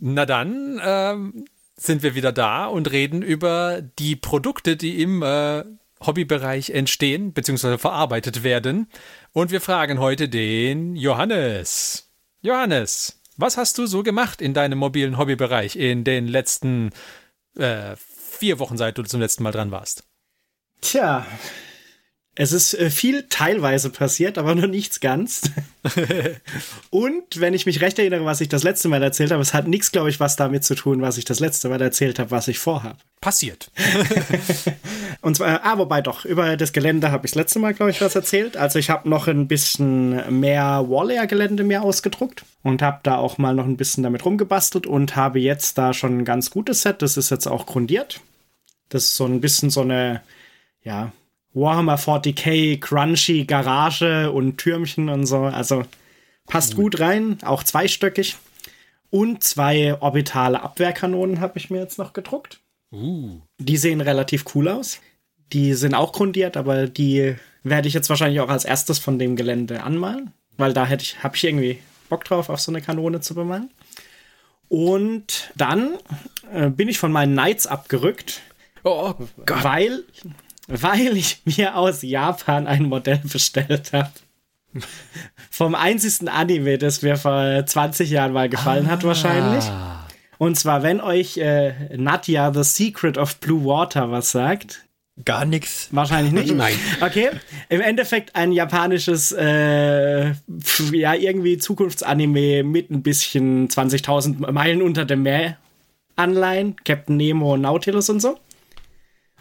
na 0.00 0.26
dann 0.26 0.80
ähm, 0.84 1.44
sind 1.76 2.02
wir 2.02 2.14
wieder 2.14 2.32
da 2.32 2.66
und 2.66 2.90
reden 2.90 3.22
über 3.22 3.82
die 3.82 4.16
Produkte, 4.16 4.76
die 4.76 5.02
im 5.02 5.22
äh, 5.22 5.64
Hobbybereich 6.04 6.70
entstehen 6.70 7.32
bzw. 7.32 7.78
verarbeitet 7.78 8.42
werden. 8.42 8.88
Und 9.32 9.50
wir 9.50 9.60
fragen 9.60 9.98
heute 9.98 10.28
den 10.28 10.96
Johannes. 10.96 12.10
Johannes, 12.42 13.20
was 13.36 13.56
hast 13.56 13.78
du 13.78 13.86
so 13.86 14.02
gemacht 14.02 14.40
in 14.40 14.54
deinem 14.54 14.78
mobilen 14.78 15.18
Hobbybereich 15.18 15.76
in 15.76 16.04
den 16.04 16.26
letzten 16.26 16.90
äh, 17.56 17.96
vier 17.96 18.58
Wochen, 18.58 18.76
seit 18.76 18.98
du 18.98 19.02
zum 19.02 19.20
letzten 19.20 19.42
Mal 19.42 19.52
dran 19.52 19.70
warst? 19.70 20.04
Tja, 20.80 21.26
es 22.40 22.52
ist 22.52 22.72
äh, 22.72 22.88
viel 22.88 23.26
teilweise 23.28 23.90
passiert, 23.90 24.38
aber 24.38 24.54
noch 24.54 24.66
nichts 24.66 25.00
ganz. 25.00 25.42
Und 26.90 27.38
wenn 27.38 27.52
ich 27.52 27.66
mich 27.66 27.82
recht 27.82 27.98
erinnere, 27.98 28.24
was 28.24 28.40
ich 28.40 28.48
das 28.48 28.62
letzte 28.62 28.88
Mal 28.88 29.02
erzählt 29.02 29.30
habe, 29.30 29.42
es 29.42 29.52
hat 29.52 29.68
nichts, 29.68 29.92
glaube 29.92 30.08
ich, 30.08 30.20
was 30.20 30.36
damit 30.36 30.64
zu 30.64 30.74
tun, 30.74 31.02
was 31.02 31.18
ich 31.18 31.26
das 31.26 31.38
letzte 31.38 31.68
Mal 31.68 31.82
erzählt 31.82 32.18
habe, 32.18 32.30
was 32.30 32.48
ich 32.48 32.58
vorhabe. 32.58 32.96
Passiert. 33.20 33.70
Und 35.20 35.36
zwar, 35.36 35.66
ah, 35.66 35.76
wobei 35.76 36.00
doch, 36.00 36.24
über 36.24 36.56
das 36.56 36.72
Gelände 36.72 37.10
habe 37.10 37.26
ich 37.26 37.32
das 37.32 37.36
letzte 37.36 37.58
Mal, 37.58 37.74
glaube 37.74 37.90
ich, 37.90 38.00
was 38.00 38.14
erzählt. 38.14 38.56
Also 38.56 38.78
ich 38.78 38.88
habe 38.88 39.06
noch 39.06 39.28
ein 39.28 39.46
bisschen 39.46 40.40
mehr 40.40 40.86
Wallayer-Gelände 40.88 41.62
mir 41.62 41.82
ausgedruckt 41.82 42.46
und 42.62 42.80
habe 42.80 43.00
da 43.02 43.16
auch 43.16 43.36
mal 43.36 43.54
noch 43.54 43.66
ein 43.66 43.76
bisschen 43.76 44.02
damit 44.02 44.24
rumgebastelt 44.24 44.86
und 44.86 45.14
habe 45.14 45.40
jetzt 45.40 45.76
da 45.76 45.92
schon 45.92 46.20
ein 46.20 46.24
ganz 46.24 46.50
gutes 46.50 46.80
Set. 46.80 47.02
Das 47.02 47.18
ist 47.18 47.28
jetzt 47.28 47.48
auch 47.48 47.66
grundiert. 47.66 48.22
Das 48.88 49.04
ist 49.04 49.16
so 49.16 49.26
ein 49.26 49.42
bisschen 49.42 49.68
so 49.68 49.82
eine, 49.82 50.22
ja, 50.82 51.12
Warhammer 51.52 51.96
40k 51.98 52.80
crunchy 52.80 53.44
Garage 53.44 54.30
und 54.30 54.58
Türmchen 54.58 55.08
und 55.08 55.26
so. 55.26 55.42
Also 55.42 55.82
passt 56.46 56.76
gut 56.76 57.00
rein, 57.00 57.38
auch 57.42 57.62
zweistöckig. 57.62 58.36
Und 59.10 59.42
zwei 59.42 60.00
orbitale 60.00 60.62
Abwehrkanonen 60.62 61.40
habe 61.40 61.58
ich 61.58 61.68
mir 61.70 61.80
jetzt 61.80 61.98
noch 61.98 62.12
gedruckt. 62.12 62.60
Uh. 62.92 63.40
Die 63.58 63.76
sehen 63.76 64.00
relativ 64.00 64.44
cool 64.54 64.68
aus. 64.68 65.00
Die 65.52 65.74
sind 65.74 65.94
auch 65.94 66.12
grundiert, 66.12 66.56
aber 66.56 66.86
die 66.86 67.34
werde 67.64 67.88
ich 67.88 67.94
jetzt 67.94 68.08
wahrscheinlich 68.08 68.40
auch 68.40 68.48
als 68.48 68.64
erstes 68.64 69.00
von 69.00 69.18
dem 69.18 69.34
Gelände 69.34 69.82
anmalen, 69.82 70.32
weil 70.56 70.72
da 70.72 70.86
hätte 70.86 71.02
ich, 71.02 71.22
habe 71.24 71.34
ich 71.36 71.42
irgendwie 71.42 71.78
Bock 72.08 72.24
drauf, 72.24 72.48
auf 72.48 72.60
so 72.60 72.70
eine 72.70 72.80
Kanone 72.80 73.20
zu 73.20 73.34
bemalen. 73.34 73.70
Und 74.68 75.50
dann 75.56 75.94
äh, 76.52 76.70
bin 76.70 76.88
ich 76.88 76.98
von 76.98 77.10
meinen 77.10 77.32
Knights 77.32 77.66
abgerückt, 77.66 78.40
Oh 78.84 79.14
Gott. 79.44 79.64
weil, 79.64 80.04
weil 80.70 81.16
ich 81.16 81.42
mir 81.44 81.76
aus 81.76 82.02
Japan 82.02 82.66
ein 82.66 82.84
Modell 82.84 83.20
bestellt 83.24 83.92
habe. 83.92 84.10
Vom 85.50 85.74
einzigsten 85.74 86.28
Anime, 86.28 86.78
das 86.78 87.02
mir 87.02 87.16
vor 87.16 87.66
20 87.66 88.08
Jahren 88.08 88.32
mal 88.32 88.48
gefallen 88.48 88.88
hat, 88.88 89.02
wahrscheinlich. 89.02 89.64
Und 90.38 90.56
zwar, 90.56 90.82
wenn 90.82 91.00
euch 91.00 91.36
äh, 91.36 91.74
Nadia 91.96 92.52
The 92.54 92.62
Secret 92.62 93.18
of 93.18 93.36
Blue 93.40 93.64
Water 93.64 94.10
was 94.10 94.30
sagt. 94.30 94.86
Gar 95.24 95.44
nichts. 95.44 95.88
Wahrscheinlich 95.90 96.32
nicht. 96.32 96.54
Nein. 96.54 96.74
Okay. 97.00 97.30
Im 97.68 97.80
Endeffekt 97.80 98.36
ein 98.36 98.52
japanisches, 98.52 99.32
äh, 99.32 100.32
pf, 100.32 100.92
ja, 100.94 101.14
irgendwie 101.14 101.58
Zukunftsanime 101.58 102.62
mit 102.62 102.90
ein 102.90 103.02
bisschen 103.02 103.68
20.000 103.68 104.50
Meilen 104.50 104.80
unter 104.80 105.04
dem 105.04 105.24
Meer 105.24 105.58
Anleihen. 106.16 106.76
Captain 106.84 107.16
Nemo 107.16 107.54
und 107.54 107.62
Nautilus 107.62 108.08
und 108.08 108.20
so. 108.20 108.38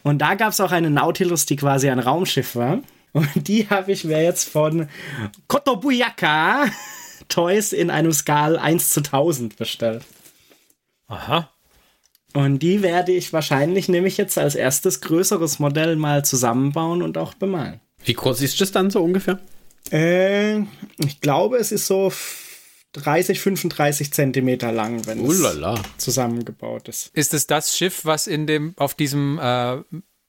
Und 0.03 0.19
da 0.19 0.35
gab 0.35 0.51
es 0.51 0.61
auch 0.61 0.71
eine 0.71 0.89
Nautilus, 0.89 1.45
die 1.45 1.55
quasi 1.55 1.89
ein 1.89 1.99
Raumschiff 1.99 2.55
war. 2.55 2.79
Und 3.13 3.47
die 3.47 3.69
habe 3.69 3.91
ich 3.91 4.03
mir 4.03 4.21
jetzt 4.21 4.49
von 4.49 4.87
Kotobuyaka 5.47 6.65
Toys 7.27 7.73
in 7.73 7.89
einem 7.89 8.11
Skal 8.11 8.57
1 8.57 8.89
zu 8.89 8.99
1000 8.99 9.57
bestellt. 9.57 10.03
Aha. 11.07 11.49
Und 12.33 12.59
die 12.59 12.83
werde 12.83 13.11
ich 13.11 13.33
wahrscheinlich 13.33 13.89
nämlich 13.89 14.17
jetzt 14.17 14.37
als 14.37 14.55
erstes 14.55 15.01
größeres 15.01 15.59
Modell 15.59 15.95
mal 15.95 16.23
zusammenbauen 16.23 17.01
und 17.01 17.17
auch 17.17 17.33
bemalen. 17.33 17.79
Wie 18.03 18.13
groß 18.13 18.41
ist 18.41 18.61
das 18.61 18.71
dann 18.71 18.91
so 18.91 19.03
ungefähr? 19.03 19.39
Äh, 19.91 20.59
ich 20.97 21.21
glaube, 21.21 21.57
es 21.57 21.71
ist 21.71 21.87
so 21.87 22.11
30, 22.93 23.39
35 23.39 24.11
Zentimeter 24.13 24.71
lang, 24.71 25.05
wenn 25.05 25.19
Ulala. 25.19 25.75
es 25.75 26.03
zusammengebaut 26.03 26.87
ist. 26.87 27.11
Ist 27.15 27.33
es 27.33 27.45
das 27.47 27.77
Schiff, 27.77 28.05
was 28.05 28.25
in 28.27 28.47
dem, 28.47 28.73
auf 28.77 28.95
diesem, 28.95 29.37
äh, 29.39 29.73
äh, 29.75 29.81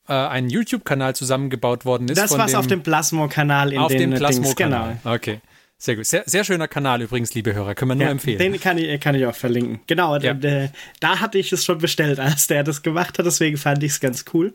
einen 0.06 0.50
YouTube-Kanal 0.50 1.14
zusammengebaut 1.16 1.84
worden 1.84 2.08
ist? 2.08 2.18
Das, 2.18 2.30
von 2.30 2.38
was 2.40 2.54
auf 2.54 2.66
dem 2.66 2.82
Plasmo-Kanal 2.82 3.72
in 3.72 3.78
auf 3.78 3.88
den 3.90 4.11
dem 4.11 4.18
Plasmo-Kanal. 4.18 4.98
genau. 5.02 5.14
Okay. 5.14 5.40
Sehr 5.78 5.96
gut. 5.96 6.04
Sehr, 6.04 6.24
sehr 6.26 6.44
schöner 6.44 6.68
Kanal 6.68 7.00
übrigens, 7.00 7.32
liebe 7.32 7.54
Hörer. 7.54 7.74
Können 7.74 7.92
wir 7.92 7.94
nur 7.94 8.04
Ja, 8.04 8.11
empfehlen. 8.11 8.38
Den 8.38 8.61
kann 8.61 8.76
ich, 8.76 9.00
kann 9.00 9.14
ich 9.14 9.24
auch 9.24 9.34
verlinken. 9.34 9.80
Genau, 9.86 10.14
Ja. 10.18 10.34
d- 10.34 10.66
d- 10.66 10.70
da 11.00 11.20
hatte 11.20 11.38
ich 11.38 11.50
es 11.52 11.64
schon 11.64 11.78
bestellt, 11.78 12.20
als 12.20 12.46
der 12.48 12.62
das 12.64 12.82
gemacht 12.82 13.18
hat, 13.18 13.24
deswegen 13.24 13.56
fand 13.56 13.82
ich 13.82 13.92
es 13.92 14.00
ganz 14.00 14.26
cool. 14.34 14.52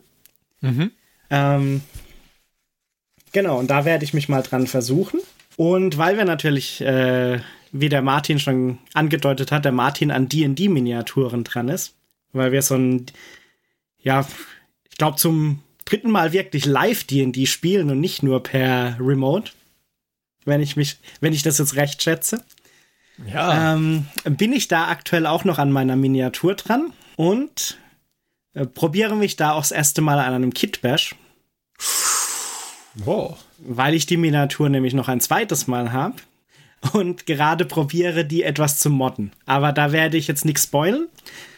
Mhm. 0.60 0.92
Ähm, 1.30 1.80
genau, 3.32 3.58
und 3.58 3.68
da 3.68 3.84
werde 3.84 4.04
ich 4.04 4.14
mich 4.14 4.28
mal 4.28 4.42
dran 4.42 4.68
versuchen. 4.68 5.18
Und 5.56 5.98
weil 5.98 6.16
wir 6.16 6.24
natürlich, 6.24 6.80
äh, 6.82 7.40
wie 7.72 7.88
der 7.88 8.02
Martin 8.02 8.38
schon 8.38 8.78
angedeutet 8.94 9.52
hat, 9.52 9.64
der 9.64 9.72
Martin 9.72 10.10
an 10.10 10.28
D&D-Miniaturen 10.28 11.44
dran 11.44 11.68
ist, 11.68 11.94
weil 12.32 12.52
wir 12.52 12.62
so 12.62 12.76
ein, 12.76 13.06
ja, 13.98 14.26
ich 14.88 14.96
glaube 14.96 15.16
zum 15.16 15.62
dritten 15.84 16.10
Mal 16.10 16.32
wirklich 16.32 16.66
live 16.66 17.04
D&D 17.04 17.46
spielen 17.46 17.90
und 17.90 18.00
nicht 18.00 18.22
nur 18.22 18.42
per 18.42 18.96
Remote, 19.00 19.52
wenn 20.44 20.60
ich 20.60 20.76
mich, 20.76 20.98
wenn 21.20 21.32
ich 21.32 21.42
das 21.42 21.58
jetzt 21.58 21.76
recht 21.76 22.02
schätze 22.02 22.44
Ja. 23.32 23.74
ähm, 23.74 24.06
bin 24.24 24.52
ich 24.52 24.68
da 24.68 24.88
aktuell 24.88 25.26
auch 25.26 25.44
noch 25.44 25.58
an 25.58 25.72
meiner 25.72 25.96
Miniatur 25.96 26.54
dran 26.54 26.92
und 27.16 27.78
äh, 28.54 28.66
probiere 28.66 29.16
mich 29.16 29.36
da 29.36 29.52
auch 29.52 29.62
das 29.62 29.72
erste 29.72 30.02
Mal 30.02 30.18
an 30.18 30.34
einem 30.34 30.54
Kitbash, 30.54 31.14
wow. 32.94 33.36
weil 33.58 33.94
ich 33.94 34.06
die 34.06 34.16
Miniatur 34.16 34.68
nämlich 34.68 34.94
noch 34.94 35.08
ein 35.08 35.20
zweites 35.20 35.66
Mal 35.66 35.92
habe 35.92 36.16
und 36.92 37.26
gerade 37.26 37.64
probiere, 37.64 38.24
die 38.24 38.42
etwas 38.42 38.78
zu 38.78 38.90
modden. 38.90 39.32
Aber 39.44 39.72
da 39.72 39.92
werde 39.92 40.16
ich 40.16 40.28
jetzt 40.28 40.44
nichts 40.44 40.64
spoilen. 40.64 41.08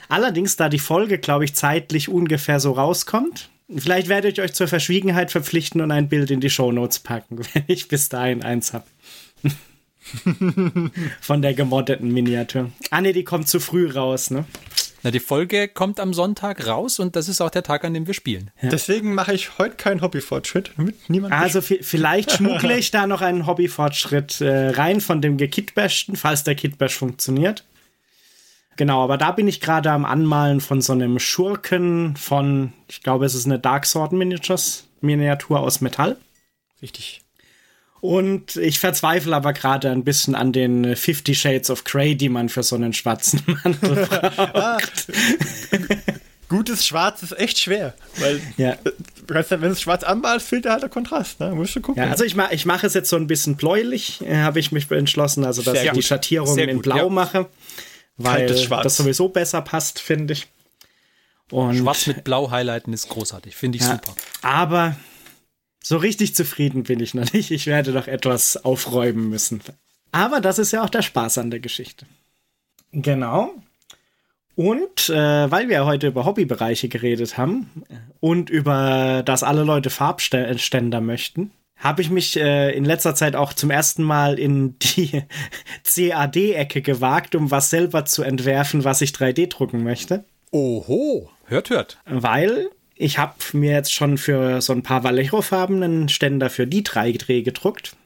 Allerdings, 0.09 0.57
da 0.57 0.69
die 0.69 0.79
Folge, 0.79 1.19
glaube 1.19 1.45
ich, 1.45 1.55
zeitlich 1.55 2.09
ungefähr 2.09 2.61
so 2.61 2.73
rauskommt, 2.73 3.51
vielleicht 3.75 4.09
werde 4.09 4.29
ich 4.29 4.41
euch 4.41 4.55
zur 4.55 4.69
Verschwiegenheit 4.69 5.31
verpflichten 5.31 5.81
und 5.81 5.91
ein 5.91 6.09
Bild 6.09 6.31
in 6.31 6.41
die 6.41 6.51
Shownotes 6.51 7.01
packen, 7.01 7.41
wenn 7.53 7.65
ich 7.67 7.89
bis 7.89 8.09
dahin 8.09 8.43
eins 8.43 8.73
habe. 8.73 8.87
Von 11.21 11.43
der 11.43 11.53
gemoddeten 11.53 12.11
Miniatur. 12.11 12.71
Ah 12.91 13.03
ne, 13.03 13.13
die 13.13 13.25
kommt 13.25 13.49
zu 13.49 13.61
früh 13.61 13.91
raus, 13.91 14.31
ne? 14.31 14.47
Na, 15.03 15.11
die 15.13 15.21
Folge 15.21 15.69
kommt 15.69 16.01
am 16.01 16.13
Sonntag 16.13 16.67
raus 16.67 16.99
und 16.99 17.15
das 17.15 17.29
ist 17.29 17.41
auch 17.41 17.51
der 17.51 17.63
Tag, 17.63 17.85
an 17.85 17.95
dem 17.95 18.07
wir 18.09 18.15
spielen. 18.15 18.51
Deswegen 18.63 19.15
mache 19.15 19.33
ich 19.33 19.59
heute 19.59 19.77
keinen 19.77 20.01
Hobbyfortschritt, 20.03 20.73
damit 20.77 21.09
niemand. 21.09 21.33
Also 21.35 21.61
vi- 21.61 21.79
vielleicht 21.83 22.33
schmuggle 22.33 22.77
ich 22.77 22.91
da 22.91 23.07
noch 23.07 23.21
einen 23.21 23.47
Hobbyfortschritt 23.47 24.41
äh, 24.41 24.71
rein 24.71 25.01
von 25.01 25.23
dem 25.23 25.37
gekitbashten, 25.37 26.17
falls 26.17 26.43
der 26.43 26.57
Kitbash 26.57 26.95
funktioniert. 26.97 27.65
Genau, 28.77 29.03
aber 29.05 29.19
da 29.19 29.33
bin 29.33 29.49
ich 29.49 29.61
gerade 29.61 29.91
am 29.91 30.05
Anmalen 30.05 30.61
von 30.61 30.81
so 30.81 30.93
einem 30.93 31.19
Schurken 31.19 32.17
von, 32.17 32.73
ich 32.89 33.03
glaube, 33.03 33.25
es 33.25 33.35
ist 33.35 33.47
eine 33.47 33.59
Dark 33.59 33.87
Sword 33.87 34.13
Miniatures 34.13 34.85
Miniatur 35.01 35.61
aus 35.61 35.81
Metall. 35.81 36.17
richtig. 36.83 37.23
Und 38.01 38.57
ich 38.57 38.79
verzweifle 38.79 39.35
aber 39.35 39.53
gerade 39.53 39.91
ein 39.91 40.05
bisschen 40.05 40.35
an 40.35 40.53
den 40.53 40.85
äh, 40.85 40.97
Fifty 40.97 41.35
Shades 41.35 41.71
of 41.71 41.85
Grey, 41.85 42.15
die 42.15 42.29
man 42.29 42.49
für 42.49 42.63
so 42.63 42.77
einen 42.77 42.93
schwarzen 42.93 43.43
Mantel 43.65 44.07
braucht. 44.07 45.07
Gutes 46.49 46.87
Schwarz 46.87 47.23
ist 47.23 47.39
echt 47.39 47.59
schwer, 47.59 47.95
weil 48.19 48.41
ja. 48.57 48.73
äh, 48.73 49.61
wenn 49.61 49.73
es 49.73 49.83
schwarz 49.83 50.03
anmalst, 50.03 50.49
fehlt 50.49 50.65
da 50.65 50.73
halt 50.73 50.83
der 50.83 50.89
Kontrast. 50.89 51.41
Ne? 51.41 51.51
Musst 51.55 51.77
du 51.77 51.81
gucken. 51.81 52.03
Ja, 52.03 52.11
also 52.11 52.25
ich 52.25 52.37
mache 52.37 52.55
ich 52.55 52.65
mach 52.65 52.85
es 52.85 52.95
jetzt 52.95 53.11
so 53.11 53.17
ein 53.17 53.27
bisschen 53.27 53.57
bläulich, 53.57 54.23
äh, 54.23 54.37
habe 54.37 54.59
ich 54.59 54.73
mich 54.73 54.91
entschlossen, 54.91 55.45
also 55.45 55.61
dass 55.61 55.75
Sehr 55.75 55.85
ich 55.85 55.91
die 55.91 55.97
gut. 55.97 56.05
Schattierungen 56.05 56.55
Sehr 56.55 56.69
in 56.69 56.81
Blau 56.81 56.97
ja. 56.97 57.09
mache, 57.11 57.47
weil 58.17 58.47
das 58.47 58.97
sowieso 58.97 59.29
besser 59.29 59.61
passt, 59.61 60.01
finde 60.01 60.33
ich. 60.33 60.47
Und, 61.51 61.77
Schwarz 61.77 62.07
mit 62.07 62.25
Blau 62.25 62.51
highlighten 62.51 62.93
ist 62.95 63.09
großartig. 63.09 63.55
Finde 63.55 63.77
ich 63.77 63.85
ja, 63.85 63.93
super. 63.93 64.15
Aber 64.43 64.97
so 65.89 65.97
richtig 65.97 66.35
zufrieden 66.35 66.83
bin 66.83 67.01
ich 67.01 67.15
noch 67.15 67.33
nicht. 67.33 67.51
Ich 67.51 67.67
werde 67.67 67.93
noch 67.93 68.09
etwas 68.09 68.63
aufräumen 68.63 69.31
müssen. 69.31 69.63
Aber 70.13 70.43
das 70.43 70.59
ist 70.59 70.71
ja 70.71 70.85
auch 70.85 70.91
der 70.91 71.01
Spaß 71.01 71.39
an 71.39 71.51
der 71.51 71.61
Geschichte. 71.61 72.05
Genau. 72.93 73.55
Und 74.55 75.09
äh, 75.09 75.51
weil 75.51 75.71
wir 75.71 75.87
heute 75.87 76.09
über 76.09 76.27
Hobbybereiche 76.27 76.91
geredet 76.91 77.39
haben 77.39 77.71
und 78.21 78.51
über, 78.51 79.23
dass 79.25 79.43
alle 79.43 79.65
Leute 79.65 79.89
Farbständer 79.89 81.01
möchten, 81.01 81.53
habe 81.79 82.03
ich 82.03 82.11
mich 82.11 82.37
äh, 82.37 82.77
in 82.77 82.85
letzter 82.85 83.15
Zeit 83.15 83.35
auch 83.35 83.55
zum 83.55 83.71
ersten 83.71 84.03
Mal 84.03 84.39
in 84.39 84.79
die 84.81 85.23
CAD-Ecke 85.85 86.83
gewagt, 86.83 87.35
um 87.35 87.51
was 87.51 87.71
selber 87.71 88.05
zu 88.05 88.23
entwerfen, 88.23 88.85
was 88.85 89.01
ich 89.01 89.13
3D 89.13 89.49
drucken 89.49 89.85
möchte. 89.85 90.25
Oho. 90.51 91.31
Hört, 91.47 91.71
hört. 91.71 91.97
Weil 92.05 92.69
ich 92.99 93.19
habe 93.19 93.35
mir 93.53 93.73
jetzt 93.73 93.95
schon 93.95 94.19
für 94.19 94.61
so 94.61 94.73
ein 94.73 94.83
paar 94.83 95.05
Vallejo-Farben 95.05 95.83
einen 95.83 96.09
Ständer 96.09 96.51
für 96.51 96.67
die 96.67 96.83
3D 96.83 97.43
gedruckt. 97.43 97.97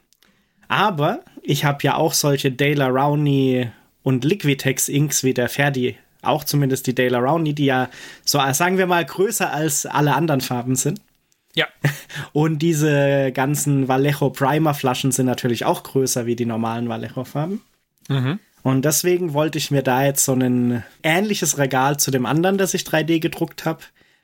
Aber 0.67 1.21
ich 1.41 1.65
habe 1.65 1.79
ja 1.81 1.95
auch 1.95 2.13
solche 2.13 2.51
Dale 2.51 2.87
Rowney 2.87 3.69
und 4.03 4.23
Liquitex 4.23 4.89
Inks 4.89 5.23
wie 5.23 5.33
der 5.33 5.49
Ferdi, 5.49 5.97
auch 6.21 6.43
zumindest 6.43 6.85
die 6.87 6.95
Dale 6.95 7.17
Rowney, 7.17 7.53
die 7.53 7.65
ja 7.65 7.89
so, 8.23 8.39
sagen 8.53 8.77
wir 8.77 8.85
mal, 8.85 9.03
größer 9.03 9.51
als 9.51 9.85
alle 9.87 10.13
anderen 10.13 10.41
Farben 10.41 10.75
sind. 10.75 11.01
Ja. 11.55 11.67
Und 12.33 12.59
diese 12.59 13.31
ganzen 13.31 13.87
Vallejo 13.87 14.29
Primer 14.29 14.73
Flaschen 14.73 15.11
sind 15.11 15.25
natürlich 15.25 15.65
auch 15.65 15.83
größer 15.83 16.25
wie 16.25 16.35
die 16.35 16.45
normalen 16.45 16.89
Vallejo 16.89 17.23
Farben. 17.23 17.61
Und 18.63 18.85
deswegen 18.85 19.33
wollte 19.33 19.57
ich 19.57 19.69
mir 19.69 19.83
da 19.83 20.03
jetzt 20.03 20.25
so 20.25 20.33
ein 20.33 20.83
ähnliches 21.03 21.57
Regal 21.57 21.97
zu 21.97 22.11
dem 22.11 22.25
anderen, 22.25 22.57
das 22.57 22.73
ich 22.73 22.83
3D 22.83 23.19
gedruckt 23.19 23.65
habe, 23.65 23.81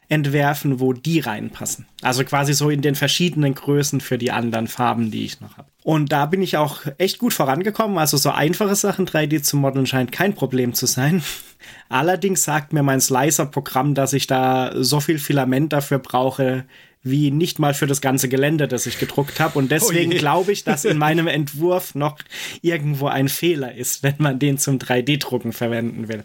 entwerfen, 0.10 0.80
wo 0.80 0.92
die 0.92 1.20
reinpassen. 1.20 1.86
Also 2.02 2.24
quasi 2.24 2.54
so 2.54 2.70
in 2.70 2.82
den 2.82 2.96
verschiedenen 2.96 3.54
Größen 3.54 4.02
für 4.02 4.18
die 4.18 4.32
anderen 4.32 4.68
Farben, 4.68 5.12
die 5.12 5.26
ich 5.26 5.40
noch 5.40 5.58
habe. 5.58 5.70
Und 5.84 6.12
da 6.12 6.26
bin 6.26 6.42
ich 6.42 6.58
auch 6.58 6.82
echt 6.98 7.20
gut 7.20 7.34
vorangekommen. 7.34 7.98
Also 7.98 8.18
so 8.18 8.32
einfache 8.32 8.76
Sachen 8.76 9.08
3D 9.08 9.44
zu 9.44 9.56
modeln 9.56 9.86
scheint 9.86 10.12
kein 10.12 10.34
Problem 10.34 10.74
zu 10.74 10.88
sein. 10.88 11.24
Allerdings 11.90 12.44
sagt 12.44 12.74
mir 12.74 12.84
mein 12.84 13.02
Slicer-Programm, 13.02 13.94
dass 13.94 14.14
ich 14.14 14.28
da 14.28 14.72
so 14.76 15.00
viel 15.00 15.20
Filament 15.20 15.74
dafür 15.74 16.00
brauche, 16.00 16.66
wie 17.02 17.32
nicht 17.32 17.60
mal 17.60 17.74
für 17.74 17.88
das 17.88 18.02
ganze 18.02 18.30
Gelände, 18.30 18.68
das 18.68 18.86
ich 18.88 19.00
gedruckt 19.00 19.40
habe. 19.40 19.58
Und 19.60 19.72
deswegen 19.72 20.14
Oh 20.14 20.18
glaube 20.18 20.52
ich, 20.52 20.64
dass 20.64 20.86
in 20.86 20.98
meinem 21.00 21.28
Entwurf 21.28 21.96
noch 21.96 22.18
irgendwo 22.62 23.08
ein 23.08 23.30
Fehler 23.30 23.76
ist, 23.76 24.04
wenn 24.04 24.16
man 24.18 24.40
den 24.40 24.58
zum 24.58 24.80
3D-Drucken 24.80 25.54
verwenden 25.54 26.08
will. 26.08 26.24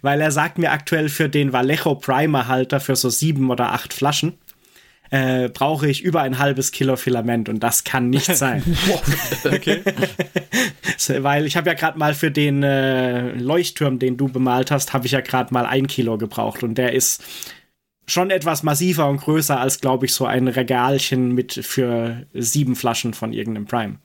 Weil 0.00 0.20
er 0.20 0.30
sagt 0.30 0.58
mir 0.58 0.72
aktuell 0.72 1.08
für 1.08 1.28
den 1.28 1.52
Vallejo 1.52 1.94
Primer 1.94 2.48
Halter 2.48 2.80
für 2.80 2.96
so 2.96 3.10
sieben 3.10 3.50
oder 3.50 3.72
acht 3.72 3.92
Flaschen 3.92 4.38
äh, 5.12 5.50
brauche 5.50 5.88
ich 5.88 6.02
über 6.02 6.22
ein 6.22 6.38
halbes 6.38 6.72
Kilo 6.72 6.96
Filament 6.96 7.50
und 7.50 7.60
das 7.60 7.84
kann 7.84 8.08
nicht 8.08 8.24
sein. 8.36 8.62
okay. 9.44 9.82
Weil 11.22 11.46
ich 11.46 11.56
habe 11.56 11.68
ja 11.68 11.74
gerade 11.74 11.98
mal 11.98 12.14
für 12.14 12.30
den 12.30 12.62
äh, 12.62 13.32
Leuchtturm, 13.32 13.98
den 13.98 14.16
du 14.16 14.28
bemalt 14.28 14.70
hast, 14.70 14.94
habe 14.94 15.04
ich 15.04 15.12
ja 15.12 15.20
gerade 15.20 15.52
mal 15.52 15.66
ein 15.66 15.86
Kilo 15.86 16.16
gebraucht 16.16 16.62
und 16.62 16.76
der 16.78 16.94
ist 16.94 17.22
schon 18.06 18.30
etwas 18.30 18.62
massiver 18.62 19.06
und 19.06 19.18
größer 19.18 19.60
als, 19.60 19.80
glaube 19.80 20.06
ich, 20.06 20.14
so 20.14 20.24
ein 20.24 20.48
Regalchen 20.48 21.32
mit 21.32 21.52
für 21.52 22.26
sieben 22.32 22.74
Flaschen 22.74 23.12
von 23.12 23.34
irgendeinem 23.34 23.66
Prime. 23.66 23.98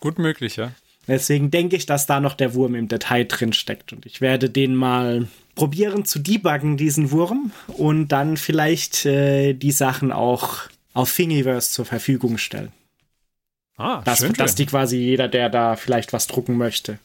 Gut 0.00 0.18
möglich, 0.18 0.56
ja. 0.56 0.72
Deswegen 1.08 1.50
denke 1.50 1.76
ich, 1.76 1.86
dass 1.86 2.06
da 2.06 2.20
noch 2.20 2.34
der 2.34 2.54
Wurm 2.54 2.74
im 2.74 2.88
Detail 2.88 3.24
drin 3.24 3.52
steckt. 3.52 3.92
Und 3.92 4.06
ich 4.06 4.20
werde 4.20 4.50
den 4.50 4.74
mal 4.74 5.28
probieren 5.54 6.04
zu 6.04 6.18
debuggen, 6.18 6.76
diesen 6.76 7.10
Wurm, 7.10 7.52
und 7.68 8.08
dann 8.08 8.36
vielleicht 8.36 9.06
äh, 9.06 9.54
die 9.54 9.72
Sachen 9.72 10.12
auch 10.12 10.62
auf 10.92 11.14
Thingiverse 11.14 11.70
zur 11.70 11.84
Verfügung 11.84 12.38
stellen. 12.38 12.72
Ah, 13.76 14.00
dass, 14.04 14.18
schön, 14.18 14.32
dass 14.32 14.54
die 14.54 14.66
quasi 14.66 14.96
jeder, 14.96 15.28
der 15.28 15.50
da 15.50 15.76
vielleicht 15.76 16.12
was 16.12 16.26
drucken 16.26 16.56
möchte, 16.56 16.98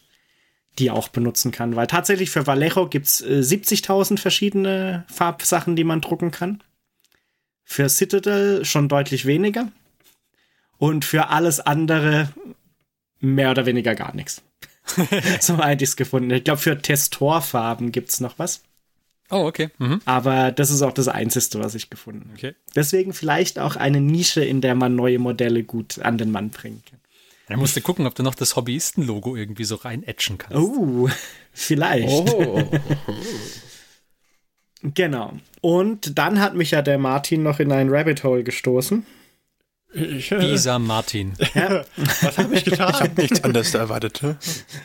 die 0.79 0.89
auch 0.89 1.09
benutzen 1.09 1.51
kann. 1.51 1.75
Weil 1.75 1.87
tatsächlich 1.87 2.29
für 2.29 2.47
Vallejo 2.47 2.87
gibt 2.87 3.07
es 3.07 3.21
äh, 3.21 3.39
70.000 3.39 4.17
verschiedene 4.17 5.05
Farbsachen, 5.07 5.75
die 5.75 5.83
man 5.83 6.01
drucken 6.01 6.31
kann. 6.31 6.63
Für 7.63 7.89
Citadel 7.89 8.65
schon 8.65 8.89
deutlich 8.89 9.25
weniger. 9.25 9.71
Und 10.77 11.05
für 11.05 11.27
alles 11.27 11.59
andere 11.59 12.29
mehr 13.21 13.51
oder 13.51 13.65
weniger 13.65 13.95
gar 13.95 14.13
nichts. 14.15 14.41
so 15.39 15.57
hatte 15.57 15.83
ich 15.83 15.91
es 15.91 15.95
gefunden. 15.95 16.31
Ich 16.31 16.43
glaube, 16.43 16.59
für 16.59 16.81
Testorfarben 16.81 17.91
gibt 17.91 18.09
es 18.09 18.19
noch 18.19 18.37
was. 18.37 18.63
Oh, 19.29 19.45
okay. 19.45 19.69
Mhm. 19.77 20.01
Aber 20.05 20.51
das 20.51 20.71
ist 20.71 20.81
auch 20.81 20.91
das 20.91 21.07
Einzige, 21.07 21.63
was 21.63 21.73
ich 21.73 21.89
gefunden 21.89 22.25
habe. 22.25 22.33
Okay. 22.33 22.55
Deswegen 22.75 23.13
vielleicht 23.13 23.59
auch 23.59 23.77
eine 23.77 24.01
Nische, 24.01 24.43
in 24.43 24.59
der 24.59 24.75
man 24.75 24.95
neue 24.95 25.19
Modelle 25.19 25.63
gut 25.63 25.99
an 25.99 26.17
den 26.17 26.31
Mann 26.31 26.49
bringen 26.49 26.83
kann. 26.89 26.99
Da 27.47 27.57
musst 27.57 27.75
du 27.75 27.81
gucken, 27.81 28.07
ob 28.07 28.15
du 28.15 28.23
noch 28.23 28.35
das 28.35 28.55
Hobbyisten-Logo 28.55 29.35
irgendwie 29.35 29.65
so 29.65 29.75
rein 29.75 30.03
etchen 30.03 30.37
kannst. 30.37 30.57
Oh, 30.57 31.09
vielleicht. 31.51 32.07
Oh. 32.07 32.63
genau. 34.83 35.33
Und 35.59 36.17
dann 36.17 36.39
hat 36.39 36.55
mich 36.55 36.71
ja 36.71 36.81
der 36.81 36.97
Martin 36.97 37.43
noch 37.43 37.59
in 37.59 37.71
ein 37.73 37.89
Rabbit 37.89 38.23
Hole 38.23 38.43
gestoßen. 38.43 39.05
Ich, 39.93 40.31
äh, 40.31 40.39
Dieser 40.39 40.79
Martin. 40.79 41.33
Ja. 41.53 41.83
Was 42.21 42.37
habe 42.37 42.55
ich 42.55 42.63
getan? 42.63 42.91
Ich 42.93 43.01
habe 43.01 43.21
nichts 43.21 43.43
anderes 43.43 43.73
erwartet. 43.73 44.23
Ne? 44.23 44.37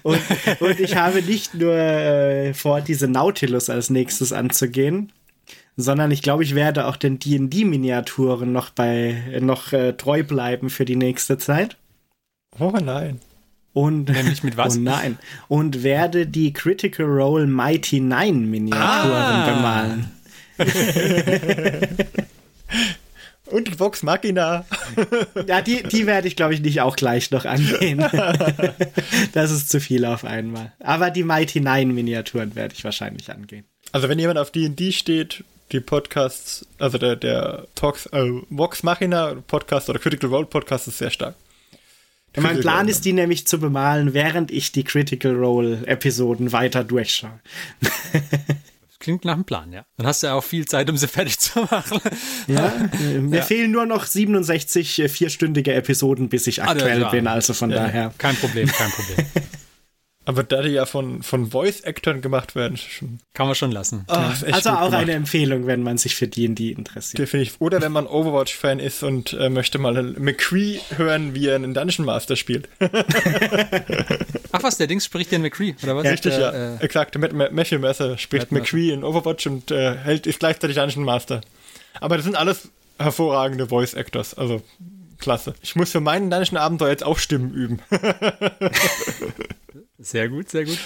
Und, 0.02 0.20
und, 0.60 0.80
ich 0.80 0.96
habe 0.96 1.22
nicht 1.22 1.54
nur 1.54 1.74
äh, 1.74 2.54
vor, 2.54 2.80
diese 2.80 3.06
Nautilus 3.06 3.70
als 3.70 3.88
nächstes 3.88 4.32
anzugehen, 4.32 5.12
sondern 5.76 6.10
ich 6.10 6.22
glaube, 6.22 6.42
ich 6.42 6.54
werde 6.54 6.86
auch 6.86 6.96
den 6.96 7.18
D&D-Miniaturen 7.18 8.52
noch 8.52 8.70
bei 8.70 9.38
noch 9.40 9.72
äh, 9.72 9.92
treu 9.92 10.24
bleiben 10.24 10.70
für 10.70 10.84
die 10.84 10.96
nächste 10.96 11.38
Zeit. 11.38 11.76
Oh 12.58 12.72
nein. 12.82 13.20
Und, 13.72 14.08
Nämlich 14.08 14.42
mit 14.42 14.56
was? 14.56 14.76
Oh 14.78 14.80
nein. 14.80 15.18
Und 15.48 15.82
werde 15.82 16.26
die 16.26 16.52
Critical 16.52 17.06
Role 17.06 17.46
Mighty 17.46 18.00
Nine 18.00 18.46
Miniaturen 18.46 18.82
ah. 18.82 19.46
bemalen. 19.46 20.10
Und 23.46 23.68
die 23.68 23.78
Vox 23.78 24.02
Machina. 24.02 24.64
ja, 25.46 25.62
die, 25.62 25.82
die 25.82 26.06
werde 26.06 26.28
ich, 26.28 26.36
glaube 26.36 26.54
ich, 26.54 26.60
nicht 26.60 26.80
auch 26.80 26.96
gleich 26.96 27.30
noch 27.30 27.44
angehen. 27.44 27.98
das 29.32 29.50
ist 29.50 29.70
zu 29.70 29.80
viel 29.80 30.04
auf 30.04 30.24
einmal. 30.24 30.72
Aber 30.80 31.10
die 31.10 31.22
Mighty 31.22 31.60
Nine 31.60 31.92
Miniaturen 31.92 32.54
werde 32.54 32.74
ich 32.74 32.84
wahrscheinlich 32.84 33.30
angehen. 33.30 33.64
Also 33.92 34.08
wenn 34.08 34.18
jemand 34.18 34.38
auf 34.38 34.50
D&D 34.50 34.92
steht, 34.92 35.44
die 35.72 35.80
Podcasts, 35.80 36.66
also 36.78 36.98
der, 36.98 37.16
der 37.16 37.66
Talks, 37.74 38.06
äh, 38.06 38.30
Vox 38.50 38.82
Machina 38.82 39.36
Podcast 39.46 39.88
oder 39.88 39.98
Critical 39.98 40.30
Role 40.30 40.46
Podcast 40.46 40.88
ist 40.88 40.98
sehr 40.98 41.10
stark. 41.10 41.34
Die 42.34 42.40
mein 42.40 42.60
Plan 42.60 42.86
ist, 42.86 43.04
die 43.04 43.14
nämlich 43.14 43.46
zu 43.46 43.58
bemalen, 43.58 44.12
während 44.12 44.50
ich 44.50 44.70
die 44.70 44.84
Critical 44.84 45.34
Role 45.34 45.86
Episoden 45.86 46.52
weiter 46.52 46.84
durchschaue. 46.84 47.40
Klingt 49.06 49.24
nach 49.24 49.34
einem 49.34 49.44
Plan, 49.44 49.72
ja. 49.72 49.84
Dann 49.98 50.08
hast 50.08 50.24
du 50.24 50.26
ja 50.26 50.34
auch 50.34 50.42
viel 50.42 50.64
Zeit, 50.66 50.90
um 50.90 50.96
sie 50.96 51.06
fertig 51.16 51.38
zu 51.38 51.60
machen. 51.60 52.00
Ja, 52.48 52.72
mir 53.20 53.36
ja. 53.36 53.42
fehlen 53.44 53.70
nur 53.70 53.86
noch 53.86 54.04
67 54.04 54.98
äh, 54.98 55.08
vierstündige 55.08 55.74
Episoden, 55.74 56.28
bis 56.28 56.48
ich 56.48 56.64
aktuell 56.64 57.04
ah, 57.04 57.10
bin, 57.10 57.28
also 57.28 57.54
von 57.54 57.70
ja, 57.70 57.76
daher. 57.76 58.12
Kein 58.18 58.34
Problem, 58.34 58.66
kein 58.66 58.90
Problem. 58.90 59.26
Aber 60.28 60.42
da 60.42 60.60
die 60.60 60.70
ja 60.70 60.86
von, 60.86 61.22
von 61.22 61.52
Voice-Actern 61.52 62.20
gemacht 62.20 62.56
werden, 62.56 62.76
schon. 62.76 63.20
Kann 63.32 63.46
man 63.46 63.54
schon 63.54 63.70
lassen. 63.70 64.04
Ach, 64.08 64.42
also 64.50 64.70
auch 64.70 64.86
gemacht. 64.86 64.94
eine 64.94 65.12
Empfehlung, 65.12 65.68
wenn 65.68 65.84
man 65.84 65.98
sich 65.98 66.16
für 66.16 66.26
D&D 66.26 66.72
interessiert. 66.72 67.20
Definitiv. 67.20 67.54
Oder 67.60 67.80
wenn 67.80 67.92
man 67.92 68.08
Overwatch-Fan 68.08 68.80
ist 68.80 69.04
und 69.04 69.34
äh, 69.34 69.48
möchte 69.48 69.78
mal 69.78 70.02
McCree 70.18 70.80
hören, 70.96 71.34
wie 71.34 71.46
er 71.46 71.54
einen 71.54 71.74
Dungeon 71.74 72.04
Master 72.04 72.34
spielt. 72.34 72.68
Ach 74.50 74.62
was, 74.64 74.78
der 74.78 74.88
Dings 74.88 75.04
spricht 75.04 75.30
den 75.30 75.42
McCree, 75.42 75.74
oder 75.84 75.94
was? 75.94 76.04
Ja, 76.04 76.10
richtig, 76.10 76.34
der, 76.34 76.40
ja. 76.40 76.74
Äh, 76.74 76.84
Exakt. 76.84 77.16
Matthew 77.16 77.78
Messer 77.78 78.18
spricht 78.18 78.50
McCree 78.50 78.90
in 78.90 79.04
Overwatch 79.04 79.46
und 79.46 79.70
äh, 79.70 79.96
hält, 79.96 80.26
ist 80.26 80.40
gleichzeitig 80.40 80.74
Dungeon 80.74 81.04
Master. 81.04 81.40
Aber 82.00 82.16
das 82.16 82.24
sind 82.24 82.34
alles 82.34 82.68
hervorragende 82.98 83.68
Voice-Actors, 83.68 84.34
also 84.34 84.60
klasse. 85.18 85.54
Ich 85.62 85.76
muss 85.76 85.90
für 85.90 86.00
meinen 86.00 86.30
Dungeon 86.30 86.56
Abenteuer 86.56 86.90
jetzt 86.90 87.04
auch 87.04 87.18
Stimmen 87.18 87.52
üben. 87.52 87.80
Sehr 89.98 90.28
gut, 90.28 90.50
sehr 90.50 90.66
gut. 90.66 90.78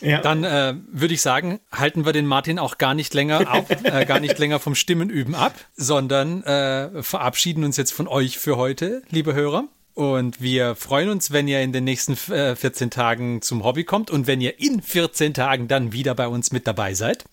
Ja. 0.00 0.20
Dann 0.20 0.42
äh, 0.42 0.74
würde 0.88 1.14
ich 1.14 1.22
sagen, 1.22 1.60
halten 1.70 2.04
wir 2.04 2.12
den 2.12 2.26
Martin 2.26 2.58
auch 2.58 2.78
gar 2.78 2.94
nicht 2.94 3.14
länger 3.14 3.48
ab, 3.48 3.66
äh, 3.84 4.04
gar 4.04 4.20
nicht 4.20 4.38
länger 4.38 4.58
vom 4.58 4.74
Stimmenüben 4.74 5.34
ab, 5.34 5.54
sondern 5.76 6.42
äh, 6.44 7.02
verabschieden 7.02 7.64
uns 7.64 7.76
jetzt 7.76 7.92
von 7.92 8.08
euch 8.08 8.38
für 8.38 8.56
heute, 8.56 9.02
liebe 9.10 9.34
Hörer. 9.34 9.68
Und 9.94 10.42
wir 10.42 10.74
freuen 10.74 11.08
uns, 11.08 11.30
wenn 11.30 11.46
ihr 11.46 11.60
in 11.62 11.72
den 11.72 11.84
nächsten 11.84 12.14
äh, 12.32 12.56
14 12.56 12.90
Tagen 12.90 13.42
zum 13.42 13.62
Hobby 13.62 13.84
kommt 13.84 14.10
und 14.10 14.26
wenn 14.26 14.40
ihr 14.40 14.58
in 14.58 14.82
14 14.82 15.34
Tagen 15.34 15.68
dann 15.68 15.92
wieder 15.92 16.16
bei 16.16 16.26
uns 16.26 16.50
mit 16.50 16.66
dabei 16.66 16.94
seid. 16.94 17.24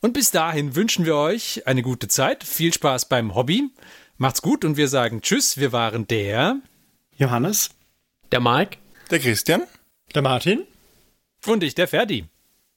Und 0.00 0.14
bis 0.14 0.30
dahin 0.30 0.74
wünschen 0.76 1.04
wir 1.04 1.16
euch 1.16 1.66
eine 1.66 1.82
gute 1.82 2.08
Zeit, 2.08 2.42
viel 2.42 2.72
Spaß 2.72 3.08
beim 3.08 3.34
Hobby. 3.34 3.70
Macht's 4.16 4.42
gut 4.42 4.64
und 4.64 4.76
wir 4.76 4.88
sagen 4.88 5.20
Tschüss. 5.22 5.58
Wir 5.58 5.72
waren 5.72 6.06
der 6.06 6.60
Johannes, 7.16 7.70
der 8.32 8.40
Mike, 8.40 8.78
der 9.10 9.18
Christian 9.18 9.62
der 10.14 10.22
Martin. 10.22 10.66
Und 11.46 11.62
ich, 11.62 11.74
der 11.74 11.88
Ferdi. 11.88 12.24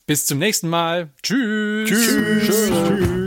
Bis 0.05 0.25
zum 0.25 0.39
nächsten 0.39 0.69
Mal. 0.69 1.09
Tschüss. 1.21 1.89
Tschüss. 1.89 2.45
Tschüss. 2.45 2.69
Tschüss. 2.69 3.26